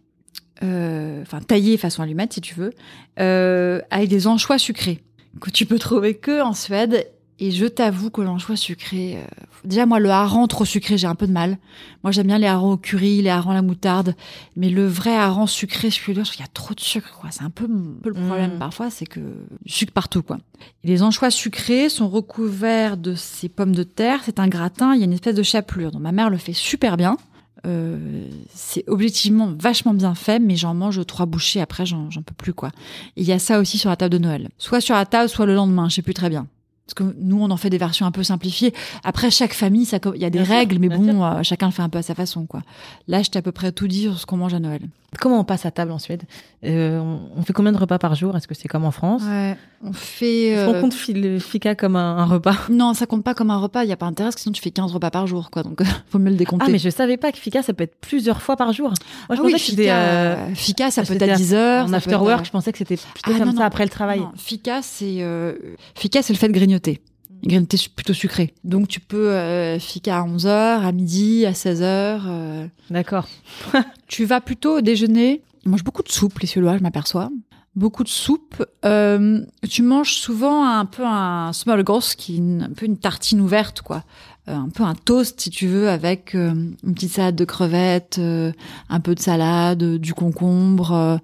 enfin 0.62 1.40
taillées 1.42 1.78
façon 1.78 2.02
allumette 2.04 2.34
si 2.34 2.42
tu 2.42 2.56
veux, 2.56 2.74
euh, 3.20 3.82
avec 3.92 4.10
des 4.10 4.28
anchois 4.28 4.58
sucrés 4.58 5.04
que 5.40 5.50
tu 5.52 5.66
peux 5.66 5.80
trouver 5.80 6.16
que 6.16 6.42
en 6.42 6.54
Suède. 6.54 7.08
Et 7.40 7.52
je 7.52 7.68
t'avoue 7.68 8.10
que 8.10 8.22
l'anchois 8.22 8.56
sucré, 8.56 9.18
euh, 9.18 9.28
déjà 9.64 9.86
moi 9.86 10.00
le 10.00 10.10
hareng 10.10 10.48
trop 10.48 10.66
sucré 10.66 10.98
j'ai 10.98 11.06
un 11.06 11.14
peu 11.14 11.28
de 11.28 11.32
mal. 11.32 11.60
Moi 12.04 12.12
j'aime 12.12 12.26
bien 12.26 12.40
les 12.40 12.48
harengs 12.48 12.72
au 12.72 12.78
curry, 12.78 13.22
les 13.22 13.30
harengs 13.30 13.52
à 13.52 13.54
la 13.54 13.62
moutarde, 13.62 14.16
mais 14.56 14.72
le 14.72 14.88
vrai 14.88 15.16
hareng 15.16 15.46
sucré 15.46 15.90
trouve 15.90 16.16
qu'il 16.16 16.40
y 16.40 16.44
a 16.44 16.48
trop 16.52 16.74
de 16.74 16.80
sucre 16.80 17.16
quoi. 17.22 17.30
C'est 17.30 17.44
un 17.44 17.52
peu, 17.52 17.66
un 17.66 18.02
peu 18.02 18.10
le 18.10 18.16
problème 18.16 18.56
Mm. 18.56 18.58
parfois, 18.58 18.90
c'est 18.90 19.06
que 19.06 19.20
sucre 19.68 19.94
partout 19.94 20.24
quoi. 20.24 20.40
Et 20.84 20.88
les 20.88 21.04
anchois 21.04 21.30
sucrés 21.30 21.90
sont 21.90 22.10
recouverts 22.10 22.98
de 22.98 23.14
ces 23.14 23.50
pommes 23.50 23.76
de 23.76 23.84
terre. 23.84 24.22
C'est 24.26 24.40
un 24.40 24.48
gratin, 24.48 24.96
il 24.96 25.00
y 25.00 25.02
a 25.04 25.06
une 25.06 25.14
espèce 25.14 25.36
de 25.36 25.44
chapelure. 25.44 25.92
Donc 25.92 26.02
ma 26.02 26.12
mère 26.12 26.32
le 26.32 26.38
fait 26.38 26.54
super 26.54 26.98
bien. 26.98 27.18
Euh, 27.66 28.28
c'est 28.54 28.84
objectivement 28.88 29.54
vachement 29.58 29.94
bien 29.94 30.16
fait, 30.16 30.40
mais 30.40 30.56
j'en 30.56 30.74
mange 30.74 31.04
trois 31.06 31.26
bouchées 31.26 31.62
après, 31.62 31.86
j'en 31.86 32.10
j'en 32.12 32.22
peux 32.22 32.36
plus 32.36 32.54
quoi. 32.54 32.72
Il 33.16 33.26
y 33.26 33.32
a 33.32 33.40
ça 33.40 33.60
aussi 33.60 33.78
sur 33.78 33.90
la 33.90 33.96
table 33.96 34.14
de 34.14 34.20
Noël. 34.20 34.50
Soit 34.58 34.82
sur 34.82 34.96
la 34.96 35.06
table, 35.06 35.30
soit 35.30 35.46
le 35.46 35.56
lendemain, 35.56 35.90
je 35.90 35.96
sais 35.96 36.02
plus 36.02 36.14
très 36.14 36.30
bien. 36.30 36.48
Parce 36.86 36.94
que 36.94 37.16
nous, 37.20 37.42
on 37.42 37.52
en 37.52 37.58
fait 37.58 37.70
des 37.70 37.78
versions 37.78 38.06
un 38.06 38.12
peu 38.12 38.24
simplifiées. 38.24 38.74
Après, 39.04 39.30
chaque 39.30 39.54
famille, 39.54 39.84
ça, 39.86 39.98
il 40.16 40.22
y 40.22 40.26
a 40.26 40.30
des 40.30 40.40
Bien 40.40 40.46
sûr, 40.46 40.56
règles, 40.56 40.80
mais 40.80 40.88
bon, 40.88 41.22
euh, 41.22 41.44
chacun 41.44 41.66
le 41.66 41.74
fait 41.74 41.82
un 41.82 41.90
peu 41.90 41.98
à 41.98 42.02
sa 42.02 42.16
façon, 42.16 42.46
quoi. 42.46 42.62
Là, 43.10 43.22
je 43.22 43.30
t'ai 43.30 43.40
à 43.40 43.42
peu 43.42 43.52
près 43.52 43.74
tout 43.74 43.88
dit 43.90 44.04
sur 44.04 44.18
ce 44.18 44.26
qu'on 44.26 44.38
mange 44.38 44.54
à 44.54 44.60
Noël. 44.60 44.82
Comment 45.22 45.40
on 45.40 45.44
passe 45.46 45.66
à 45.66 45.72
table 45.72 45.92
en 45.94 46.00
Suède 46.00 46.24
Euh, 46.66 47.00
on, 47.36 47.42
fait 47.42 47.54
combien 47.54 47.72
de 47.72 47.78
repas 47.78 47.98
par 47.98 48.14
jour? 48.14 48.36
Est-ce 48.36 48.48
que 48.48 48.54
c'est 48.54 48.68
comme 48.68 48.84
en 48.84 48.92
France? 48.92 49.24
Ouais. 49.26 49.56
On 49.84 49.94
fait. 49.94 50.48
Est-ce 50.50 50.60
euh, 50.70 50.74
qu'on 50.74 50.82
compte 50.82 50.94
fi- 50.94 51.14
le 51.14 51.40
fika 51.40 51.76
comme 51.76 51.96
un, 51.96 52.18
un 52.18 52.26
repas? 52.26 52.56
Non, 52.70 52.94
ça 52.94 53.06
compte 53.06 53.24
pas 53.24 53.34
comme 53.34 53.50
un 53.50 53.58
repas. 53.58 53.84
Il 53.86 53.90
y 53.90 53.94
a 53.94 53.98
pas 53.98 54.06
intérêt, 54.06 54.28
parce 54.28 54.36
que 54.36 54.42
sinon 54.42 54.52
tu 54.54 54.62
fais 54.62 54.70
15 54.72 54.92
repas 54.92 55.10
par 55.10 55.26
jour, 55.26 55.50
quoi. 55.50 55.64
Donc, 55.64 55.82
faut 56.10 56.20
mieux 56.20 56.30
le 56.32 56.36
décompter. 56.36 56.66
Ah, 56.68 56.72
mais 56.72 56.78
je 56.78 56.90
savais 56.90 57.16
pas 57.18 57.32
que 57.32 57.38
fika, 57.38 57.64
ça 57.64 57.74
peut 57.74 57.86
être 57.86 57.96
plusieurs 58.02 58.42
fois 58.42 58.58
par 58.58 58.74
jour. 58.74 58.90
Moi, 58.90 58.96
je 59.30 59.34
Ah 59.34 59.36
pensais 59.38 59.46
oui, 59.46 59.54
que 59.54 59.58
Fika, 59.60 59.98
euh, 59.98 60.36
euh, 60.36 60.56
Fika, 60.56 60.92
ça 60.92 61.04
peut 61.04 61.14
être 61.14 61.22
à 61.30 61.34
à- 61.34 61.36
10 61.38 61.54
heures. 61.54 61.86
en 61.86 61.94
after 61.94 62.12
être 62.12 62.22
work. 62.22 62.42
à- 62.42 62.44
Je 62.44 62.52
pensais 62.52 62.72
que 62.74 62.78
c'était 62.78 62.98
plutôt 62.98 63.32
Ah, 63.34 63.38
comme 63.40 63.46
non, 63.48 63.52
ça 63.54 63.60
non. 63.60 63.66
après 63.66 63.86
le 63.86 63.90
travail. 63.90 64.20
Non, 64.20 64.32
Fika, 64.36 64.82
c'est 64.82 65.22
euh, 65.22 65.54
Fika, 65.96 66.22
c'est 66.22 66.34
le 66.34 66.38
fait 66.38 66.50
de 66.50 66.54
grignoter. 66.54 67.02
Grignoter 67.44 67.78
su- 67.78 67.90
plutôt 67.90 68.14
sucré. 68.14 68.54
Donc 68.64 68.88
tu 68.88 69.00
peux 69.00 69.32
euh, 69.32 69.80
Fika 69.80 70.20
à 70.20 70.26
11h, 70.28 70.48
à 70.86 70.92
midi, 70.92 71.46
à 71.46 71.52
16h. 71.52 72.68
D'accord. 72.90 73.28
Tu 74.08 74.24
vas 74.26 74.40
plutôt 74.42 74.82
déjeuner. 74.82 75.42
Ils 75.66 75.70
mangent 75.70 75.84
beaucoup 75.84 76.04
de 76.04 76.10
soupe, 76.12 76.40
les 76.40 76.48
Suédois, 76.48 76.78
je 76.78 76.84
m'aperçois. 76.84 77.30
Beaucoup 77.76 78.04
de 78.04 78.10
soupe. 78.10 78.66
Euh, 78.86 79.42
tu 79.70 79.84
manges 79.84 80.14
souvent 80.14 80.66
un 80.66 80.86
peu 80.86 81.04
un 81.06 81.52
smörgås, 81.54 82.16
qui 82.18 82.34
est 82.36 82.38
une- 82.38 82.64
un 82.64 82.74
peu 82.74 82.86
une 82.86 82.98
tartine 82.98 83.42
ouverte, 83.42 83.82
quoi. 83.82 84.04
Euh, 84.48 84.56
un 84.56 84.70
peu 84.70 84.84
un 84.84 84.96
toast, 84.96 85.42
si 85.42 85.50
tu 85.50 85.68
veux, 85.68 85.90
avec 85.90 86.34
euh, 86.34 86.54
une 86.84 86.94
petite 86.96 87.12
salade 87.12 87.36
de 87.36 87.44
crevettes, 87.46 88.16
euh, 88.18 88.52
un 88.90 89.00
peu 89.02 89.14
de 89.14 89.20
salade, 89.20 89.84
euh, 89.84 90.00
du 90.00 90.14
concombre. 90.14 90.94
euh. 90.94 91.18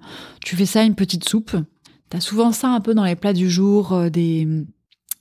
tu 0.44 0.54
fais 0.56 0.66
ça, 0.66 0.84
une 0.84 0.94
petite 0.94 1.26
soupe. 1.28 1.56
T'as 2.10 2.20
souvent 2.20 2.52
ça 2.52 2.68
un 2.68 2.80
peu 2.80 2.94
dans 2.94 3.04
les 3.04 3.16
plats 3.16 3.32
du 3.32 3.50
jour 3.50 3.92
euh, 3.94 4.10
des, 4.10 4.46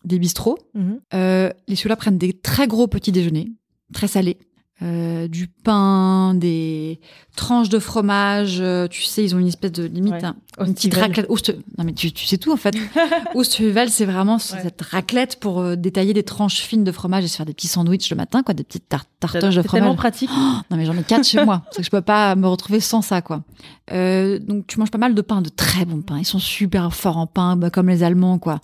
des 0.03 0.19
bistrots. 0.19 0.57
Mhm. 0.73 0.99
Euh, 1.13 1.49
les 1.67 1.75
Suédois 1.75 1.97
prennent 1.97 2.17
des 2.17 2.33
très 2.33 2.67
gros 2.67 2.87
petits 2.87 3.11
déjeuners, 3.11 3.51
très 3.93 4.07
salés. 4.07 4.37
Euh, 4.83 5.29
du 5.29 5.47
pain, 5.47 6.33
des 6.33 6.99
tranches 7.37 7.69
de 7.69 7.79
fromage. 7.79 8.57
euh, 8.59 8.87
tu 8.89 9.03
sais, 9.03 9.23
ils 9.23 9.33
ont 9.33 9.39
une 9.39 9.47
espèce 9.47 9.71
de 9.71 9.83
limite, 9.85 10.13
Ouais. 10.15 10.25
un- 10.25 10.35
une 10.65 10.73
petite 10.73 10.93
raclette. 10.95 11.29
Non, 11.77 11.85
mais 11.85 11.93
tu, 11.93 12.11
tu 12.11 12.25
sais 12.25 12.37
tout 12.37 12.51
en 12.51 12.57
fait. 12.57 12.75
Osthyvel, 13.33 13.89
c'est 13.89 14.03
vraiment 14.05 14.33
Ouais. 14.35 14.39
cette 14.61 14.81
raclette 14.81 15.39
pour 15.39 15.61
euh, 15.61 15.75
détailler 15.77 16.13
des 16.13 16.23
tranches 16.23 16.59
fines 16.59 16.83
de 16.83 16.91
fromage 16.91 17.23
et 17.23 17.27
se 17.29 17.37
faire 17.37 17.45
des 17.45 17.53
petits 17.53 17.67
sandwichs 17.67 18.09
le 18.09 18.17
matin, 18.17 18.43
quoi, 18.43 18.53
des 18.53 18.63
petites 18.65 18.89
tar- 18.89 19.05
tartoches 19.21 19.55
de 19.55 19.61
C'est 19.61 19.69
tellement 19.69 19.95
fromage. 19.95 19.95
pratique. 19.97 20.29
Non 20.69 20.75
mais 20.77 20.85
j'en 20.85 20.97
ai 20.97 21.03
quatre 21.03 21.25
chez 21.25 21.43
moi, 21.45 21.63
c'est 21.71 21.77
que 21.77 21.85
je 21.85 21.89
peux 21.91 22.01
pas 22.01 22.35
me 22.35 22.47
retrouver 22.47 22.81
sans 22.81 23.01
ça 23.01 23.21
quoi. 23.21 23.41
Donc 23.89 24.67
tu 24.67 24.79
manges 24.79 24.91
pas 24.91 24.97
mal 24.97 25.15
de 25.15 25.21
pain, 25.21 25.41
de 25.41 25.49
très 25.49 25.85
bons 25.85 26.01
pains. 26.01 26.19
Ils 26.19 26.25
sont 26.25 26.39
super 26.39 26.93
forts 26.93 27.17
en 27.17 27.27
pain, 27.27 27.55
bah, 27.55 27.69
comme 27.69 27.87
les 27.89 28.03
Allemands 28.03 28.37
quoi. 28.37 28.59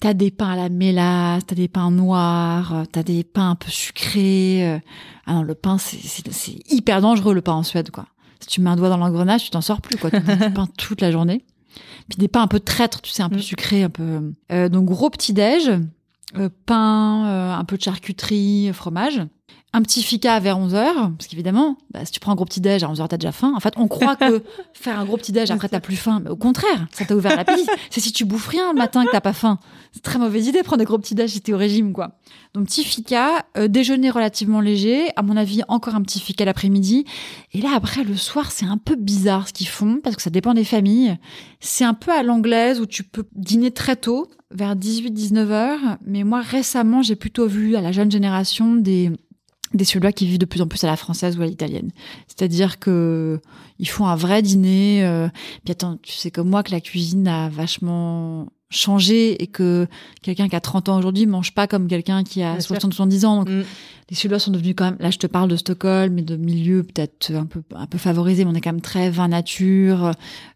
T'as 0.00 0.14
des 0.14 0.30
pains 0.30 0.50
à 0.52 0.56
la 0.56 0.68
mélasse, 0.70 1.44
t'as 1.46 1.54
des 1.54 1.68
pains 1.68 1.90
noirs, 1.90 2.84
t'as 2.92 3.02
des 3.02 3.24
pains 3.24 3.50
un 3.50 3.54
peu 3.56 3.70
sucrés. 3.70 4.80
Ah 5.30 5.34
non, 5.34 5.42
le 5.42 5.54
pain 5.54 5.78
c'est 5.78 5.96
c'est- 5.98 6.30
c'est 6.32 6.58
hyper 6.72 7.00
dangereux 7.00 7.34
le 7.34 7.40
pain 7.40 7.52
en 7.52 7.62
Suède 7.62 7.90
quoi. 7.90 8.06
Si 8.40 8.48
tu 8.48 8.60
mets 8.60 8.70
un 8.70 8.76
doigt 8.76 8.88
dans 8.88 8.96
l'engrenage, 8.96 9.44
tu 9.44 9.50
t'en 9.50 9.60
sors 9.60 9.80
plus 9.80 9.96
quoi. 9.96 10.10
Tu 10.10 10.20
pain 10.20 10.66
toute 10.78 11.00
la 11.00 11.12
journée. 11.12 11.44
Puis 12.08 12.18
des 12.18 12.26
pains 12.26 12.42
un 12.42 12.46
peu 12.48 12.58
traîtres, 12.58 13.00
tu 13.00 13.12
sais, 13.12 13.22
un 13.22 13.28
peu 13.28 13.36
Mm. 13.36 13.42
sucrés, 13.42 13.82
un 13.84 13.90
peu. 13.90 14.32
Euh, 14.50 14.68
donc 14.68 14.86
gros 14.86 15.08
petit 15.10 15.32
déj, 15.32 15.70
euh, 16.36 16.48
pain, 16.66 17.26
euh, 17.28 17.52
un 17.54 17.64
peu 17.64 17.76
de 17.76 17.82
charcuterie, 17.82 18.70
fromage 18.72 19.20
un 19.72 19.82
petit 19.82 20.02
fika 20.02 20.40
vers 20.40 20.58
11h, 20.58 21.14
parce 21.16 21.28
qu'évidemment, 21.28 21.76
bah, 21.92 22.04
si 22.04 22.10
tu 22.10 22.18
prends 22.18 22.32
un 22.32 22.34
gros 22.34 22.44
petit 22.44 22.60
déj 22.60 22.82
à 22.82 22.88
11h, 22.88 23.06
t'as 23.06 23.16
déjà 23.18 23.30
faim. 23.30 23.52
En 23.54 23.60
fait, 23.60 23.74
on 23.76 23.86
croit 23.86 24.16
que 24.16 24.42
faire 24.72 24.98
un 24.98 25.04
gros 25.04 25.16
petit 25.16 25.30
déj 25.30 25.50
après 25.52 25.68
t'as 25.68 25.78
plus 25.78 25.96
faim, 25.96 26.20
mais 26.24 26.30
au 26.30 26.36
contraire, 26.36 26.88
ça 26.90 27.04
t'a 27.04 27.14
ouvert 27.14 27.36
l'appétit. 27.36 27.66
C'est 27.88 28.00
si 28.00 28.12
tu 28.12 28.24
bouffes 28.24 28.48
rien 28.48 28.72
le 28.72 28.78
matin 28.78 29.04
que 29.04 29.12
t'as 29.12 29.20
pas 29.20 29.32
faim. 29.32 29.58
C'est 29.92 30.02
très 30.02 30.18
mauvaise 30.18 30.48
idée 30.48 30.58
de 30.58 30.64
prendre 30.64 30.78
des 30.78 30.84
gros 30.84 30.98
petits 30.98 31.14
déj 31.14 31.30
si 31.30 31.40
t'es 31.40 31.52
au 31.52 31.56
régime, 31.56 31.92
quoi. 31.92 32.18
Donc 32.52 32.66
petit 32.66 32.82
fika, 32.82 33.46
euh, 33.56 33.68
déjeuner 33.68 34.10
relativement 34.10 34.60
léger, 34.60 35.10
à 35.14 35.22
mon 35.22 35.36
avis 35.36 35.62
encore 35.68 35.94
un 35.94 36.02
petit 36.02 36.18
fika 36.18 36.44
l'après-midi. 36.44 37.04
Et 37.52 37.60
là 37.60 37.70
après 37.74 38.02
le 38.02 38.16
soir, 38.16 38.50
c'est 38.50 38.66
un 38.66 38.78
peu 38.78 38.96
bizarre 38.96 39.46
ce 39.46 39.52
qu'ils 39.52 39.68
font 39.68 40.00
parce 40.02 40.16
que 40.16 40.22
ça 40.22 40.30
dépend 40.30 40.52
des 40.52 40.64
familles. 40.64 41.16
C'est 41.60 41.84
un 41.84 41.94
peu 41.94 42.10
à 42.10 42.24
l'anglaise 42.24 42.80
où 42.80 42.86
tu 42.86 43.04
peux 43.04 43.24
dîner 43.36 43.70
très 43.70 43.94
tôt, 43.94 44.28
vers 44.50 44.74
18-19 44.74 45.36
heures. 45.50 45.98
Mais 46.04 46.24
moi 46.24 46.40
récemment, 46.40 47.02
j'ai 47.02 47.14
plutôt 47.14 47.46
vu 47.46 47.76
à 47.76 47.80
la 47.80 47.92
jeune 47.92 48.10
génération 48.10 48.74
des 48.74 49.12
des 49.74 49.84
Suédois 49.84 50.12
qui 50.12 50.26
vivent 50.26 50.38
de 50.38 50.46
plus 50.46 50.60
en 50.62 50.66
plus 50.66 50.82
à 50.84 50.88
la 50.88 50.96
française 50.96 51.38
ou 51.38 51.42
à 51.42 51.46
l'italienne. 51.46 51.90
C'est-à-dire 52.26 52.78
que 52.78 53.40
ils 53.78 53.88
font 53.88 54.06
un 54.06 54.16
vrai 54.16 54.42
dîner. 54.42 55.04
Euh, 55.04 55.28
puis 55.64 55.72
attends, 55.72 55.96
tu 56.02 56.12
sais 56.12 56.30
comme 56.30 56.48
moi 56.48 56.62
que 56.62 56.72
la 56.72 56.80
cuisine 56.80 57.26
a 57.28 57.48
vachement 57.48 58.48
changé 58.70 59.42
et 59.42 59.46
que 59.48 59.86
quelqu'un 60.22 60.48
qui 60.48 60.54
a 60.56 60.60
30 60.60 60.88
ans 60.88 60.98
aujourd'hui 60.98 61.26
mange 61.26 61.52
pas 61.52 61.66
comme 61.66 61.88
quelqu'un 61.88 62.22
qui 62.24 62.42
a 62.42 62.52
Bien 62.52 62.60
sûr. 62.60 62.68
60 62.76 62.92
70 62.94 63.24
ans. 63.24 63.36
Donc 63.38 63.48
Mm. 63.48 63.62
les 64.10 64.16
Suédois 64.16 64.38
sont 64.38 64.50
devenus 64.52 64.74
quand 64.76 64.84
même 64.84 64.96
là 65.00 65.10
je 65.10 65.18
te 65.18 65.26
parle 65.26 65.48
de 65.48 65.56
Stockholm 65.56 66.18
et 66.18 66.22
de 66.22 66.36
milieux 66.36 66.82
peut-être 66.84 67.32
un 67.34 67.46
peu 67.46 67.62
un 67.74 67.86
peu 67.86 67.98
favorisés 67.98 68.44
mais 68.44 68.50
on 68.52 68.54
est 68.54 68.60
quand 68.60 68.72
même 68.72 68.80
très 68.80 69.10
vin 69.10 69.28
nature 69.28 70.12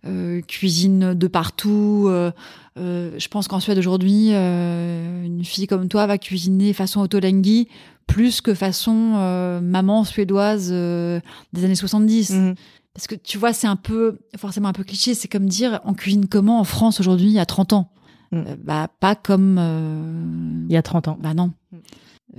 euh, 0.07 0.41
cuisine 0.43 1.15
de 1.15 1.27
partout 1.27 2.05
euh, 2.09 2.31
euh, 2.79 3.11
je 3.19 3.29
pense 3.29 3.49
qu'en 3.49 3.61
Suède 3.61 3.79
aujourd'hui 3.79 4.29
euh, 4.33 5.25
une 5.25 5.45
fille 5.45 5.67
comme 5.67 5.89
toi 5.89 6.07
va 6.07 6.19
cuisiner 6.19 6.73
façon 6.73 7.01
Otolenghi 7.01 7.69
plus 8.07 8.41
que 8.41 8.55
façon 8.55 9.15
euh, 9.17 9.61
maman 9.61 10.05
suédoise 10.05 10.69
euh, 10.73 11.21
des 11.53 11.65
années 11.65 11.75
70 11.75 12.31
Mhm. 12.31 12.55
parce 12.95 13.07
que 13.09 13.15
tu 13.17 13.39
vois 13.39 13.53
c'est 13.53 13.67
un 13.67 13.77
peu 13.77 14.19
forcément 14.37 14.69
un 14.69 14.73
peu 14.73 14.85
cliché 14.85 15.15
c'est 15.15 15.29
comme 15.29 15.47
dire 15.49 15.81
on 15.85 15.95
cuisine 15.95 16.27
comment 16.29 16.61
en 16.61 16.65
France 16.65 17.01
aujourd'hui 17.01 17.27
il 17.27 17.33
y 17.33 17.39
a 17.41 17.47
30 17.47 17.73
ans? 17.73 17.91
Euh, 18.37 18.57
bah, 18.63 18.89
pas 19.01 19.15
comme. 19.15 19.57
euh, 19.59 20.65
Il 20.69 20.73
y 20.73 20.77
a 20.77 20.83
30 20.83 21.09
ans. 21.09 21.19
Bah 21.21 21.35
non. 21.35 21.53
Mm. 21.73 21.77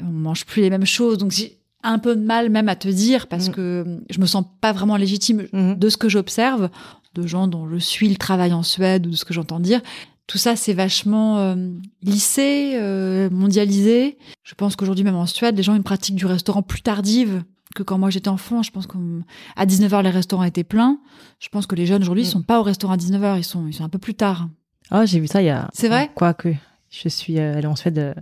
On 0.01 0.03
mange 0.11 0.45
plus 0.45 0.61
les 0.61 0.69
mêmes 0.69 0.85
choses. 0.85 1.17
Donc 1.17 1.31
j'ai 1.31 1.57
un 1.83 1.99
peu 1.99 2.15
de 2.15 2.21
mal 2.21 2.49
même 2.49 2.67
à 2.69 2.75
te 2.75 2.87
dire 2.87 3.27
parce 3.27 3.49
Mm. 3.49 3.51
que 3.51 3.99
je 4.09 4.19
me 4.19 4.25
sens 4.25 4.45
pas 4.61 4.71
vraiment 4.73 4.97
légitime 4.97 5.47
Mhm. 5.53 5.75
de 5.75 5.89
ce 5.89 5.97
que 5.97 6.09
j'observe, 6.09 6.69
de 7.13 7.27
gens 7.27 7.47
dont 7.47 7.69
je 7.69 7.77
suis 7.77 8.09
le 8.09 8.15
travail 8.17 8.51
en 8.53 8.63
Suède 8.63 9.05
ou 9.07 9.11
de 9.11 9.15
ce 9.15 9.23
que 9.25 9.33
j'entends 9.33 9.59
dire. 9.59 9.81
Tout 10.27 10.39
ça, 10.39 10.55
c'est 10.55 10.73
vachement 10.73 11.37
euh, 11.37 11.55
lissé, 12.01 12.71
euh, 12.75 13.29
mondialisé. 13.29 14.17
Je 14.43 14.55
pense 14.55 14.75
qu'aujourd'hui, 14.75 15.03
même 15.05 15.15
en 15.15 15.27
Suède, 15.27 15.55
les 15.55 15.61
gens 15.63 15.73
ont 15.73 15.77
une 15.77 15.83
pratique 15.83 16.15
du 16.15 16.25
restaurant 16.25 16.63
plus 16.63 16.81
tardive 16.81 17.43
que 17.75 17.83
quand 17.83 17.97
moi 17.99 18.09
j'étais 18.09 18.29
enfant. 18.29 18.63
Je 18.63 18.71
pense 18.71 18.87
qu'à 18.87 19.65
19h, 19.65 20.01
les 20.01 20.09
restaurants 20.09 20.43
étaient 20.43 20.63
pleins. 20.63 20.97
Je 21.39 21.49
pense 21.49 21.67
que 21.67 21.75
les 21.75 21.85
jeunes 21.85 22.01
aujourd'hui, 22.01 22.23
ils 22.23 22.27
Mm. 22.27 22.31
sont 22.31 22.41
pas 22.41 22.59
au 22.59 22.63
restaurant 22.63 22.93
à 22.93 22.97
19h, 22.97 23.37
ils 23.37 23.43
sont, 23.43 23.67
ils 23.67 23.73
sont 23.73 23.83
un 23.83 23.89
peu 23.89 23.99
plus 23.99 24.15
tard. 24.15 24.49
Ah, 24.91 25.05
j'ai 25.05 25.19
vu 25.19 25.27
ça 25.27 25.41
il 25.41 25.45
y 25.45 25.49
a. 25.49 25.69
C'est 25.73 25.87
vrai? 25.89 26.11
Quoique. 26.15 26.49
Je 26.91 27.09
suis 27.09 27.39
euh, 27.39 27.57
allée 27.57 27.67
en 27.67 27.75
Suède 27.75 27.97
euh, 27.97 28.13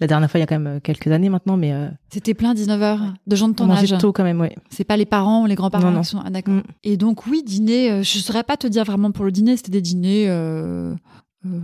la 0.00 0.08
dernière 0.08 0.28
fois 0.28 0.38
il 0.38 0.40
y 0.40 0.42
a 0.42 0.46
quand 0.48 0.58
même 0.58 0.76
euh, 0.78 0.80
quelques 0.80 1.06
années 1.08 1.28
maintenant, 1.28 1.56
mais 1.56 1.72
euh, 1.72 1.88
C'était 2.10 2.34
plein 2.34 2.50
à 2.50 2.54
19h, 2.54 2.98
de 3.26 3.36
gens 3.36 3.46
de 3.46 3.52
on 3.52 3.54
ton 3.54 3.70
âge. 3.70 3.96
tôt 3.98 4.12
quand 4.12 4.24
même, 4.24 4.40
ouais. 4.40 4.56
C'est 4.68 4.82
pas 4.84 4.96
les 4.96 5.06
parents 5.06 5.42
ou 5.44 5.46
les 5.46 5.54
grands-parents 5.54 5.90
Non, 5.90 5.96
non. 5.98 6.00
qui 6.00 6.08
sont. 6.08 6.20
Ah, 6.24 6.30
d'accord. 6.30 6.54
Mm. 6.54 6.62
Et 6.82 6.96
donc, 6.96 7.26
oui, 7.26 7.42
dîner, 7.44 7.90
euh, 7.90 8.02
je 8.02 8.18
saurais 8.18 8.42
pas 8.42 8.56
te 8.56 8.66
dire 8.66 8.84
vraiment 8.84 9.12
pour 9.12 9.24
le 9.24 9.30
dîner, 9.30 9.56
c'était 9.56 9.70
des 9.70 9.80
dîners 9.82 10.28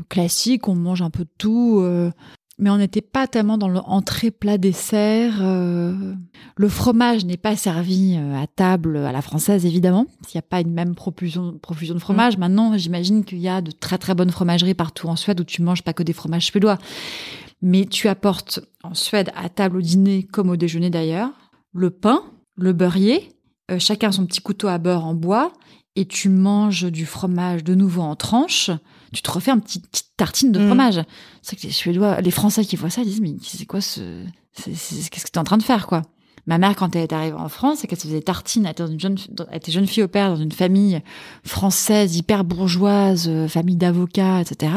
classiques, 0.09 0.69
on 0.69 0.75
mange 0.75 1.03
un 1.03 1.11
peu 1.11 1.25
de 1.25 1.31
tout, 1.39 1.81
euh, 1.81 2.11
mais 2.59 2.71
on 2.71 2.77
n'était 2.77 3.01
pas 3.01 3.27
tellement 3.27 3.59
dans 3.59 3.69
le 3.69 3.81
entrée, 3.81 4.31
plat, 4.31 4.59
dessert. 4.59 5.39
euh. 5.41 6.15
Le 6.57 6.69
fromage 6.69 7.25
n'est 7.25 7.37
pas 7.37 7.57
servi 7.57 8.17
euh, 8.17 8.41
à 8.41 8.47
table 8.47 8.99
à 8.99 9.13
la 9.13 9.23
française, 9.23 9.65
évidemment, 9.67 10.07
s'il 10.27 10.39
n'y 10.39 10.45
a 10.45 10.49
pas 10.49 10.61
une 10.61 10.73
même 10.73 10.95
profusion, 10.95 11.59
profusion 11.59 11.95
de 11.95 12.01
fromage. 12.01 12.37
Maintenant, 12.39 12.77
j'imagine 12.77 13.25
qu'il 13.25 13.39
y 13.39 13.49
a 13.49 13.61
de 13.63 13.71
très 13.71 13.99
très 13.99 14.15
bonnes 14.15 14.31
fromageries 14.31 14.75
partout 14.75 15.09
en 15.09 15.17
Suède 15.17 15.41
où 15.41 15.45
tu 15.45 15.63
manges 15.63 15.83
pas 15.83 15.93
que 15.93 16.03
des 16.03 16.13
fromages 16.13 16.47
suédois. 16.47 16.79
Mais 17.63 17.87
tu 17.87 18.09
apportes 18.09 18.61
en 18.83 18.95
Suède 18.95 19.31
à 19.37 19.49
table 19.49 19.79
au 19.79 19.81
dîner 19.81 20.25
comme 20.25 20.51
au 20.51 20.57
déjeuner 20.57 20.91
d'ailleurs 20.91 21.31
le 21.73 21.91
pain, 21.91 22.23
le 22.57 22.73
beurrier, 22.73 23.31
euh, 23.71 23.79
chacun 23.79 24.13
son 24.13 24.27
petit 24.27 24.41
couteau 24.41 24.69
à 24.69 24.79
beurre 24.79 25.07
en 25.07 25.15
bois, 25.15 25.53
et 25.97 26.07
tu 26.07 26.29
manges 26.29 26.85
du 26.91 27.07
fromage 27.07 27.65
de 27.65 27.75
nouveau 27.75 28.03
en 28.03 28.17
tranches. 28.17 28.71
Tu 29.13 29.23
te 29.23 29.31
refais 29.31 29.51
un 29.51 29.59
petit 29.59 29.81
petite 29.81 30.09
tartine 30.17 30.53
de 30.53 30.59
Mhm. 30.59 30.67
fromage. 30.67 31.01
C'est 31.43 31.57
que 31.57 31.63
les 31.63 31.71
Suédois, 31.73 32.21
les 32.21 32.31
Français 32.31 32.65
qui 32.65 32.77
voient 32.77 32.91
ça, 32.91 33.03
ils 33.03 33.07
disent 33.09 33.21
mais 33.21 33.35
c'est 33.43 33.67
quoi 33.67 33.81
ce, 33.81 34.25
qu'est-ce 34.57 35.11
que 35.25 35.31
tu 35.31 35.35
es 35.35 35.39
en 35.39 35.45
train 35.45 35.59
de 35.59 35.63
faire 35.63 35.87
quoi? 35.87 36.03
Ma 36.49 36.59
mère, 36.59 36.75
quand 36.75 36.97
elle 36.97 37.03
est 37.03 37.13
arrivée 37.13 37.37
en 37.37 37.49
France, 37.49 37.79
c'est 37.81 37.87
qu'elle 37.87 38.01
se 38.01 38.09
faisait. 38.09 38.17
Elle 38.27 38.67
était, 38.69 38.83
dans 38.83 38.89
une 38.91 38.99
jeune, 38.99 39.17
elle 39.51 39.57
était 39.59 39.71
jeune 39.71 39.87
fille 39.87 40.03
au 40.03 40.09
père 40.09 40.29
dans 40.31 40.37
une 40.43 40.51
famille 40.51 41.01
française, 41.45 42.17
hyper 42.17 42.43
bourgeoise, 42.43 43.29
euh, 43.29 43.47
famille 43.47 43.77
d'avocats, 43.77 44.41
etc. 44.41 44.73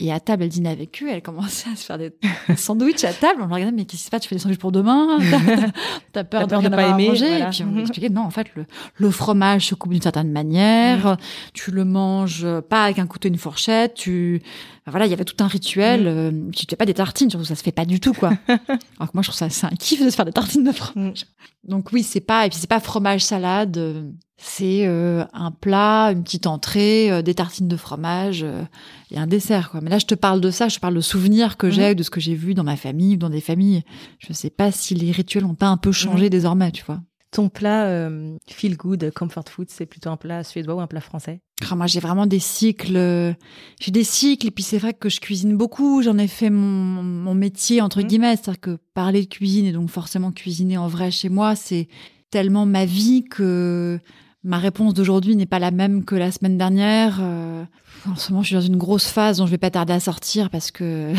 Et 0.00 0.12
à 0.12 0.20
table, 0.20 0.44
elle 0.44 0.48
dînait 0.48 0.68
avec 0.68 1.02
eux. 1.02 1.08
Elle 1.10 1.22
commençait 1.22 1.68
à 1.70 1.74
se 1.74 1.84
faire 1.84 1.98
des 1.98 2.12
sandwichs 2.56 3.02
à 3.02 3.12
table. 3.12 3.40
On 3.42 3.48
la 3.48 3.54
regardait, 3.56 3.74
mais 3.74 3.84
qu'est-ce 3.84 4.02
qui 4.02 4.06
se 4.06 4.10
passe? 4.10 4.22
Tu 4.22 4.28
fais 4.28 4.36
des 4.36 4.40
sandwichs 4.40 4.60
pour 4.60 4.70
demain? 4.70 5.18
T'as- 6.12 6.22
peur, 6.22 6.46
peur 6.46 6.62
de 6.62 6.68
rien 6.68 6.70
pas 6.76 6.88
aimer, 6.90 7.08
manger? 7.08 7.26
Voilà. 7.28 7.46
Et 7.48 7.50
puis 7.50 7.64
on 7.64 7.72
lui 7.72 7.80
expliquait, 7.80 8.08
non, 8.08 8.20
en 8.22 8.30
fait, 8.30 8.46
le, 8.54 8.64
le 8.96 9.10
fromage 9.10 9.66
se 9.66 9.74
coupe 9.74 9.92
d'une 9.92 10.00
certaine 10.02 10.30
manière. 10.30 11.16
Tu 11.52 11.72
le 11.72 11.84
manges 11.84 12.46
pas 12.68 12.84
avec 12.84 13.00
un 13.00 13.08
couteau 13.08 13.26
et 13.26 13.32
une 13.32 13.38
fourchette. 13.38 13.94
Tu, 13.94 14.40
voilà, 14.86 15.06
il 15.06 15.10
y 15.10 15.14
avait 15.14 15.24
tout 15.24 15.42
un 15.42 15.48
rituel. 15.48 16.06
euh, 16.06 16.30
puis 16.52 16.60
tu 16.60 16.66
fais 16.70 16.76
pas 16.76 16.86
des 16.86 16.94
tartines, 16.94 17.28
surtout 17.28 17.44
ça 17.46 17.56
se 17.56 17.62
fait 17.64 17.72
pas 17.72 17.84
du 17.84 17.98
tout, 17.98 18.12
quoi. 18.14 18.30
Alors 18.48 19.10
que 19.10 19.14
moi, 19.14 19.22
je 19.22 19.28
trouve 19.30 19.34
ça, 19.36 19.50
c'est 19.50 19.66
un 19.66 19.70
kiff 19.70 20.00
de 20.04 20.10
se 20.10 20.14
faire 20.14 20.24
des 20.26 20.32
tartines 20.32 20.62
de 20.62 20.70
fromage. 20.72 21.26
Donc 21.64 21.88
oui, 21.92 22.04
c'est 22.04 22.20
pas, 22.20 22.46
et 22.46 22.50
puis 22.50 22.58
c'est 22.60 22.70
pas 22.70 22.78
fromage 22.78 23.22
salade. 23.24 24.12
C'est 24.40 24.86
euh, 24.86 25.24
un 25.32 25.50
plat, 25.50 26.12
une 26.12 26.22
petite 26.22 26.46
entrée, 26.46 27.10
euh, 27.10 27.22
des 27.22 27.34
tartines 27.34 27.66
de 27.66 27.76
fromage 27.76 28.44
euh, 28.44 28.62
et 29.10 29.18
un 29.18 29.26
dessert. 29.26 29.70
Quoi. 29.70 29.80
Mais 29.80 29.90
là, 29.90 29.98
je 29.98 30.06
te 30.06 30.14
parle 30.14 30.40
de 30.40 30.50
ça, 30.52 30.68
je 30.68 30.76
te 30.76 30.80
parle 30.80 30.94
de 30.94 31.00
souvenirs 31.00 31.56
que 31.56 31.70
j'ai, 31.70 31.96
de 31.96 32.02
ce 32.04 32.10
que 32.10 32.20
j'ai 32.20 32.36
vu 32.36 32.54
dans 32.54 32.62
ma 32.64 32.76
famille 32.76 33.14
ou 33.14 33.18
dans 33.18 33.30
des 33.30 33.40
familles. 33.40 33.82
Je 34.20 34.32
sais 34.32 34.50
pas 34.50 34.70
si 34.70 34.94
les 34.94 35.10
rituels 35.10 35.44
ont 35.44 35.56
pas 35.56 35.66
un 35.66 35.76
peu 35.76 35.90
changé 35.90 36.30
désormais, 36.30 36.70
tu 36.70 36.84
vois. 36.84 37.00
Ton 37.32 37.48
plat 37.48 37.86
euh, 37.86 38.36
feel 38.48 38.76
good, 38.76 39.10
comfort 39.14 39.44
food, 39.50 39.66
c'est 39.70 39.84
plutôt 39.86 40.08
un 40.08 40.16
plat 40.16 40.44
suédois 40.44 40.76
ou 40.76 40.80
un 40.80 40.86
plat 40.86 41.00
français? 41.02 41.40
Ah, 41.70 41.74
moi, 41.74 41.86
j'ai 41.88 42.00
vraiment 42.00 42.24
des 42.26 42.38
cycles. 42.38 42.96
euh, 42.96 43.34
J'ai 43.80 43.90
des 43.90 44.04
cycles, 44.04 44.46
et 44.46 44.50
puis 44.52 44.62
c'est 44.64 44.78
vrai 44.78 44.94
que 44.94 45.08
je 45.10 45.20
cuisine 45.20 45.56
beaucoup. 45.56 46.00
J'en 46.00 46.16
ai 46.16 46.28
fait 46.28 46.48
mon, 46.48 47.02
mon 47.02 47.34
métier, 47.34 47.80
entre 47.82 48.00
Mhm. 48.00 48.06
guillemets. 48.06 48.36
C'est-à-dire 48.36 48.60
que 48.60 48.78
parler 48.94 49.22
de 49.22 49.28
cuisine 49.28 49.66
et 49.66 49.72
donc 49.72 49.90
forcément 49.90 50.30
cuisiner 50.32 50.78
en 50.78 50.86
vrai 50.88 51.10
chez 51.10 51.28
moi, 51.28 51.54
c'est 51.56 51.88
tellement 52.30 52.64
ma 52.64 52.84
vie 52.86 53.24
que 53.24 53.98
ma 54.44 54.58
réponse 54.58 54.94
d'aujourd'hui 54.94 55.36
n'est 55.36 55.46
pas 55.46 55.58
la 55.58 55.70
même 55.70 56.04
que 56.04 56.14
la 56.14 56.30
semaine 56.32 56.58
dernière. 56.58 57.18
Euh, 57.20 57.64
En 58.08 58.16
ce 58.16 58.30
moment, 58.32 58.42
je 58.42 58.48
suis 58.48 58.54
dans 58.56 58.60
une 58.60 58.76
grosse 58.76 59.06
phase 59.08 59.38
dont 59.38 59.46
je 59.46 59.50
vais 59.50 59.58
pas 59.58 59.70
tarder 59.70 59.92
à 59.92 60.00
sortir 60.00 60.48
parce 60.50 60.70
que 60.70 61.12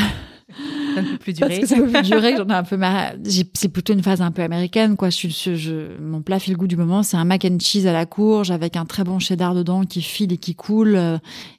Ça 0.95 1.01
ne 1.01 1.11
peut 1.11 1.17
plus 1.17 1.33
parce 1.39 1.49
durer. 1.51 1.61
que 1.61 1.67
ça 1.67 1.75
peut 1.75 2.01
durer. 2.01 2.35
J'en 2.37 2.47
ai 2.47 2.53
un 2.53 2.63
peu 2.63 2.77
marre. 2.77 3.11
C'est 3.53 3.69
plutôt 3.69 3.93
une 3.93 4.01
phase 4.01 4.21
un 4.21 4.31
peu 4.31 4.41
américaine, 4.41 4.95
quoi. 4.95 5.09
Je 5.09 5.15
suis, 5.15 5.29
je, 5.31 5.55
je- 5.55 6.01
mon 6.01 6.21
plat 6.21 6.39
fil 6.39 6.55
goût 6.57 6.67
du 6.67 6.77
moment, 6.77 7.03
c'est 7.03 7.17
un 7.17 7.25
mac 7.25 7.45
and 7.45 7.57
cheese 7.59 7.85
à 7.87 7.93
la 7.93 8.05
courge 8.05 8.49
avec 8.51 8.75
un 8.77 8.85
très 8.85 9.03
bon 9.03 9.19
cheddar 9.19 9.53
dedans 9.53 9.83
qui 9.85 10.01
file 10.01 10.33
et 10.33 10.37
qui 10.37 10.55
coule 10.55 10.95
euh, 10.95 11.17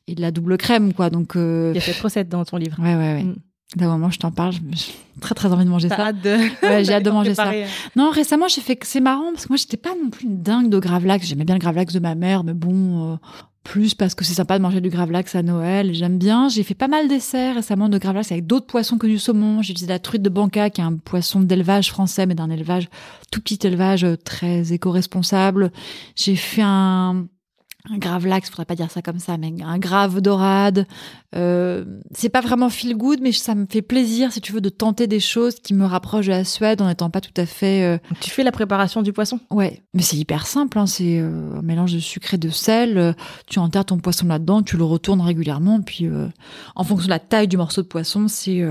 et 0.09 0.15
de 0.15 0.21
la 0.21 0.31
double 0.31 0.57
crème, 0.57 0.93
quoi. 0.93 1.11
Donc, 1.11 1.37
euh, 1.37 1.73
Il 1.75 1.77
y 1.77 1.79
a 1.79 1.83
cette 1.83 2.01
recette 2.01 2.29
dans 2.29 2.45
ton 2.45 2.57
livre. 2.57 2.77
ouais, 2.81 2.95
ouais, 2.97 3.15
ouais. 3.15 3.25
Mm. 3.25 3.37
Là, 3.77 3.87
moment 3.87 4.11
je 4.11 4.19
t'en 4.19 4.33
parle, 4.33 4.55
j'ai 4.73 4.93
très 5.21 5.35
très 5.35 5.53
envie 5.53 5.65
de 5.65 5.71
manger 5.71 5.89
ça. 5.89 6.01
hâte 6.01 6.21
de. 6.23 6.37
Ouais, 6.67 6.85
j'ai 6.85 6.95
hâte 6.95 7.05
de 7.05 7.11
manger 7.11 7.35
ça. 7.35 7.53
Non, 7.95 8.11
récemment, 8.11 8.49
j'ai 8.49 8.61
fait 8.61 8.75
que 8.75 8.87
c'est 8.87 9.01
marrant 9.01 9.31
parce 9.33 9.47
que 9.47 9.53
moi, 9.53 9.57
j'étais 9.57 9.77
pas 9.77 9.91
non 9.91 10.11
plus 10.11 10.27
une 10.27 10.43
dingue 10.43 10.71
de 10.71 10.79
gravlax. 10.81 11.27
J'aimais 11.27 11.45
bien 11.45 11.55
le 11.55 11.61
gravlax 11.61 11.95
de 11.95 12.01
ma 12.01 12.17
mère, 12.17 12.43
mais 12.43 12.53
bon, 12.53 13.13
euh, 13.13 13.17
plus 13.63 13.95
parce 13.95 14.17
que 14.17 14.25
c'est 14.25 14.35
sympa 14.35 14.59
de 14.59 14.63
manger 14.63 14.81
du 14.81 14.89
gravlax 14.89 15.37
à 15.37 15.43
Noël. 15.43 15.95
J'aime 15.95 16.19
bien. 16.19 16.49
J'ai 16.49 16.65
fait 16.65 16.75
pas 16.75 16.89
mal 16.89 17.07
d'essais 17.07 17.53
récemment 17.53 17.89
de 17.89 17.97
gravlax 17.99 18.33
avec 18.33 18.47
d'autres 18.47 18.67
poissons 18.67 18.99
que 18.99 19.07
du 19.07 19.21
saumon. 19.21 19.63
J'ai 19.63 19.71
utilisé 19.71 19.93
la 19.93 20.01
truite 20.01 20.23
de 20.23 20.31
Banca, 20.31 20.69
qui 20.71 20.81
est 20.81 20.85
un 20.85 20.97
poisson 20.97 21.41
d'élevage 21.41 21.91
français, 21.91 22.27
mais 22.27 22.35
d'un 22.35 22.51
élevage, 22.51 22.89
tout 23.31 23.41
petit 23.41 23.65
élevage 23.65 24.03
euh, 24.03 24.17
très 24.17 24.73
éco-responsable. 24.73 25.71
J'ai 26.17 26.35
fait 26.35 26.63
un, 26.65 27.27
un 27.89 27.99
gravlax, 27.99 28.51
faudrait 28.51 28.65
pas 28.67 28.75
dire 28.75 28.91
ça 28.91 29.01
comme 29.03 29.19
ça, 29.19 29.39
mais 29.39 29.53
un 29.65 29.79
grave 29.79 30.21
dorade. 30.21 30.87
Euh, 31.35 31.85
c'est 32.13 32.29
pas 32.29 32.41
vraiment 32.41 32.69
feel 32.69 32.97
good, 32.97 33.21
mais 33.23 33.33
ça 33.33 33.55
me 33.55 33.67
fait 33.71 33.83
plaisir, 33.83 34.33
si 34.33 34.41
tu 34.41 34.53
veux, 34.53 34.61
de 34.61 34.69
tenter 34.69 35.07
des 35.07 35.21
choses 35.21 35.55
qui 35.61 35.73
me 35.75 35.87
rapprochent 35.87 36.27
de 36.27 36.33
la 36.33 36.45
Suède 36.45 36.83
en 36.83 36.89
n'étant 36.89 37.09
pas 37.09 37.21
tout 37.21 37.33
à 37.37 37.47
fait. 37.47 37.83
euh, 37.85 37.99
Tu 38.21 38.31
fais 38.31 38.43
la 38.43 38.53
préparation 38.53 39.03
du 39.03 39.13
poisson? 39.13 39.41
Ouais, 39.51 39.83
mais 39.95 40.03
c'est 40.03 40.17
hyper 40.17 40.47
simple. 40.47 40.79
Hein. 40.79 40.87
C'est 40.87 41.19
euh, 41.21 41.59
un 41.59 41.63
mélange 41.63 41.93
de 41.95 42.01
sucre 42.01 42.35
et 42.35 42.39
de 42.39 42.51
sel. 42.51 43.15
Tu 43.47 43.59
enterres 43.59 43.87
ton 43.87 43.99
poisson 43.99 44.27
là-dedans, 44.27 44.63
tu 44.63 44.77
le 44.77 44.85
retournes 44.85 45.21
régulièrement. 45.21 45.81
Puis, 45.81 46.07
en 46.75 46.85
fonction 46.85 47.07
de 47.07 47.11
la 47.11 47.19
taille 47.19 47.49
du 47.49 47.57
morceau 47.57 47.83
de 47.83 47.87
poisson, 47.87 48.29
c'est 48.29 48.63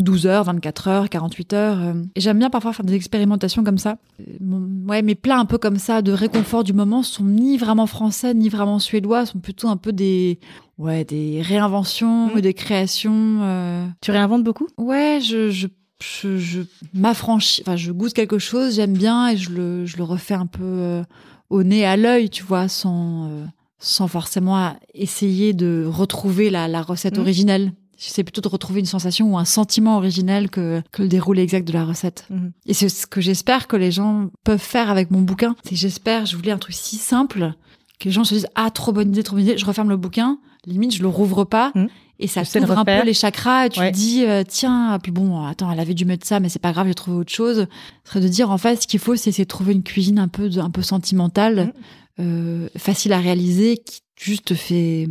12 0.00 0.26
heures, 0.26 0.44
24 0.44 0.88
heures, 0.88 1.08
48 1.08 1.52
heures. 1.54 1.78
euh. 1.80 1.94
Et 2.14 2.20
j'aime 2.20 2.38
bien 2.38 2.50
parfois 2.50 2.72
faire 2.72 2.84
des 2.86 2.94
expérimentations 2.94 3.64
comme 3.64 3.78
ça. 3.78 3.98
Euh, 4.20 4.86
ouais, 4.86 5.02
mes 5.02 5.14
plats 5.16 5.38
un 5.38 5.44
peu 5.44 5.58
comme 5.58 5.78
ça 5.78 6.02
de 6.02 6.12
réconfort 6.12 6.62
du 6.64 6.72
moment 6.72 7.02
sont 7.02 7.24
ni 7.24 7.56
vraiment 7.56 7.86
français 7.86 8.32
ni 8.34 8.48
vraiment 8.48 8.78
suédois, 8.78 9.26
sont 9.26 9.38
plutôt 9.40 9.68
un 9.68 9.76
peu 9.76 9.92
des 9.92 10.38
ouais 10.78 11.04
des 11.04 11.42
réinventions 11.42 12.32
ou 12.34 12.40
des 12.40 12.54
créations. 12.54 13.40
euh. 13.42 13.86
Tu 14.00 14.10
réinventes 14.12 14.44
beaucoup? 14.44 14.68
Ouais, 14.78 15.18
je, 15.20 15.50
je, 15.50 15.66
je, 16.00 16.38
je 16.38 16.60
m'affranchis, 16.94 17.62
enfin, 17.62 17.74
je 17.76 17.90
goûte 17.90 18.12
quelque 18.12 18.38
chose, 18.38 18.76
j'aime 18.76 18.92
bien 18.96 19.28
et 19.30 19.36
je 19.36 19.50
le, 19.50 19.84
je 19.86 19.96
le 19.96 20.04
refais 20.04 20.34
un 20.34 20.46
peu 20.46 20.62
euh, 20.62 21.02
au 21.50 21.64
nez, 21.64 21.84
à 21.84 21.96
l'œil, 21.96 22.30
tu 22.30 22.44
vois, 22.44 22.68
sans, 22.68 23.28
euh, 23.30 23.44
sans 23.80 24.06
forcément 24.06 24.76
essayer 24.94 25.54
de 25.54 25.84
retrouver 25.88 26.50
la, 26.50 26.68
la 26.68 26.82
recette 26.82 27.14
Mhm. 27.16 27.20
originelle. 27.22 27.72
J'essaie 27.98 28.22
plutôt 28.22 28.40
de 28.40 28.48
retrouver 28.48 28.78
une 28.80 28.86
sensation 28.86 29.32
ou 29.32 29.38
un 29.38 29.44
sentiment 29.44 29.96
originel 29.96 30.50
que, 30.50 30.82
que 30.92 31.02
le 31.02 31.08
déroulé 31.08 31.42
exact 31.42 31.66
de 31.66 31.72
la 31.72 31.84
recette. 31.84 32.24
Mhm. 32.30 32.52
Et 32.66 32.72
c'est 32.74 32.88
ce 32.88 33.06
que 33.08 33.20
j'espère 33.20 33.66
que 33.66 33.76
les 33.76 33.90
gens 33.90 34.30
peuvent 34.44 34.60
faire 34.60 34.88
avec 34.88 35.10
mon 35.10 35.20
bouquin. 35.20 35.56
C'est 35.64 35.74
j'espère, 35.74 36.24
je 36.24 36.36
voulais 36.36 36.52
un 36.52 36.58
truc 36.58 36.74
si 36.76 36.94
simple 36.96 37.52
que 37.98 38.04
les 38.04 38.12
gens 38.12 38.22
se 38.22 38.34
disent 38.34 38.46
ah 38.54 38.70
trop 38.70 38.92
bonne 38.92 39.08
idée, 39.08 39.24
trop 39.24 39.34
bonne 39.34 39.44
idée. 39.44 39.58
Je 39.58 39.66
referme 39.66 39.88
le 39.88 39.96
bouquin, 39.96 40.38
limite 40.64 40.94
je 40.94 41.02
le 41.02 41.08
rouvre 41.08 41.42
pas 41.44 41.72
Mhm. 41.74 41.88
et 42.20 42.28
ça 42.28 42.42
le 42.42 42.46
t'ouvre 42.60 42.78
un 42.78 42.84
peu 42.84 43.02
les 43.04 43.14
chakras 43.14 43.66
et 43.66 43.70
tu 43.70 43.80
Ouais. 43.80 43.90
te 43.90 43.96
dis 43.96 44.24
euh, 44.24 44.44
tiens 44.46 44.96
puis 45.02 45.10
bon 45.10 45.44
attends 45.44 45.68
elle 45.72 45.80
avait 45.80 45.94
dû 45.94 46.04
mettre 46.04 46.24
ça 46.26 46.38
mais 46.38 46.48
c'est 46.48 46.58
pas 46.60 46.70
grave 46.72 46.86
j'ai 46.86 46.94
trouvé 46.94 47.16
autre 47.16 47.32
chose. 47.32 47.66
Ce 48.04 48.10
serait 48.10 48.20
de 48.20 48.28
dire 48.28 48.52
en 48.52 48.58
fait 48.58 48.82
ce 48.82 48.86
qu'il 48.86 49.00
faut 49.00 49.16
c'est 49.16 49.30
essayer 49.30 49.44
de 49.44 49.48
trouver 49.48 49.72
une 49.72 49.82
cuisine 49.82 50.20
un 50.20 50.28
peu 50.28 50.48
de- 50.48 50.60
un 50.60 50.70
peu 50.70 50.82
sentimentale, 50.82 51.72
Mhm. 52.18 52.24
euh, 52.26 52.68
facile 52.76 53.12
à 53.12 53.18
réaliser 53.18 53.78
qui 53.78 54.02
juste 54.16 54.44
te 54.46 54.54
fait 54.54 55.08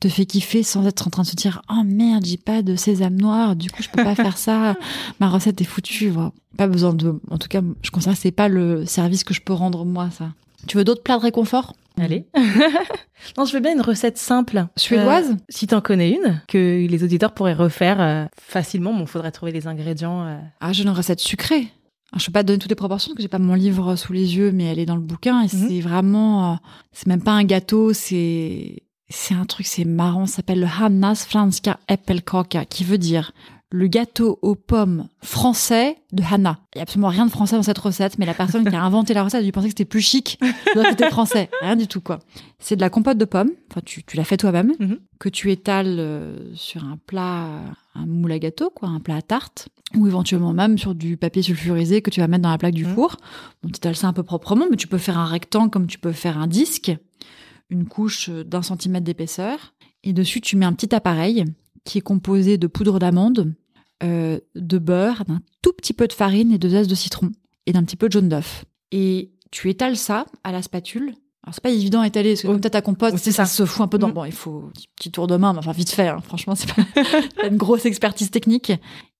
te 0.00 0.08
fait 0.08 0.26
kiffer 0.26 0.62
sans 0.62 0.86
être 0.86 1.06
en 1.06 1.10
train 1.10 1.22
de 1.22 1.26
se 1.28 1.34
dire 1.36 1.62
oh 1.70 1.82
merde 1.84 2.24
j'ai 2.24 2.36
pas 2.36 2.62
de 2.62 2.76
sésame 2.76 3.16
noir 3.16 3.56
du 3.56 3.70
coup 3.70 3.82
je 3.82 3.88
peux 3.88 4.02
pas 4.04 4.14
faire 4.24 4.36
ça 4.38 4.74
ma 5.20 5.28
recette 5.28 5.60
est 5.60 5.64
foutue 5.64 6.08
voilà. 6.10 6.32
pas 6.56 6.66
besoin 6.66 6.92
de 6.92 7.20
en 7.30 7.38
tout 7.38 7.48
cas 7.48 7.60
je 7.82 7.90
considère 7.90 8.14
que 8.14 8.20
c'est 8.20 8.30
pas 8.30 8.48
le 8.48 8.84
service 8.86 9.24
que 9.24 9.32
je 9.34 9.40
peux 9.40 9.52
rendre 9.54 9.84
moi 9.84 10.10
ça 10.10 10.30
tu 10.66 10.76
veux 10.76 10.84
d'autres 10.84 11.02
plats 11.02 11.18
de 11.18 11.22
réconfort? 11.22 11.74
Allez. 11.98 12.26
non, 13.38 13.44
je 13.44 13.52
veux 13.52 13.60
bien 13.60 13.72
une 13.72 13.80
recette 13.82 14.18
simple. 14.18 14.66
Suédoise? 14.76 15.30
Euh, 15.30 15.36
Si 15.48 15.66
t'en 15.68 15.80
connais 15.80 16.10
une, 16.10 16.42
que 16.48 16.86
les 16.86 17.04
auditeurs 17.04 17.32
pourraient 17.34 17.54
refaire 17.54 18.00
euh, 18.00 18.24
facilement, 18.40 18.92
bon, 18.92 19.06
faudrait 19.06 19.30
trouver 19.32 19.52
les 19.52 19.66
ingrédients. 19.68 20.26
euh. 20.26 20.38
ah 20.60 20.72
j'ai 20.72 20.82
une 20.82 20.90
recette 20.90 21.20
sucrée 21.20 21.68
Alors, 22.12 22.18
je 22.20 22.26
peux 22.26 22.32
pas 22.32 22.42
te 22.42 22.48
donner 22.48 22.58
toutes 22.58 22.70
les 22.70 22.74
proportions 22.74 23.10
parce 23.10 23.16
que 23.16 23.22
j'ai 23.22 23.28
pas 23.28 23.38
mon 23.38 23.54
livre 23.54 23.94
sous 23.96 24.12
les 24.12 24.36
yeux 24.36 24.50
mais 24.50 24.64
elle 24.64 24.78
est 24.78 24.86
dans 24.86 24.96
le 24.96 25.02
bouquin 25.02 25.40
et 25.42 25.44
Mhm. 25.54 25.68
c'est 25.68 25.80
vraiment 25.80 26.52
euh, 26.52 26.56
c'est 26.92 27.06
même 27.06 27.22
pas 27.22 27.32
un 27.32 27.44
gâteau 27.44 27.92
c'est 27.92 28.82
C'est 29.08 29.34
un 29.34 29.44
truc, 29.44 29.66
c'est 29.66 29.84
marrant, 29.84 30.26
ça 30.26 30.36
s'appelle 30.36 30.60
le 30.60 30.66
Hannas 30.66 31.24
Franska 31.28 31.78
Äppelkaka, 31.88 32.64
qui 32.64 32.82
veut 32.84 32.98
dire 32.98 33.32
le 33.72 33.88
gâteau 33.88 34.38
aux 34.42 34.54
pommes 34.54 35.08
français 35.22 35.96
de 36.12 36.22
Hanna. 36.28 36.58
Il 36.74 36.78
n'y 36.78 36.80
a 36.80 36.82
absolument 36.82 37.08
rien 37.08 37.26
de 37.26 37.30
français 37.30 37.56
dans 37.56 37.62
cette 37.64 37.78
recette, 37.78 38.18
mais 38.18 38.26
la 38.26 38.34
personne 38.34 38.64
qui 38.68 38.74
a 38.74 38.82
inventé 38.82 39.12
la 39.12 39.22
recette 39.24 39.40
a 39.40 39.44
dû 39.44 39.50
penser 39.52 39.66
que 39.66 39.70
c'était 39.72 39.84
plus 39.84 40.00
chic 40.00 40.38
que 40.72 40.84
c'était 40.88 41.10
français. 41.10 41.50
Rien 41.60 41.74
du 41.76 41.86
tout, 41.88 42.00
quoi. 42.00 42.20
C'est 42.60 42.76
de 42.76 42.80
la 42.80 42.90
compote 42.90 43.18
de 43.18 43.24
pommes, 43.24 43.50
enfin, 43.70 43.80
tu, 43.84 44.04
tu 44.04 44.16
l'as 44.16 44.24
fait 44.24 44.36
toi-même, 44.36 44.72
Mhm. 44.78 44.98
que 45.18 45.28
tu 45.28 45.50
étales 45.50 45.96
euh, 45.98 46.54
sur 46.54 46.84
un 46.84 46.96
plat, 47.06 47.48
un 47.96 48.06
moule 48.06 48.32
à 48.32 48.38
gâteau, 48.38 48.70
quoi, 48.70 48.88
un 48.88 49.00
plat 49.00 49.16
à 49.16 49.22
tarte, 49.22 49.68
ou 49.96 50.06
éventuellement 50.06 50.52
même 50.52 50.78
sur 50.78 50.94
du 50.94 51.16
papier 51.16 51.42
sulfurisé 51.42 52.02
que 52.02 52.10
tu 52.10 52.20
vas 52.20 52.28
mettre 52.28 52.42
dans 52.42 52.50
la 52.50 52.58
plaque 52.58 52.74
du 52.74 52.84
Mhm. 52.86 52.94
four. 52.94 53.16
Bon, 53.62 53.68
tu 53.68 53.76
étales 53.78 53.96
ça 53.96 54.06
un 54.06 54.12
peu 54.12 54.22
proprement, 54.22 54.66
mais 54.70 54.76
tu 54.76 54.86
peux 54.88 54.98
faire 54.98 55.18
un 55.18 55.26
rectangle 55.26 55.70
comme 55.70 55.86
tu 55.88 55.98
peux 55.98 56.12
faire 56.12 56.38
un 56.38 56.46
disque, 56.46 56.92
une 57.70 57.86
couche 57.86 58.30
d'un 58.30 58.62
centimètre 58.62 59.04
d'épaisseur, 59.04 59.74
et 60.04 60.12
dessus 60.12 60.40
tu 60.40 60.56
mets 60.56 60.66
un 60.66 60.72
petit 60.72 60.94
appareil 60.94 61.44
qui 61.84 61.98
est 61.98 62.02
composé 62.02 62.58
de 62.58 62.66
poudre 62.66 62.98
d'amande, 62.98 63.54
euh, 64.02 64.38
de 64.54 64.78
beurre, 64.78 65.24
d'un 65.26 65.40
tout 65.62 65.72
petit 65.72 65.92
peu 65.92 66.06
de 66.06 66.12
farine 66.12 66.52
et 66.52 66.58
de 66.58 66.68
zeste 66.68 66.90
de 66.90 66.94
citron 66.94 67.30
et 67.66 67.72
d'un 67.72 67.82
petit 67.84 67.96
peu 67.96 68.08
de 68.08 68.12
jaune 68.12 68.28
d'œuf. 68.28 68.64
Et 68.92 69.32
tu 69.50 69.70
étales 69.70 69.96
ça 69.96 70.26
à 70.44 70.52
la 70.52 70.62
spatule. 70.62 71.14
Alors 71.44 71.54
c'est 71.54 71.62
pas 71.62 71.70
évident 71.70 72.00
à 72.00 72.06
étaler 72.08 72.30
parce 72.30 72.42
que 72.42 72.46
comme 72.48 72.60
t'as 72.60 72.70
ta 72.70 72.82
compote, 72.82 73.16
c'est 73.18 73.30
ça. 73.32 73.44
ça. 73.46 73.54
se 73.54 73.64
fout 73.64 73.82
un 73.82 73.88
peu 73.88 73.98
dans. 73.98 74.08
Mhm. 74.08 74.14
Bon, 74.14 74.24
il 74.24 74.32
faut 74.32 74.64
un 74.66 74.70
petit- 74.70 74.88
petit 74.96 75.10
tour 75.12 75.26
de 75.28 75.36
main, 75.36 75.52
mais 75.52 75.60
enfin 75.60 75.70
vite 75.72 75.90
fait. 75.90 76.08
hein. 76.08 76.18
Franchement, 76.22 76.54
c'est 76.56 76.72
pas, 76.74 76.82
pas 77.40 77.46
une 77.46 77.56
grosse 77.56 77.86
expertise 77.86 78.30
technique. 78.32 78.72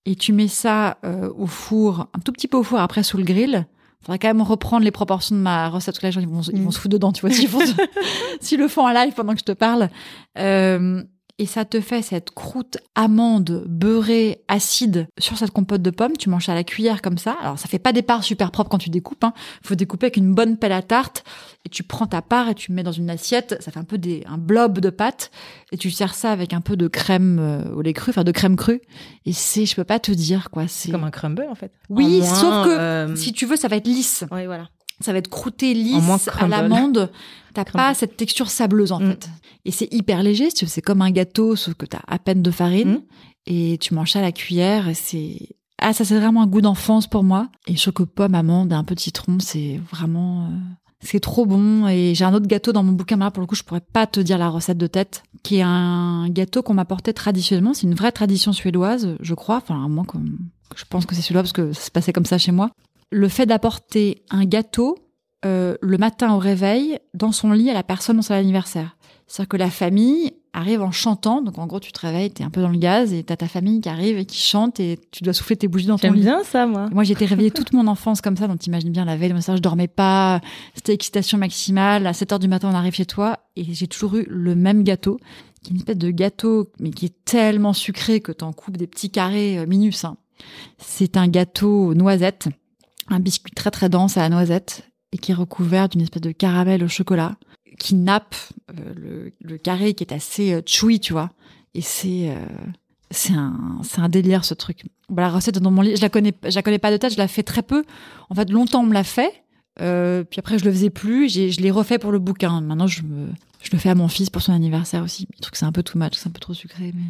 Et 0.05 0.15
tu 0.15 0.31
mets 0.33 0.47
ça 0.49 0.97
euh, 1.05 1.29
au 1.37 1.47
four, 1.47 2.07
un 2.13 2.19
tout 2.19 2.31
petit 2.33 2.47
peu 2.49 2.57
au 2.57 2.63
four, 2.63 2.79
après 2.79 3.03
sous 3.03 3.17
le 3.17 3.23
grill. 3.23 3.65
Faudrait 4.07 4.19
quand 4.19 4.29
même 4.29 4.41
reprendre 4.41 4.83
les 4.85 4.91
proportions 4.91 5.35
de 5.35 5.41
ma 5.41 5.67
recette 5.69 5.93
parce 5.93 5.99
que 5.99 6.05
là, 6.05 6.09
les 6.09 6.13
gens, 6.13 6.21
ils 6.21 6.27
vont, 6.27 6.41
ils 6.41 6.63
vont 6.63 6.71
se 6.71 6.79
foutre 6.79 6.93
dedans, 6.93 7.11
tu 7.11 7.21
vois, 7.21 7.29
s'ils 7.29 7.49
font- 7.49 7.59
s'ils 8.41 8.57
le 8.57 8.67
font 8.69 8.87
en 8.87 8.91
live 8.93 9.13
pendant 9.13 9.33
que 9.33 9.39
je 9.39 9.43
te 9.43 9.51
parle. 9.51 9.89
Euh, 10.39 11.03
et 11.39 11.45
ça 11.45 11.65
te 11.65 11.79
fait 11.81 12.01
cette 12.01 12.31
croûte 12.31 12.77
amande 12.95 13.63
beurrée 13.67 14.41
acide 14.47 15.07
sur 15.19 15.37
cette 15.37 15.51
compote 15.51 15.83
de 15.83 15.91
pommes. 15.91 16.17
Tu 16.17 16.29
manges 16.29 16.49
à 16.49 16.55
la 16.55 16.63
cuillère 16.63 17.01
comme 17.03 17.19
ça. 17.19 17.35
Alors 17.41 17.59
ça 17.59 17.67
fait 17.67 17.77
pas 17.77 17.93
des 17.93 18.01
parts 18.01 18.23
super 18.23 18.49
propres 18.49 18.69
quand 18.71 18.79
tu 18.79 18.89
découpes. 18.89 19.23
Hein. 19.23 19.33
Faut 19.63 19.75
découper 19.75 20.07
avec 20.07 20.17
une 20.17 20.33
bonne 20.33 20.57
pelle 20.57 20.71
à 20.71 20.81
tarte 20.81 21.23
et 21.63 21.69
tu 21.69 21.83
prends 21.83 22.07
ta 22.07 22.23
part 22.23 22.49
et 22.49 22.55
tu 22.55 22.71
mets 22.71 22.81
dans 22.81 22.91
une 22.91 23.09
assiette. 23.11 23.55
Ça 23.59 23.71
fait 23.71 23.79
un 23.79 23.83
peu 23.83 23.99
des 23.99 24.23
un 24.27 24.39
blob 24.39 24.79
de 24.79 24.89
pâte 24.89 25.29
et 25.71 25.77
tu 25.77 25.91
sers 25.91 26.15
ça 26.15 26.31
avec 26.31 26.53
un 26.53 26.61
peu 26.61 26.75
de 26.75 26.87
crème 26.87 27.37
euh, 27.39 27.71
au 27.75 27.81
lait 27.83 27.93
cru, 27.93 28.09
enfin 28.09 28.23
de 28.23 28.31
crème 28.31 28.55
crue. 28.55 28.81
Et 29.25 29.33
c'est, 29.33 29.67
je 29.67 29.75
peux 29.75 29.83
pas 29.83 29.99
te 29.99 30.11
dire 30.11 30.49
quoi. 30.49 30.67
C'est 30.67 30.91
comme 30.91 31.03
un 31.03 31.11
crumble 31.11 31.45
en 31.51 31.55
fait. 31.55 31.71
Oui, 31.89 32.21
En 32.23 32.25
moins, 32.25 32.35
sauf 32.35 32.65
que 32.65 32.71
euh, 32.71 33.15
si 33.15 33.31
tu 33.31 33.45
veux, 33.45 33.57
ça 33.57 33.67
va 33.67 33.75
être 33.75 33.87
lisse. 33.87 34.25
ouais, 34.31 34.47
voilà. 34.47 34.69
Ça 34.99 35.11
va 35.11 35.19
être 35.19 35.29
croûté 35.29 35.73
lisse 35.73 36.27
à 36.39 36.47
l'amande. 36.47 37.11
T'as 37.53 37.65
pas 37.65 37.93
cette 37.93 38.17
texture 38.17 38.49
sableuse 38.49 38.91
en 38.91 38.99
Mm. 38.99 39.09
fait. 39.09 39.29
Et 39.65 39.71
c'est 39.71 39.91
hyper 39.93 40.23
léger. 40.23 40.49
C'est 40.51 40.81
comme 40.81 41.01
un 41.01 41.11
gâteau, 41.11 41.55
sauf 41.55 41.73
que 41.75 41.85
t'as 41.85 42.01
à 42.07 42.19
peine 42.19 42.41
de 42.41 42.51
farine. 42.51 42.89
Mm. 42.93 43.01
Et 43.47 43.77
tu 43.79 43.93
manges 43.93 44.11
ça 44.11 44.19
à 44.19 44.21
la 44.23 44.31
cuillère. 44.31 44.89
C'est 44.93 45.49
ah 45.79 45.93
ça 45.93 46.03
c'est 46.05 46.17
vraiment 46.19 46.41
un 46.41 46.47
goût 46.47 46.61
d'enfance 46.61 47.07
pour 47.07 47.23
moi. 47.23 47.49
Et 47.67 47.75
je 47.75 47.81
trouve 47.81 47.93
que 47.93 48.03
pomme, 48.03 48.35
amande 48.35 48.71
et 48.71 48.75
un 48.75 48.83
peu 48.83 48.95
de 48.95 48.99
citron, 48.99 49.37
c'est 49.39 49.79
vraiment 49.91 50.45
euh, 50.45 50.49
c'est 50.99 51.19
trop 51.19 51.45
bon. 51.45 51.87
Et 51.87 52.13
j'ai 52.15 52.25
un 52.25 52.33
autre 52.33 52.47
gâteau 52.47 52.73
dans 52.73 52.83
mon 52.83 52.91
bouquin. 52.93 53.15
mais 53.17 53.25
Là 53.25 53.31
pour 53.31 53.41
le 53.41 53.47
coup, 53.47 53.55
je 53.55 53.63
pourrais 53.63 53.81
pas 53.81 54.07
te 54.07 54.19
dire 54.19 54.37
la 54.39 54.49
recette 54.49 54.77
de 54.79 54.87
tête. 54.87 55.23
Qui 55.43 55.57
est 55.57 55.61
un 55.61 56.27
gâteau 56.29 56.63
qu'on 56.63 56.73
m'apportait 56.73 57.13
traditionnellement. 57.13 57.73
C'est 57.75 57.85
une 57.87 57.93
vraie 57.95 58.11
tradition 58.11 58.51
suédoise, 58.53 59.15
je 59.19 59.33
crois. 59.35 59.57
Enfin 59.57 59.83
à 59.83 59.87
moins 59.87 60.03
que 60.05 60.17
je 60.75 60.83
pense 60.89 61.05
que 61.05 61.15
c'est 61.15 61.21
suédois 61.21 61.43
parce 61.43 61.53
que 61.53 61.71
ça 61.73 61.81
se 61.85 61.91
passait 61.91 62.11
comme 62.13 62.25
ça 62.25 62.37
chez 62.37 62.51
moi. 62.51 62.71
Le 63.11 63.29
fait 63.29 63.45
d'apporter 63.45 64.23
un 64.29 64.45
gâteau 64.45 64.97
euh, 65.45 65.75
le 65.81 65.97
matin 65.97 66.33
au 66.33 66.39
réveil 66.39 66.99
dans 67.13 67.31
son 67.31 67.51
lit 67.51 67.69
à 67.69 67.73
la 67.73 67.83
personne 67.83 68.17
dans 68.17 68.21
son 68.21 68.33
anniversaire. 68.33 68.97
C'est-à-dire 69.27 69.49
que 69.49 69.57
la 69.57 69.69
famille 69.69 70.33
arrive 70.53 70.81
en 70.81 70.91
chantant. 70.91 71.41
Donc 71.41 71.57
en 71.59 71.67
gros, 71.67 71.79
tu 71.79 71.91
te 71.91 71.99
réveilles, 71.99 72.31
t'es 72.31 72.43
un 72.43 72.49
peu 72.49 72.61
dans 72.61 72.69
le 72.69 72.77
gaz 72.77 73.13
et 73.13 73.23
t'as 73.23 73.35
ta 73.35 73.47
famille 73.47 73.79
qui 73.79 73.89
arrive 73.89 74.17
et 74.17 74.25
qui 74.25 74.39
chante 74.39 74.79
et 74.79 74.99
tu 75.11 75.23
dois 75.23 75.33
souffler 75.33 75.55
tes 75.55 75.67
bougies 75.67 75.85
dans 75.85 75.97
ton 75.97 76.07
J'aime 76.07 76.15
lit. 76.15 76.21
bien 76.21 76.43
ça, 76.43 76.65
moi. 76.65 76.89
Moi, 76.91 77.03
j'ai 77.03 77.13
été 77.13 77.25
réveillée 77.25 77.51
toute 77.51 77.73
mon 77.73 77.87
enfance 77.87 78.21
comme 78.21 78.35
ça, 78.35 78.47
donc 78.47 78.59
t'imagines 78.59 78.91
bien 78.91 79.05
la 79.05 79.15
veille, 79.15 79.29
le 79.29 79.39
je 79.39 79.61
dormais 79.61 79.87
pas, 79.87 80.41
c'était 80.73 80.93
excitation 80.93 81.37
maximale. 81.37 82.07
À 82.07 82.13
7 82.13 82.33
heures 82.33 82.39
du 82.39 82.47
matin, 82.47 82.69
on 82.71 82.75
arrive 82.75 82.95
chez 82.95 83.05
toi 83.05 83.37
et 83.55 83.63
j'ai 83.73 83.87
toujours 83.87 84.15
eu 84.15 84.25
le 84.27 84.55
même 84.55 84.83
gâteau, 84.83 85.19
qui 85.61 85.69
est 85.69 85.71
une 85.73 85.77
espèce 85.77 85.97
de 85.97 86.09
gâteau, 86.09 86.71
mais 86.79 86.89
qui 86.89 87.05
est 87.05 87.25
tellement 87.25 87.73
sucré 87.73 88.21
que 88.21 88.31
t'en 88.31 88.53
coupes 88.53 88.77
des 88.77 88.87
petits 88.87 89.11
carrés 89.11 89.59
euh, 89.59 89.65
minus. 89.67 90.03
hein. 90.05 90.17
C'est 90.79 91.17
un 91.17 91.27
gâteau 91.27 91.87
aux 91.87 91.93
noisettes, 91.93 92.47
un 93.09 93.19
biscuit 93.19 93.53
très 93.53 93.71
très 93.71 93.89
dense 93.89 94.17
à 94.17 94.21
la 94.21 94.29
noisette 94.29 94.89
et 95.11 95.17
qui 95.17 95.31
est 95.31 95.35
recouvert 95.35 95.89
d'une 95.89 96.01
espèce 96.01 96.21
de 96.21 96.31
caramel 96.31 96.83
au 96.83 96.87
chocolat 96.87 97.37
qui 97.77 97.95
nappe 97.95 98.35
euh, 98.71 98.93
le, 98.95 99.33
le 99.41 99.57
carré 99.57 99.93
qui 99.93 100.03
est 100.03 100.13
assez 100.13 100.53
euh, 100.53 100.61
chewy, 100.65 100.99
tu 100.99 101.13
vois. 101.13 101.31
Et 101.73 101.81
c'est 101.81 102.29
euh, 102.29 102.35
c'est 103.11 103.33
un 103.33 103.81
un 103.97 104.09
délire 104.09 104.45
ce 104.45 104.53
truc. 104.53 104.83
Bon, 105.09 105.21
la 105.21 105.29
recette 105.29 105.59
dans 105.59 105.71
mon 105.71 105.81
lit, 105.81 105.95
je 105.95 106.01
la 106.01 106.09
connais 106.09 106.33
je 106.43 106.55
la 106.55 106.61
connais 106.61 106.79
pas 106.79 106.91
de 106.91 106.97
tête, 106.97 107.13
je 107.13 107.17
la 107.17 107.27
fais 107.27 107.43
très 107.43 107.63
peu. 107.63 107.83
En 108.29 108.35
fait, 108.35 108.49
longtemps 108.49 108.81
on 108.81 108.87
me 108.87 108.93
l'a 108.93 109.03
fait. 109.03 109.43
Euh, 109.81 110.23
puis 110.23 110.39
après 110.39 110.57
je 110.57 110.65
le 110.65 110.71
faisais 110.71 110.89
plus, 110.89 111.29
je 111.29 111.61
l'ai 111.61 111.71
refait 111.71 111.99
pour 111.99 112.11
le 112.11 112.19
bouquin. 112.19 112.61
Maintenant 112.61 112.87
je 112.87 113.03
me 113.03 113.27
je 113.61 113.71
le 113.71 113.79
fais 113.79 113.89
à 113.89 113.95
mon 113.95 114.07
fils 114.07 114.29
pour 114.29 114.41
son 114.41 114.53
anniversaire 114.53 115.03
aussi. 115.03 115.27
Le 115.35 115.41
truc 115.41 115.55
c'est 115.55 115.65
un 115.65 115.71
peu 115.71 115.83
too 115.83 115.99
much, 115.99 116.13
c'est 116.13 116.27
un 116.27 116.31
peu 116.31 116.39
trop 116.39 116.53
sucré 116.53 116.91
mais 116.95 117.03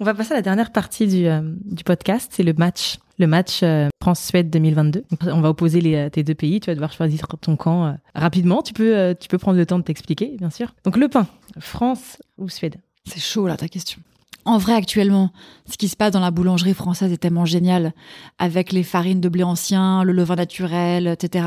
On 0.00 0.04
va 0.04 0.14
passer 0.14 0.32
à 0.32 0.36
la 0.36 0.42
dernière 0.42 0.70
partie 0.72 1.06
du, 1.06 1.26
euh, 1.26 1.40
du 1.64 1.84
podcast, 1.84 2.32
c'est 2.34 2.42
le 2.42 2.52
match. 2.52 2.98
Le 3.18 3.26
match 3.26 3.60
euh, 3.62 3.88
France-Suède 4.02 4.50
2022. 4.50 5.04
Donc, 5.08 5.20
on 5.22 5.40
va 5.40 5.50
opposer 5.50 5.80
les, 5.80 6.10
tes 6.10 6.24
deux 6.24 6.34
pays. 6.34 6.58
Tu 6.58 6.66
vas 6.66 6.74
devoir 6.74 6.92
choisir 6.92 7.28
ton 7.40 7.54
camp 7.54 7.96
rapidement. 8.14 8.60
Tu 8.60 8.72
peux, 8.72 9.14
tu 9.20 9.28
peux 9.28 9.38
prendre 9.38 9.56
le 9.56 9.64
temps 9.66 9.78
de 9.78 9.84
t'expliquer, 9.84 10.34
bien 10.36 10.50
sûr. 10.50 10.74
Donc 10.82 10.96
le 10.96 11.08
pain, 11.08 11.28
France 11.60 12.18
ou 12.38 12.48
Suède? 12.48 12.76
C'est 13.06 13.20
chaud 13.20 13.46
là 13.46 13.56
ta 13.56 13.68
question. 13.68 14.00
En 14.44 14.58
vrai, 14.58 14.74
actuellement, 14.74 15.30
ce 15.70 15.76
qui 15.76 15.88
se 15.88 15.96
passe 15.96 16.12
dans 16.12 16.20
la 16.20 16.30
boulangerie 16.30 16.74
française 16.74 17.12
est 17.12 17.18
tellement 17.18 17.46
génial, 17.46 17.94
avec 18.38 18.72
les 18.72 18.82
farines 18.82 19.20
de 19.20 19.28
blé 19.28 19.42
ancien, 19.42 20.04
le 20.04 20.12
levain 20.12 20.36
naturel, 20.36 21.06
etc., 21.06 21.46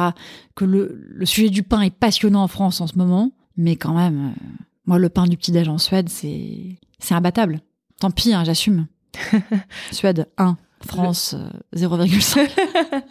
que 0.56 0.66
le, 0.66 1.00
le 1.08 1.26
sujet 1.26 1.50
du 1.50 1.64
pain 1.64 1.82
est 1.82 1.96
passionnant 1.96 2.44
en 2.44 2.48
France 2.48 2.82
en 2.82 2.88
ce 2.88 2.98
moment. 2.98 3.32
Mais 3.56 3.76
quand 3.76 3.94
même, 3.94 4.28
euh, 4.28 4.64
moi, 4.86 5.00
le 5.00 5.10
pain 5.10 5.26
du 5.26 5.38
petit-déj 5.38 5.68
en 5.68 5.78
Suède, 5.78 6.10
c'est 6.10 6.78
c'est 7.00 7.14
imbattable. 7.14 7.62
Tant 8.00 8.12
pis, 8.12 8.34
hein, 8.34 8.44
j'assume. 8.44 8.88
Suède 9.92 10.28
1, 10.38 10.58
France 10.86 11.36
euh, 11.38 11.50
0,5. 11.76 12.50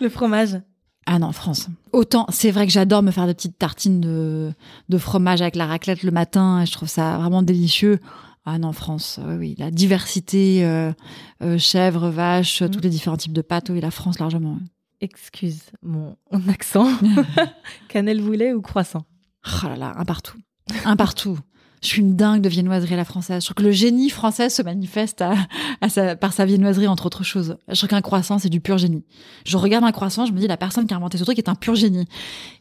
Le 0.00 0.08
fromage. 0.08 0.60
Ah 1.06 1.18
non, 1.18 1.32
France. 1.32 1.68
Autant, 1.92 2.26
c'est 2.28 2.52
vrai 2.52 2.66
que 2.66 2.72
j'adore 2.72 3.02
me 3.02 3.10
faire 3.10 3.26
des 3.26 3.34
petites 3.34 3.58
tartines 3.58 4.00
de, 4.00 4.52
de 4.88 4.98
fromage 4.98 5.42
avec 5.42 5.56
la 5.56 5.66
raclette 5.66 6.04
le 6.04 6.12
matin, 6.12 6.62
et 6.62 6.66
je 6.66 6.72
trouve 6.72 6.88
ça 6.88 7.18
vraiment 7.18 7.42
délicieux. 7.42 7.98
Ah 8.44 8.58
non, 8.58 8.72
France, 8.72 9.20
oui, 9.24 9.34
oui, 9.38 9.54
la 9.58 9.70
diversité, 9.70 10.64
euh, 10.64 10.92
euh, 11.42 11.58
chèvre, 11.58 12.08
vache, 12.08 12.62
Mhm. 12.62 12.70
tous 12.70 12.80
les 12.80 12.90
différents 12.90 13.16
types 13.16 13.32
de 13.32 13.42
pâtes, 13.42 13.70
oui, 13.70 13.80
la 13.80 13.90
France 13.92 14.18
largement. 14.18 14.58
Excuse 15.00 15.60
mon 15.82 16.16
accent. 16.48 16.88
Cannelle 17.88 18.20
boulet 18.22 18.52
ou 18.52 18.60
croissant? 18.60 19.04
Oh 19.46 19.66
là 19.68 19.76
là, 19.76 19.92
un 19.96 20.04
partout. 20.04 20.38
Un 20.84 20.96
partout. 20.96 21.38
Je 21.82 21.88
suis 21.88 22.00
une 22.00 22.14
dingue 22.14 22.40
de 22.42 22.48
viennoiserie 22.48 22.94
à 22.94 22.96
la 22.96 23.04
française. 23.04 23.42
Je 23.42 23.46
trouve 23.46 23.56
que 23.56 23.62
le 23.64 23.72
génie 23.72 24.08
français 24.08 24.48
se 24.48 24.62
manifeste 24.62 25.20
à, 25.20 25.34
à 25.80 25.88
sa- 25.88 26.14
par 26.14 26.32
sa 26.32 26.44
viennoiserie, 26.46 26.86
entre 26.86 27.06
autres 27.06 27.24
choses. 27.24 27.56
Je 27.68 27.74
trouve 27.74 27.88
qu'un 27.90 28.00
croissant, 28.00 28.38
c'est 28.38 28.48
du 28.48 28.60
pur 28.60 28.78
génie. 28.78 29.04
Je 29.44 29.56
regarde 29.56 29.84
un 29.84 29.90
croissant, 29.90 30.24
je 30.24 30.32
me 30.32 30.38
dis, 30.38 30.46
la 30.46 30.56
personne 30.56 30.86
qui 30.86 30.94
a 30.94 30.96
inventé 30.96 31.18
ce 31.18 31.24
truc 31.24 31.38
est 31.38 31.48
un 31.48 31.56
pur 31.56 31.74
génie. 31.74 32.06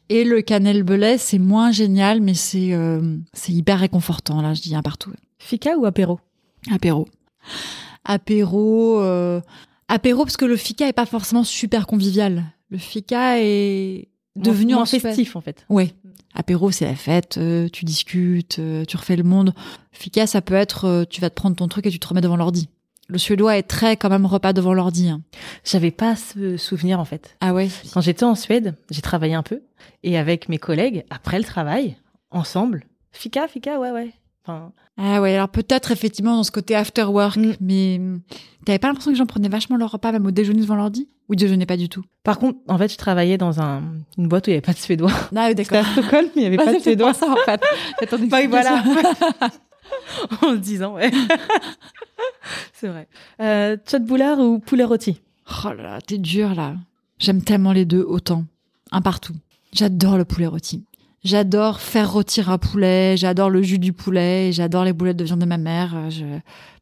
Et 0.10 0.24
le 0.24 0.42
cannelle 0.42 0.82
belay, 0.82 1.20
c'est 1.20 1.38
moins 1.38 1.70
génial, 1.72 2.20
mais 2.22 2.34
c'est 2.34 2.74
euh, 2.74 3.16
c'est 3.34 3.52
hyper 3.54 3.80
réconfortant. 3.80 4.42
Là, 4.42 4.56
je 4.56 4.62
dis 4.64 4.76
un 4.76 4.82
partout. 4.82 5.12
Fika 5.44 5.76
ou 5.78 5.86
apéro? 5.86 6.20
Apéro. 6.72 7.08
Apéro. 8.06 9.02
euh, 9.02 9.42
Apéro, 9.88 10.24
parce 10.24 10.38
que 10.38 10.46
le 10.46 10.56
fika 10.56 10.88
est 10.88 10.94
pas 10.94 11.06
forcément 11.06 11.44
super 11.44 11.86
convivial. 11.86 12.46
Le 12.70 12.78
fika 12.78 13.39
est 13.42 14.08
devenu 14.38 14.74
Suède- 14.86 15.02
festif 15.02 15.36
en 15.36 15.42
fait. 15.42 15.66
Ouais. 15.70 15.94
Apéro, 16.34 16.72
c'est 16.72 16.86
la 16.86 16.96
fête, 16.96 17.38
euh, 17.38 17.68
tu 17.68 17.84
discutes, 17.84 18.60
euh, 18.60 18.86
tu 18.86 18.96
refais 18.96 19.18
le 19.18 19.24
monde. 19.24 19.54
Fika, 19.92 20.28
ça 20.28 20.42
peut 20.42 20.54
être, 20.54 21.06
tu 21.10 21.20
vas 21.20 21.30
te 21.30 21.36
prendre 21.36 21.58
ton 21.58 21.68
truc 21.68 21.86
et 21.86 21.89
tu 21.92 22.00
te 22.00 22.08
remets 22.08 22.22
devant 22.22 22.38
l'ordi. 22.38 22.70
Le 23.10 23.18
suédois 23.18 23.58
est 23.58 23.64
très 23.64 23.98
quand 23.98 24.08
même 24.10 24.26
repas 24.26 24.54
devant 24.54 24.74
l'ordi. 24.74 25.10
hein. 25.10 25.22
J'avais 25.66 25.92
pas 25.92 26.16
ce 26.16 26.56
souvenir 26.56 27.02
en 27.02 27.06
fait. 27.06 27.36
Ah 27.42 27.54
ouais? 27.54 27.68
Quand 27.94 28.00
j'étais 28.00 28.24
en 28.24 28.36
Suède, 28.36 28.76
j'ai 28.89 29.02
travaillé 29.02 29.34
un 29.34 29.44
peu 29.44 29.62
et 30.04 30.18
avec 30.18 30.48
mes 30.48 30.58
collègues 30.60 31.04
après 31.10 31.38
le 31.38 31.44
travail, 31.44 31.98
ensemble, 32.30 32.86
fika, 33.12 33.50
fika, 33.50 33.78
ouais, 33.78 33.92
ouais. 33.92 34.14
Enfin, 34.58 34.72
Ah 34.97 35.22
ouais, 35.22 35.36
alors 35.36 35.49
peut-être 35.49 35.91
effectivement 35.91 36.36
dans 36.36 36.43
ce 36.43 36.52
côté 36.52 36.76
after 36.76 37.04
work, 37.04 37.38
Mm. 37.38 37.54
mais 37.62 37.97
hum, 37.99 38.22
t'avais 38.66 38.80
pas 38.80 38.88
l'impression 38.88 39.12
que 39.12 39.16
les 39.16 39.20
gens 39.20 39.26
prenaient 39.26 39.49
vachement 39.49 39.78
leur 39.78 39.91
repas 39.91 40.12
même 40.12 40.26
au 40.26 40.32
déjeuner 40.32 40.62
devant 40.62 40.76
l'ordi? 40.76 41.08
Ou 41.30 41.34
ils 41.34 41.38
déjeunaient 41.38 41.66
pas 41.66 41.78
du 41.78 41.88
tout? 41.88 42.04
Par 42.24 42.38
contre, 42.39 42.60
en 42.68 42.78
fait, 42.78 42.91
je 42.91 42.97
travaillais 42.97 43.38
dans 43.38 43.62
un, 43.62 43.82
une 44.18 44.28
boîte 44.28 44.47
où 44.47 44.49
il 44.49 44.54
y 44.54 44.56
avait 44.56 44.62
pas 44.62 44.74
de 44.74 44.78
suédois. 44.78 45.12
Ah 45.36 45.47
oui, 45.47 45.54
C'était 45.58 45.78
à 45.78 45.84
Stockholm, 45.86 46.28
mais 46.36 46.41
il 46.41 46.43
y 46.43 46.45
avait 46.47 46.58
pas 46.58 46.74
de 46.74 46.80
suédois. 46.80 47.14
ça 47.14 47.30
en 47.32 47.36
fait. 47.45 47.62
C'est 47.99 48.08
ton 48.08 48.18
Bah 48.28 48.45
voilà. 48.47 48.84
en 50.41 50.52
se 50.52 50.58
disant, 50.58 50.95
ouais. 50.95 51.10
C'est 52.74 52.88
vrai. 52.88 53.08
Euh, 53.41 53.78
boulard 54.02 54.39
ou 54.39 54.60
poulet 54.60 54.84
rôti? 54.84 55.22
Oh 55.66 55.70
là 55.70 55.84
là, 55.84 56.02
t'es 56.02 56.18
dur 56.18 56.54
là. 56.56 56.76
J'aime 57.20 57.43
tellement 57.43 57.72
les 57.72 57.86
deux 57.86 58.02
autant. 58.04 58.45
Un 58.91 59.02
partout. 59.02 59.34
J'adore 59.74 60.18
le 60.18 60.26
poulet 60.26 60.47
rôti. 60.47 60.84
J'adore 61.24 61.80
faire 61.80 62.12
rôtir 62.12 62.50
un 62.50 62.58
poulet, 62.58 63.16
j'adore 63.16 63.52
le 63.52 63.62
jus 63.62 63.78
du 63.78 63.94
poulet, 63.94 64.52
j'adore 64.52 64.84
les 64.84 64.94
boulettes 64.94 65.18
de 65.18 65.24
viande 65.24 65.40
de 65.40 65.46
ma 65.46 65.58
mère. 65.58 66.10
Je... 66.10 66.26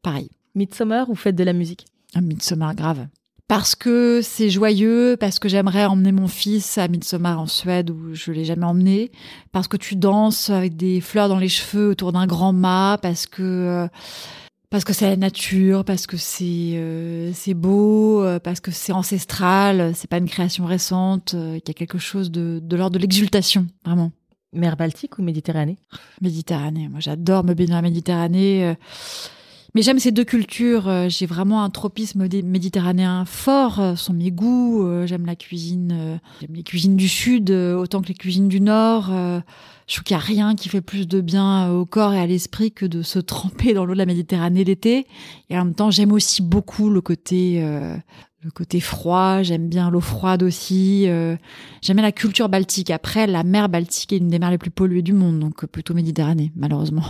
Pareil. 0.02 0.30
Midsommar 0.56 1.10
ou 1.10 1.16
fête 1.16 1.36
de 1.36 1.44
la 1.44 1.54
musique? 1.54 1.86
Un 2.16 2.22
Midsommar 2.22 2.74
grave. 2.74 3.08
Parce 3.50 3.76
que 3.76 4.22
c'est 4.22 4.50
joyeux, 4.50 5.18
parce 5.20 5.40
que 5.40 5.50
j'aimerais 5.50 5.86
emmener 5.86 6.12
mon 6.12 6.28
fils 6.28 6.78
à 6.78 6.88
Midsommar 6.88 7.40
en 7.40 7.48
Suède 7.48 7.90
où 7.90 8.14
je 8.14 8.32
l'ai 8.32 8.46
jamais 8.46 8.66
emmené, 8.66 9.12
parce 9.52 9.68
que 9.68 9.76
tu 9.76 9.96
danses 9.96 10.52
avec 10.52 10.78
des 10.78 11.02
fleurs 11.02 11.30
dans 11.30 11.40
les 11.40 11.50
cheveux 11.50 11.90
autour 11.90 12.12
d'un 12.14 12.28
grand 12.28 12.54
mât, 12.54 13.00
parce 13.02 13.26
que 13.26 13.42
euh, 13.42 13.88
parce 14.70 14.84
que 14.84 14.94
c'est 14.94 15.10
la 15.10 15.18
nature, 15.18 15.84
parce 15.84 16.06
que 16.06 16.16
c'est 16.16 16.76
euh, 16.76 17.32
c'est 17.34 17.56
beau, 17.56 18.24
euh, 18.24 18.40
parce 18.40 18.60
que 18.60 18.70
c'est 18.70 18.94
ancestral, 18.94 19.94
c'est 19.96 20.10
pas 20.10 20.20
une 20.20 20.30
création 20.30 20.66
récente, 20.66 21.32
qu'il 21.32 21.68
y 21.68 21.72
a 21.72 21.74
quelque 21.74 21.98
chose 21.98 22.30
de 22.30 22.60
de 22.62 22.78
l'ordre 22.78 22.94
de 22.94 23.00
l'exultation, 23.00 23.66
vraiment. 23.84 24.12
Mer 24.54 24.78
Baltique 24.78 25.20
ou 25.20 25.22
Méditerranée? 25.22 25.78
Méditerranée. 26.22 26.88
Moi, 26.90 27.00
j'adore 27.00 27.44
me 27.44 27.54
baigner 27.54 27.70
dans 27.70 27.76
la 27.76 27.82
Méditerranée. 27.82 28.76
Mais 29.76 29.82
j'aime 29.84 30.00
ces 30.00 30.12
deux 30.12 30.24
cultures. 30.24 30.88
Euh, 30.88 31.10
j'ai 31.10 31.26
vraiment 31.26 31.64
un 31.64 31.70
tropisme 31.70 32.28
méditerranéen 32.44 33.26
fort. 33.26 33.80
Euh, 33.80 33.96
sont 33.96 34.14
mes 34.14 34.32
goûts. 34.32 34.86
Euh, 34.86 35.06
j'aime 35.06 35.26
la 35.26 35.36
cuisine. 35.36 36.20
J'aime 36.42 36.56
les 36.56 36.64
cuisines 36.64 36.96
du 36.96 37.08
sud 37.08 37.52
autant 37.52 38.02
que 38.02 38.08
les 38.08 38.14
cuisines 38.16 38.48
du 38.48 38.62
nord. 38.62 39.12
Je 39.88 39.96
trouve 39.96 40.04
qu'il 40.04 40.16
n'y 40.16 40.22
a 40.22 40.26
rien 40.26 40.56
qui 40.56 40.70
fait 40.70 40.82
plus 40.82 41.08
de 41.08 41.20
bien 41.22 41.72
au 41.72 41.86
corps 41.86 42.14
et 42.14 42.20
à 42.20 42.28
l'esprit 42.28 42.72
que 42.72 42.86
de 42.86 43.02
se 43.02 43.20
tremper 43.20 43.74
dans 43.74 43.86
l'eau 43.86 43.94
de 43.94 44.00
la 44.00 44.06
Méditerranée 44.06 44.64
l'été. 44.64 45.08
Et 45.50 45.58
en 45.58 45.66
même 45.66 45.76
temps, 45.76 45.92
j'aime 45.92 46.12
aussi 46.12 46.42
beaucoup 46.42 46.90
le 46.90 47.02
côté 47.02 47.64
le 48.42 48.52
côté 48.52 48.80
froid, 48.80 49.42
j'aime 49.44 49.68
bien 49.68 49.90
l'eau 49.90 50.00
froide 50.00 50.44
aussi. 50.44 51.04
j'aime 51.04 51.96
bien 51.98 52.02
la 52.02 52.12
culture 52.12 52.50
baltique. 52.50 52.90
Après, 52.90 53.28
la 53.28 53.44
mer 53.44 53.70
Baltique 53.70 54.14
est 54.14 54.18
une 54.18 54.30
des 54.30 54.40
mers 54.40 54.52
les 54.52 54.58
plus 54.58 54.72
polluées 54.72 55.02
du 55.02 55.14
monde, 55.14 55.40
donc 55.40 55.66
plutôt 55.66 55.94
Méditerranée, 55.94 56.52
malheureusement. 56.56 57.04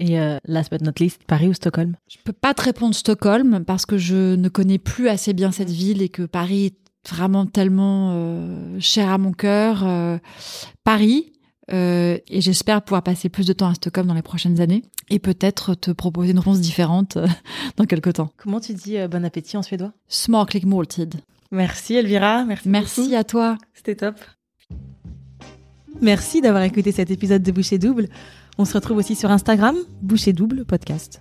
Et 0.00 0.20
euh, 0.20 0.38
last 0.44 0.70
but 0.70 0.82
not 0.82 0.92
least, 1.00 1.22
Paris 1.26 1.48
ou 1.48 1.54
Stockholm? 1.54 1.96
Je 2.08 2.18
peux 2.22 2.32
pas 2.32 2.54
te 2.54 2.62
répondre 2.62 2.94
Stockholm 2.94 3.64
parce 3.66 3.84
que 3.84 3.98
je 3.98 4.36
ne 4.36 4.48
connais 4.48 4.78
plus 4.78 5.08
assez 5.08 5.32
bien 5.32 5.50
cette 5.50 5.70
ville 5.70 6.02
et 6.02 6.08
que 6.08 6.22
Paris 6.22 6.66
est 6.66 6.78
vraiment 7.10 7.46
tellement 7.46 8.12
euh, 8.12 8.76
cher 8.80 9.10
à 9.10 9.18
mon 9.18 9.32
cœur. 9.32 9.84
Euh, 11.72 12.18
et 12.28 12.40
j'espère 12.40 12.82
pouvoir 12.82 13.02
passer 13.02 13.28
plus 13.28 13.46
de 13.46 13.52
temps 13.52 13.68
à 13.68 13.74
Stockholm 13.74 14.06
dans 14.06 14.14
les 14.14 14.22
prochaines 14.22 14.60
années 14.60 14.82
et 15.10 15.18
peut-être 15.18 15.74
te 15.74 15.90
proposer 15.90 16.30
une 16.30 16.38
réponse 16.38 16.60
différente 16.60 17.18
dans 17.76 17.84
quelques 17.84 18.14
temps. 18.14 18.30
Comment 18.36 18.60
tu 18.60 18.74
dis 18.74 18.96
bon 19.10 19.24
appétit 19.24 19.56
en 19.56 19.62
suédois? 19.62 19.92
Smaklig 20.08 20.64
måltid. 20.64 21.14
Merci 21.50 21.94
Elvira, 21.94 22.44
merci. 22.44 22.68
Merci 22.68 23.14
à 23.14 23.24
toi. 23.24 23.58
C'était 23.74 23.96
top. 23.96 24.16
Merci 26.00 26.40
d'avoir 26.40 26.62
écouté 26.62 26.92
cet 26.92 27.10
épisode 27.10 27.42
de 27.42 27.52
Boucher 27.52 27.78
Double. 27.78 28.08
On 28.56 28.64
se 28.64 28.74
retrouve 28.74 28.98
aussi 28.98 29.14
sur 29.14 29.30
Instagram, 29.30 29.76
Boucher 30.02 30.32
Double 30.32 30.64
Podcast. 30.64 31.20